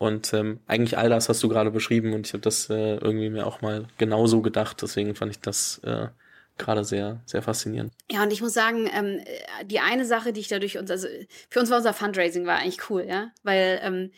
Und 0.01 0.33
ähm, 0.33 0.61
eigentlich 0.67 0.97
all 0.97 1.11
das 1.11 1.29
hast 1.29 1.43
du 1.43 1.49
gerade 1.51 1.71
beschrieben 1.71 2.15
und 2.15 2.27
ich 2.27 2.33
habe 2.33 2.41
das 2.41 2.71
äh, 2.71 2.95
irgendwie 2.95 3.29
mir 3.29 3.47
auch 3.47 3.61
mal 3.61 3.85
genauso 3.99 4.41
gedacht. 4.41 4.81
Deswegen 4.81 5.15
fand 5.15 5.33
ich 5.33 5.41
das 5.41 5.79
äh, 5.85 6.09
gerade 6.57 6.85
sehr, 6.85 7.21
sehr 7.27 7.43
faszinierend. 7.43 7.93
Ja, 8.11 8.23
und 8.23 8.33
ich 8.33 8.41
muss 8.41 8.55
sagen, 8.55 8.89
ähm, 8.91 9.21
die 9.67 9.79
eine 9.79 10.07
Sache, 10.07 10.33
die 10.33 10.41
ich 10.41 10.49
dadurch 10.49 10.79
uns, 10.79 10.91
also 10.91 11.07
für 11.51 11.61
uns 11.61 11.69
war 11.69 11.77
unser 11.77 11.93
Fundraising 11.93 12.47
war 12.47 12.57
eigentlich 12.57 12.89
cool, 12.89 13.05
ja, 13.07 13.31
weil 13.43 13.79
ähm, 13.83 14.11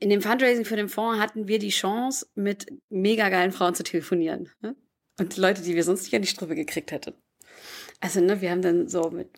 in 0.00 0.10
dem 0.10 0.22
Fundraising 0.22 0.64
für 0.64 0.74
den 0.74 0.88
Fonds 0.88 1.20
hatten 1.20 1.46
wir 1.46 1.60
die 1.60 1.68
Chance, 1.68 2.26
mit 2.34 2.66
mega 2.90 3.28
geilen 3.28 3.52
Frauen 3.52 3.76
zu 3.76 3.84
telefonieren. 3.84 4.48
Ne? 4.60 4.74
Und 5.20 5.36
Leute, 5.36 5.62
die 5.62 5.76
wir 5.76 5.84
sonst 5.84 6.02
nicht 6.02 6.16
an 6.16 6.22
die 6.22 6.28
Strippe 6.28 6.56
gekriegt 6.56 6.90
hätten. 6.90 7.14
Also, 8.00 8.20
ne, 8.20 8.40
wir 8.40 8.50
haben 8.50 8.62
dann 8.62 8.88
so 8.88 9.10
mit, 9.10 9.28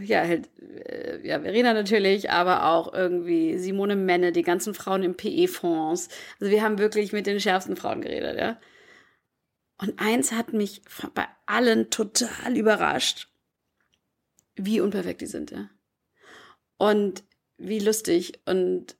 ja, 0.00 0.20
halt, 0.20 0.48
äh, 0.60 1.26
ja, 1.26 1.40
Verena 1.40 1.72
natürlich, 1.72 2.30
aber 2.30 2.66
auch 2.66 2.92
irgendwie 2.92 3.58
Simone 3.58 3.96
Menne, 3.96 4.32
die 4.32 4.42
ganzen 4.42 4.74
Frauen 4.74 5.02
im 5.02 5.16
PE-Fonds. 5.16 6.08
Also 6.40 6.50
wir 6.50 6.62
haben 6.62 6.78
wirklich 6.78 7.12
mit 7.12 7.26
den 7.26 7.40
schärfsten 7.40 7.76
Frauen 7.76 8.00
geredet, 8.00 8.38
ja. 8.38 8.58
Und 9.78 10.00
eins 10.00 10.32
hat 10.32 10.52
mich 10.52 10.82
bei 11.14 11.26
allen 11.46 11.90
total 11.90 12.56
überrascht, 12.56 13.28
wie 14.56 14.80
unperfekt 14.80 15.20
die 15.20 15.26
sind, 15.26 15.50
ja. 15.50 15.68
Und 16.76 17.24
wie 17.56 17.78
lustig 17.78 18.40
und 18.46 18.96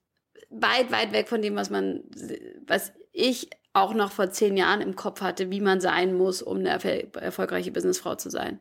weit, 0.49 0.91
weit 0.91 1.11
weg 1.11 1.27
von 1.27 1.41
dem, 1.41 1.55
was 1.55 1.69
man, 1.69 2.03
was 2.65 2.93
ich 3.11 3.49
auch 3.73 3.93
noch 3.93 4.11
vor 4.11 4.29
zehn 4.29 4.55
Jahren 4.55 4.81
im 4.81 4.95
Kopf 4.95 5.21
hatte, 5.21 5.51
wie 5.51 5.59
man 5.59 5.81
sein 5.81 6.13
muss, 6.15 6.41
um 6.41 6.59
eine 6.59 6.69
erfolgreiche 6.69 7.71
Businessfrau 7.71 8.15
zu 8.15 8.29
sein. 8.29 8.59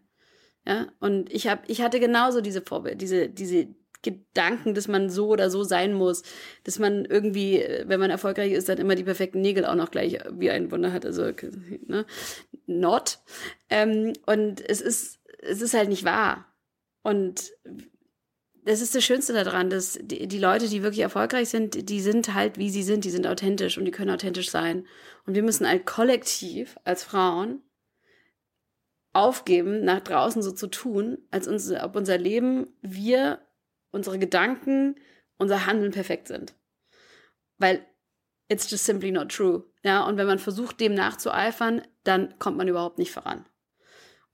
Ja, 0.66 0.86
und 1.00 1.30
ich 1.32 1.46
habe, 1.46 1.62
ich 1.66 1.82
hatte 1.82 2.00
genauso 2.00 2.40
diese 2.40 2.62
Vorbild, 2.62 3.00
diese, 3.00 3.28
diese 3.28 3.68
Gedanken, 4.04 4.74
dass 4.74 4.86
man 4.86 5.10
so 5.10 5.28
oder 5.28 5.50
so 5.50 5.64
sein 5.64 5.94
muss, 5.94 6.22
dass 6.62 6.78
man 6.78 7.04
irgendwie, 7.04 7.64
wenn 7.86 8.00
man 8.00 8.10
erfolgreich 8.10 8.52
ist, 8.52 8.68
dann 8.68 8.78
immer 8.78 8.94
die 8.94 9.04
perfekten 9.04 9.40
Nägel 9.40 9.64
auch 9.64 9.74
noch 9.74 9.90
gleich 9.90 10.18
wie 10.30 10.50
ein 10.50 10.70
Wunder 10.70 10.92
hat. 10.92 11.04
Also, 11.04 11.32
ne, 11.86 12.06
not. 12.66 13.18
Ähm, 13.70 14.12
und 14.26 14.60
es 14.68 14.80
ist, 14.80 15.20
es 15.40 15.60
ist 15.60 15.74
halt 15.74 15.88
nicht 15.88 16.04
wahr. 16.04 16.46
Und 17.02 17.52
das 18.64 18.80
ist 18.80 18.94
das 18.94 19.04
Schönste 19.04 19.32
daran, 19.32 19.68
dass 19.68 19.98
die, 20.00 20.26
die 20.26 20.38
Leute, 20.38 20.68
die 20.68 20.82
wirklich 20.82 21.02
erfolgreich 21.02 21.48
sind, 21.48 21.88
die 21.88 22.00
sind 22.00 22.32
halt, 22.32 22.58
wie 22.58 22.70
sie 22.70 22.82
sind, 22.82 23.04
die 23.04 23.10
sind 23.10 23.26
authentisch 23.26 23.76
und 23.76 23.84
die 23.84 23.90
können 23.90 24.10
authentisch 24.10 24.50
sein. 24.50 24.86
Und 25.26 25.34
wir 25.34 25.42
müssen 25.42 25.66
als 25.66 25.84
Kollektiv, 25.84 26.78
als 26.84 27.04
Frauen, 27.04 27.60
aufgeben, 29.14 29.84
nach 29.84 30.00
draußen 30.00 30.42
so 30.42 30.52
zu 30.52 30.66
tun, 30.66 31.18
als 31.30 31.48
uns, 31.48 31.70
ob 31.72 31.96
unser 31.96 32.18
Leben, 32.18 32.66
wir, 32.82 33.40
unsere 33.90 34.18
Gedanken, 34.18 34.96
unser 35.38 35.66
Handeln 35.66 35.92
perfekt 35.92 36.28
sind. 36.28 36.54
Weil 37.58 37.84
it's 38.48 38.70
just 38.70 38.84
simply 38.84 39.10
not 39.10 39.30
true. 39.30 39.64
Ja, 39.82 40.04
und 40.04 40.16
wenn 40.16 40.26
man 40.26 40.38
versucht, 40.38 40.80
dem 40.80 40.94
nachzueifern, 40.94 41.82
dann 42.02 42.38
kommt 42.38 42.56
man 42.56 42.68
überhaupt 42.68 42.98
nicht 42.98 43.12
voran. 43.12 43.46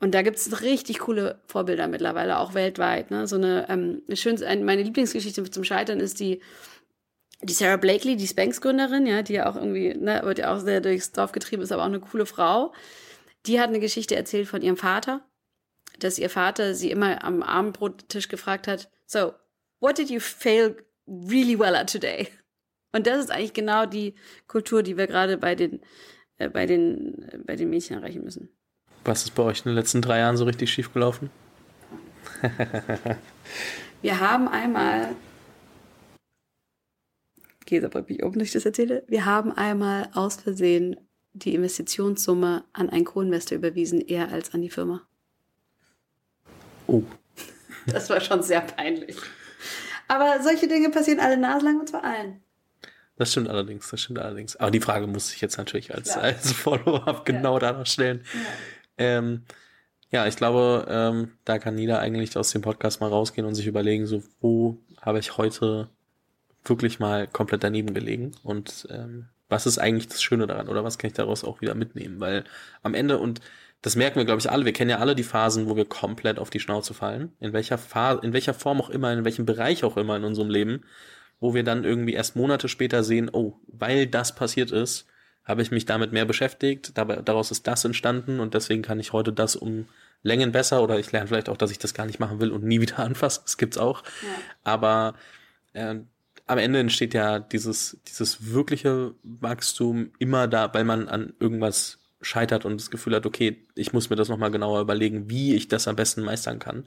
Und 0.00 0.14
da 0.14 0.22
gibt 0.22 0.38
es 0.38 0.62
richtig 0.62 1.00
coole 1.00 1.42
Vorbilder 1.46 1.86
mittlerweile, 1.86 2.38
auch 2.38 2.54
weltweit. 2.54 3.10
Ne? 3.10 3.26
So 3.26 3.36
eine, 3.36 3.68
ähm, 3.68 4.02
eine 4.06 4.16
schön, 4.16 4.38
meine 4.64 4.82
Lieblingsgeschichte 4.82 5.50
zum 5.50 5.62
Scheitern 5.62 6.00
ist 6.00 6.20
die, 6.20 6.40
die 7.42 7.52
Sarah 7.52 7.76
Blakely, 7.76 8.16
die 8.16 8.26
Spanx-Gründerin, 8.26 9.06
ja, 9.06 9.22
die 9.22 9.34
ja 9.34 9.50
auch 9.50 9.56
irgendwie, 9.56 9.94
ne, 9.94 10.22
wird 10.24 10.38
ja 10.38 10.54
auch 10.54 10.60
sehr 10.60 10.80
durchs 10.80 11.12
Dorf 11.12 11.32
getrieben 11.32 11.62
ist, 11.62 11.72
aber 11.72 11.82
auch 11.82 11.86
eine 11.86 12.00
coole 12.00 12.26
Frau. 12.26 12.72
Die 13.46 13.60
hat 13.60 13.68
eine 13.68 13.80
Geschichte 13.80 14.16
erzählt 14.16 14.48
von 14.48 14.62
ihrem 14.62 14.76
Vater, 14.76 15.24
dass 15.98 16.18
ihr 16.18 16.30
Vater 16.30 16.74
sie 16.74 16.90
immer 16.90 17.24
am 17.24 17.42
Abendbrottisch 17.42 18.28
gefragt 18.28 18.66
hat, 18.66 18.90
so, 19.06 19.34
what 19.80 19.98
did 19.98 20.10
you 20.10 20.20
fail 20.20 20.76
really 21.06 21.58
well 21.58 21.74
at 21.74 21.90
today? 21.90 22.28
Und 22.92 23.06
das 23.06 23.18
ist 23.18 23.30
eigentlich 23.30 23.54
genau 23.54 23.86
die 23.86 24.14
Kultur, 24.46 24.82
die 24.82 24.96
wir 24.96 25.06
gerade 25.06 25.38
bei 25.38 25.54
den, 25.54 25.80
äh, 26.38 26.48
bei 26.48 26.66
den, 26.66 27.22
äh, 27.22 27.38
bei 27.38 27.56
den 27.56 27.70
Mädchen 27.70 27.96
erreichen 27.96 28.22
müssen. 28.24 28.48
Was 29.04 29.22
ist 29.22 29.34
bei 29.34 29.42
euch 29.42 29.60
in 29.60 29.64
den 29.70 29.74
letzten 29.74 30.02
drei 30.02 30.18
Jahren 30.18 30.36
so 30.36 30.44
richtig 30.44 30.70
schief 30.70 30.92
gelaufen? 30.92 31.30
wir 34.02 34.20
haben 34.20 34.48
einmal, 34.48 35.14
um, 38.22 38.32
dass 38.32 38.42
ich 38.42 38.52
das 38.52 38.66
erzähle. 38.66 39.04
Wir 39.06 39.24
haben 39.24 39.52
einmal 39.52 40.10
aus 40.12 40.36
Versehen 40.36 40.96
die 41.32 41.54
Investitionssumme 41.54 42.64
an 42.72 42.90
einen 42.90 43.04
Co-Investor 43.04 43.58
überwiesen, 43.58 44.00
eher 44.00 44.30
als 44.30 44.54
an 44.54 44.62
die 44.62 44.70
Firma. 44.70 45.02
Oh. 46.86 47.02
Das 47.86 48.10
war 48.10 48.20
schon 48.20 48.42
sehr 48.42 48.60
peinlich. 48.60 49.16
Aber 50.06 50.42
solche 50.42 50.68
Dinge 50.68 50.90
passieren 50.90 51.18
alle 51.18 51.38
naselang 51.38 51.80
und 51.80 51.88
zwar 51.88 52.04
allen. 52.04 52.42
Das 53.16 53.30
stimmt 53.32 53.48
allerdings, 53.48 53.88
das 53.88 54.02
stimmt 54.02 54.18
allerdings. 54.18 54.56
Aber 54.56 54.70
die 54.70 54.80
Frage 54.80 55.06
muss 55.06 55.32
ich 55.32 55.40
jetzt 55.40 55.56
natürlich 55.56 55.94
als, 55.94 56.16
als 56.16 56.52
Follow-up 56.52 57.24
genau 57.24 57.54
ja. 57.54 57.58
danach 57.60 57.86
stellen. 57.86 58.22
Ja. 58.34 58.40
Ähm, 58.98 59.42
ja, 60.10 60.26
ich 60.26 60.36
glaube, 60.36 60.86
ähm, 60.88 61.32
da 61.44 61.58
kann 61.58 61.78
jeder 61.78 62.00
eigentlich 62.00 62.36
aus 62.36 62.50
dem 62.50 62.62
Podcast 62.62 63.00
mal 63.00 63.08
rausgehen 63.08 63.46
und 63.46 63.54
sich 63.54 63.66
überlegen, 63.66 64.06
so 64.06 64.22
wo 64.40 64.78
habe 65.00 65.20
ich 65.20 65.36
heute 65.36 65.88
wirklich 66.64 66.98
mal 66.98 67.26
komplett 67.26 67.62
daneben 67.62 67.94
gelegen 67.94 68.32
und 68.42 68.88
ähm, 68.90 69.28
was 69.50 69.66
ist 69.66 69.78
eigentlich 69.78 70.08
das 70.08 70.22
Schöne 70.22 70.46
daran 70.46 70.68
oder 70.68 70.84
was 70.84 70.96
kann 70.96 71.08
ich 71.08 71.14
daraus 71.14 71.44
auch 71.44 71.60
wieder 71.60 71.74
mitnehmen? 71.74 72.20
Weil 72.20 72.44
am 72.82 72.94
Ende, 72.94 73.18
und 73.18 73.40
das 73.82 73.96
merken 73.96 74.18
wir, 74.18 74.24
glaube 74.24 74.40
ich, 74.40 74.50
alle, 74.50 74.64
wir 74.64 74.72
kennen 74.72 74.90
ja 74.90 74.98
alle 74.98 75.14
die 75.14 75.22
Phasen, 75.22 75.68
wo 75.68 75.76
wir 75.76 75.84
komplett 75.84 76.38
auf 76.38 76.50
die 76.50 76.60
Schnauze 76.60 76.94
fallen, 76.94 77.32
in 77.40 77.52
welcher 77.52 77.78
Phase, 77.78 78.20
in 78.22 78.32
welcher 78.32 78.54
Form 78.54 78.80
auch 78.80 78.90
immer, 78.90 79.12
in 79.12 79.24
welchem 79.24 79.46
Bereich 79.46 79.84
auch 79.84 79.96
immer 79.96 80.16
in 80.16 80.24
unserem 80.24 80.50
Leben, 80.50 80.82
wo 81.40 81.54
wir 81.54 81.64
dann 81.64 81.84
irgendwie 81.84 82.12
erst 82.14 82.36
Monate 82.36 82.68
später 82.68 83.02
sehen, 83.02 83.30
oh, 83.32 83.58
weil 83.66 84.06
das 84.06 84.34
passiert 84.34 84.70
ist, 84.70 85.06
habe 85.44 85.62
ich 85.62 85.70
mich 85.70 85.86
damit 85.86 86.12
mehr 86.12 86.26
beschäftigt, 86.26 86.96
dabei, 86.96 87.16
daraus 87.16 87.50
ist 87.50 87.66
das 87.66 87.84
entstanden 87.84 88.40
und 88.40 88.54
deswegen 88.54 88.82
kann 88.82 89.00
ich 89.00 89.12
heute 89.12 89.32
das 89.32 89.56
um 89.56 89.88
Längen 90.22 90.52
besser 90.52 90.82
oder 90.82 90.98
ich 90.98 91.10
lerne 91.12 91.28
vielleicht 91.28 91.48
auch, 91.48 91.56
dass 91.56 91.70
ich 91.70 91.78
das 91.78 91.94
gar 91.94 92.06
nicht 92.06 92.20
machen 92.20 92.40
will 92.40 92.50
und 92.50 92.62
nie 92.62 92.80
wieder 92.80 92.98
anfasse. 93.00 93.40
Das 93.42 93.56
gibt's 93.56 93.78
auch. 93.78 94.02
Ja. 94.02 94.28
Aber 94.64 95.14
äh, 95.72 95.96
am 96.50 96.58
Ende 96.58 96.80
entsteht 96.80 97.14
ja 97.14 97.38
dieses, 97.38 98.00
dieses 98.08 98.52
wirkliche 98.52 99.14
Wachstum 99.22 100.10
immer 100.18 100.48
da, 100.48 100.74
weil 100.74 100.84
man 100.84 101.08
an 101.08 101.32
irgendwas 101.38 101.98
scheitert 102.20 102.64
und 102.64 102.78
das 102.80 102.90
Gefühl 102.90 103.14
hat, 103.14 103.24
okay, 103.24 103.64
ich 103.76 103.92
muss 103.92 104.10
mir 104.10 104.16
das 104.16 104.28
nochmal 104.28 104.50
genauer 104.50 104.80
überlegen, 104.80 105.30
wie 105.30 105.54
ich 105.54 105.68
das 105.68 105.86
am 105.86 105.96
besten 105.96 106.22
meistern 106.22 106.58
kann. 106.58 106.84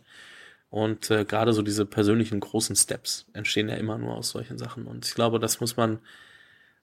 Und 0.69 1.10
äh, 1.12 1.23
gerade 1.23 1.54
so 1.54 1.62
diese 1.62 1.86
persönlichen 1.86 2.41
großen 2.41 2.76
Steps 2.76 3.26
entstehen 3.34 3.69
ja 3.69 3.76
immer 3.76 3.97
nur 3.97 4.16
aus 4.16 4.30
solchen 4.30 4.57
Sachen. 4.57 4.86
Und 4.86 5.05
ich 5.05 5.14
glaube, 5.16 5.39
das 5.39 5.61
muss 5.61 5.78
man 5.78 5.99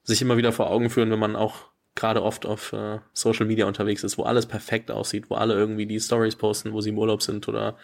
sich 0.03 0.21
immer 0.21 0.37
wieder 0.37 0.51
vor 0.51 0.71
Augen 0.71 0.89
führen, 0.89 1.11
wenn 1.11 1.19
man 1.19 1.35
auch 1.35 1.69
gerade 1.93 2.23
oft 2.23 2.47
auf 2.47 2.73
äh, 2.73 2.99
Social 3.13 3.45
Media 3.45 3.67
unterwegs 3.67 4.03
ist, 4.03 4.17
wo 4.17 4.23
alles 4.23 4.47
perfekt 4.47 4.89
aussieht, 4.89 5.29
wo 5.29 5.35
alle 5.35 5.53
irgendwie 5.53 5.85
die 5.85 5.99
Stories 5.99 6.35
posten, 6.35 6.73
wo 6.73 6.81
sie 6.81 6.89
im 6.89 6.97
Urlaub 6.97 7.21
sind 7.21 7.47
oder 7.47 7.77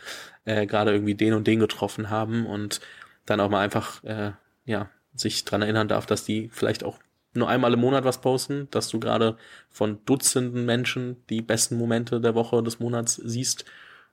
äh, 0.45 0.65
gerade 0.65 0.91
irgendwie 0.91 1.15
den 1.15 1.33
und 1.33 1.45
den 1.45 1.59
getroffen 1.59 2.09
haben 2.09 2.47
und 2.47 2.81
dann 3.25 3.39
auch 3.39 3.49
mal 3.49 3.59
einfach 3.59 4.03
äh, 4.05 4.31
ja, 4.67 4.91
sich 5.15 5.45
dran 5.45 5.63
erinnern 5.63 5.87
darf, 5.87 6.05
dass 6.05 6.23
die 6.23 6.49
vielleicht 6.51 6.83
auch 6.83 6.99
nur 7.33 7.49
einmal 7.49 7.73
im 7.73 7.79
Monat 7.79 8.03
was 8.03 8.21
posten, 8.21 8.67
dass 8.71 8.89
du 8.89 8.99
gerade 8.99 9.37
von 9.69 9.99
Dutzenden 10.05 10.65
Menschen 10.65 11.17
die 11.29 11.41
besten 11.41 11.77
Momente 11.77 12.21
der 12.21 12.35
Woche 12.35 12.61
des 12.61 12.79
Monats 12.79 13.15
siehst 13.15 13.65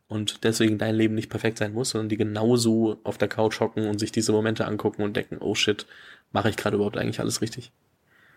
und 0.07 0.45
deswegen 0.45 0.79
dein 0.79 0.95
Leben 0.95 1.15
nicht 1.15 1.31
perfekt 1.31 1.59
sein 1.59 1.73
muss, 1.73 1.91
sondern 1.91 2.09
die 2.09 2.17
genauso 2.17 3.01
auf 3.05 3.19
der 3.19 3.29
Couch 3.29 3.61
hocken 3.61 3.87
und 3.87 3.99
sich 3.99 4.13
diese 4.13 4.33
Momente 4.33 4.67
angucken 4.67 5.03
und 5.03 5.17
denken, 5.17 5.39
oh 5.41 5.55
shit, 5.55 5.87
mache 6.33 6.51
ich 6.51 6.57
gerade 6.57 6.77
überhaupt 6.77 6.99
eigentlich 6.99 7.21
alles 7.21 7.41
richtig? 7.41 7.73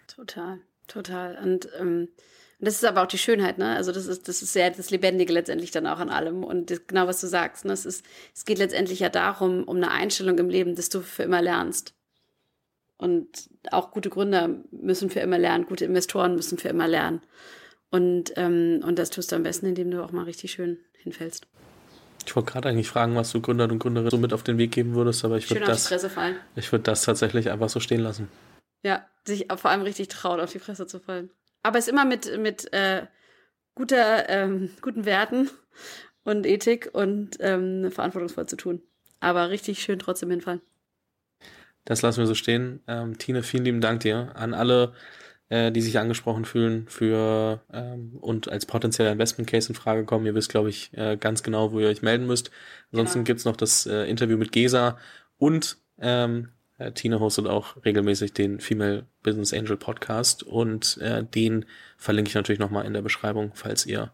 Total, 0.08 0.60
total. 0.88 1.38
Und 1.44 1.68
ähm, 1.80 2.08
das 2.60 2.76
ist 2.76 2.86
aber 2.86 3.04
auch 3.04 3.08
die 3.08 3.18
Schönheit, 3.20 3.58
ne? 3.58 3.76
Also 3.76 3.92
das 3.92 4.08
ist, 4.08 4.28
das 4.28 4.42
ist 4.42 4.54
sehr 4.54 4.72
das 4.72 4.90
Lebendige 4.90 5.32
letztendlich 5.32 5.72
dann 5.72 5.86
auch 5.86 6.00
an 6.00 6.10
allem. 6.10 6.44
Und 6.44 6.72
das, 6.72 6.88
genau 6.88 7.06
was 7.06 7.22
du 7.22 7.28
sagst, 7.28 7.66
ne? 7.66 7.74
Es, 7.74 7.86
ist, 7.86 8.04
es 8.34 8.46
geht 8.46 8.58
letztendlich 8.58 9.00
ja 9.00 9.10
darum, 9.10 9.64
um 9.66 9.78
eine 9.78 9.92
Einstellung 9.92 10.40
im 10.40 10.50
Leben, 10.50 10.76
dass 10.76 10.90
du 10.90 11.02
für 11.02 11.24
immer 11.24 11.42
lernst. 11.42 11.94
Und 12.98 13.50
auch 13.72 13.92
gute 13.92 14.10
Gründer 14.10 14.50
müssen 14.72 15.10
für 15.10 15.20
immer 15.20 15.38
lernen, 15.38 15.66
gute 15.68 15.86
Investoren 15.86 16.36
müssen 16.36 16.58
für 16.58 16.70
immer 16.70 16.88
lernen. 16.88 17.22
Und, 17.90 18.34
ähm, 18.36 18.82
und 18.86 18.98
das 19.00 19.12
tust 19.12 19.32
du 19.32 19.36
am 19.36 19.44
besten, 19.44 19.68
indem 19.68 19.92
du 19.92 20.04
auch 20.04 20.12
mal 20.12 20.24
richtig 20.24 20.52
schön 20.52 20.80
hinfällst. 20.98 21.48
Ich 22.26 22.36
wollte 22.36 22.52
gerade 22.52 22.70
eigentlich 22.70 22.90
fragen, 22.90 23.16
was 23.16 23.32
du 23.32 23.40
Gründern 23.40 23.72
und 23.72 23.80
Gründerinnen 23.80 24.12
so 24.12 24.18
mit 24.18 24.34
auf 24.34 24.44
den 24.44 24.58
Weg 24.58 24.72
geben 24.72 24.96
würdest, 24.96 25.24
aber 25.24 25.38
ich 25.38 25.50
würde 25.50 25.66
das, 25.66 25.90
ich 26.56 26.72
würde 26.72 26.84
das 26.84 27.04
tatsächlich 27.04 27.50
einfach 27.50 27.70
so 27.70 27.80
stehen 27.80 28.02
lassen. 28.02 28.28
Ja, 28.84 29.06
sich 29.26 29.48
vor 29.56 29.72
allem 29.72 29.82
richtig 29.82 30.10
traut, 30.10 30.42
auf 30.42 30.52
die 30.52 30.60
Fresse 30.60 30.88
zu 30.88 31.00
fallen. 31.00 31.30
Aber 31.64 31.80
es 31.80 31.88
immer 31.88 32.04
mit, 32.04 32.38
mit 32.38 32.72
äh, 32.74 33.06
guter, 33.76 34.28
ähm, 34.28 34.72
guten 34.82 35.06
Werten 35.06 35.50
und 36.26 36.46
Ethik 36.46 36.90
und 36.92 37.38
ähm, 37.40 37.92
verantwortungsvoll 37.92 38.48
zu 38.48 38.58
tun. 38.58 38.82
Aber 39.22 39.50
richtig 39.50 39.82
schön 39.82 40.00
trotzdem 40.00 40.30
hinfallen. 40.30 40.62
Das 41.88 42.02
lassen 42.02 42.20
wir 42.20 42.28
so 42.28 42.36
stehen. 42.36 42.82
Ähm, 42.86 43.18
Tine, 43.18 43.44
vielen 43.44 43.64
lieben 43.64 43.80
Dank 43.80 44.02
dir 44.02 44.36
an 44.36 44.54
alle, 44.54 44.92
äh, 45.48 45.72
die 45.72 45.80
sich 45.80 45.98
angesprochen 45.98 46.44
fühlen 46.44 46.86
für 46.90 47.62
ähm, 47.72 48.18
und 48.20 48.50
als 48.50 48.66
potenzieller 48.66 49.14
Investment 49.14 49.50
Case 49.50 49.70
in 49.70 49.76
Frage 49.76 50.04
kommen. 50.04 50.26
Ihr 50.26 50.36
wisst, 50.36 50.50
glaube 50.50 50.70
ich, 50.70 50.92
äh, 50.98 51.16
ganz 51.16 51.44
genau, 51.44 51.72
wo 51.72 51.80
ihr 51.80 51.88
euch 51.88 52.02
melden 52.02 52.28
müsst. 52.28 52.52
Ansonsten 52.92 53.20
genau. 53.20 53.28
gibt's 53.28 53.46
noch 53.46 53.56
das 53.56 53.86
äh, 53.86 54.04
Interview 54.04 54.36
mit 54.36 54.52
Gesa 54.52 54.98
und 55.38 55.78
ähm, 55.98 56.50
äh, 56.78 56.92
Tine 56.92 57.22
hostet 57.22 57.48
auch 57.48 57.78
regelmäßig 57.86 58.34
den 58.34 58.60
Female 58.60 59.06
Business 59.24 59.54
Angel 59.54 59.78
Podcast 59.78 60.44
und 60.44 60.98
äh, 60.98 61.24
den 61.24 61.66
verlinke 61.96 62.28
ich 62.28 62.36
natürlich 62.36 62.60
nochmal 62.60 62.86
in 62.86 62.92
der 62.92 63.02
Beschreibung, 63.02 63.52
falls 63.54 63.86
ihr 63.86 64.12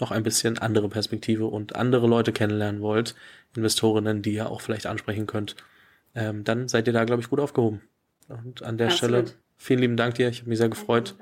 noch 0.00 0.10
ein 0.10 0.24
bisschen 0.24 0.58
andere 0.58 0.88
Perspektive 0.88 1.46
und 1.46 1.76
andere 1.76 2.08
Leute 2.08 2.32
kennenlernen 2.32 2.80
wollt, 2.80 3.14
Investorinnen, 3.54 4.22
die 4.22 4.32
ihr 4.32 4.50
auch 4.50 4.60
vielleicht 4.60 4.86
ansprechen 4.86 5.28
könnt 5.28 5.54
ähm, 6.14 6.44
dann 6.44 6.68
seid 6.68 6.86
ihr 6.86 6.92
da, 6.92 7.04
glaube 7.04 7.22
ich, 7.22 7.30
gut 7.30 7.40
aufgehoben. 7.40 7.82
Und 8.28 8.62
an 8.62 8.78
der 8.78 8.88
Absolut. 8.88 9.28
Stelle 9.28 9.38
vielen 9.56 9.80
lieben 9.80 9.96
Dank 9.96 10.14
dir. 10.14 10.28
Ich 10.28 10.40
habe 10.40 10.48
mich 10.48 10.58
sehr 10.58 10.68
gefreut 10.68 11.14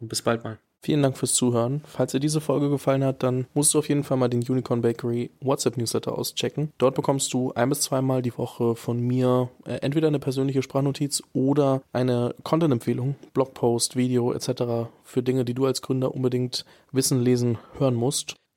und 0.00 0.08
bis 0.08 0.22
bald 0.22 0.44
mal. 0.44 0.58
Vielen 0.80 1.02
Dank 1.02 1.18
fürs 1.18 1.34
Zuhören. 1.34 1.82
Falls 1.84 2.12
dir 2.12 2.20
diese 2.20 2.40
Folge 2.40 2.70
gefallen 2.70 3.02
hat, 3.02 3.24
dann 3.24 3.46
musst 3.52 3.74
du 3.74 3.80
auf 3.80 3.88
jeden 3.88 4.04
Fall 4.04 4.16
mal 4.16 4.28
den 4.28 4.48
Unicorn 4.48 4.80
Bakery 4.80 5.30
WhatsApp 5.40 5.76
Newsletter 5.76 6.16
auschecken. 6.16 6.72
Dort 6.78 6.94
bekommst 6.94 7.32
du 7.32 7.52
ein 7.54 7.68
bis 7.68 7.80
zweimal 7.82 8.22
die 8.22 8.36
Woche 8.38 8.76
von 8.76 9.00
mir 9.00 9.48
äh, 9.66 9.78
entweder 9.78 10.06
eine 10.06 10.20
persönliche 10.20 10.62
Sprachnotiz 10.62 11.20
oder 11.32 11.82
eine 11.92 12.32
Content-Empfehlung, 12.44 13.16
Blogpost, 13.34 13.96
Video 13.96 14.32
etc. 14.32 14.88
für 15.02 15.22
Dinge, 15.22 15.44
die 15.44 15.54
du 15.54 15.66
als 15.66 15.82
Gründer 15.82 16.14
unbedingt 16.14 16.64
wissen, 16.92 17.20
lesen, 17.20 17.58
hören 17.76 17.96
musst. 17.96 18.36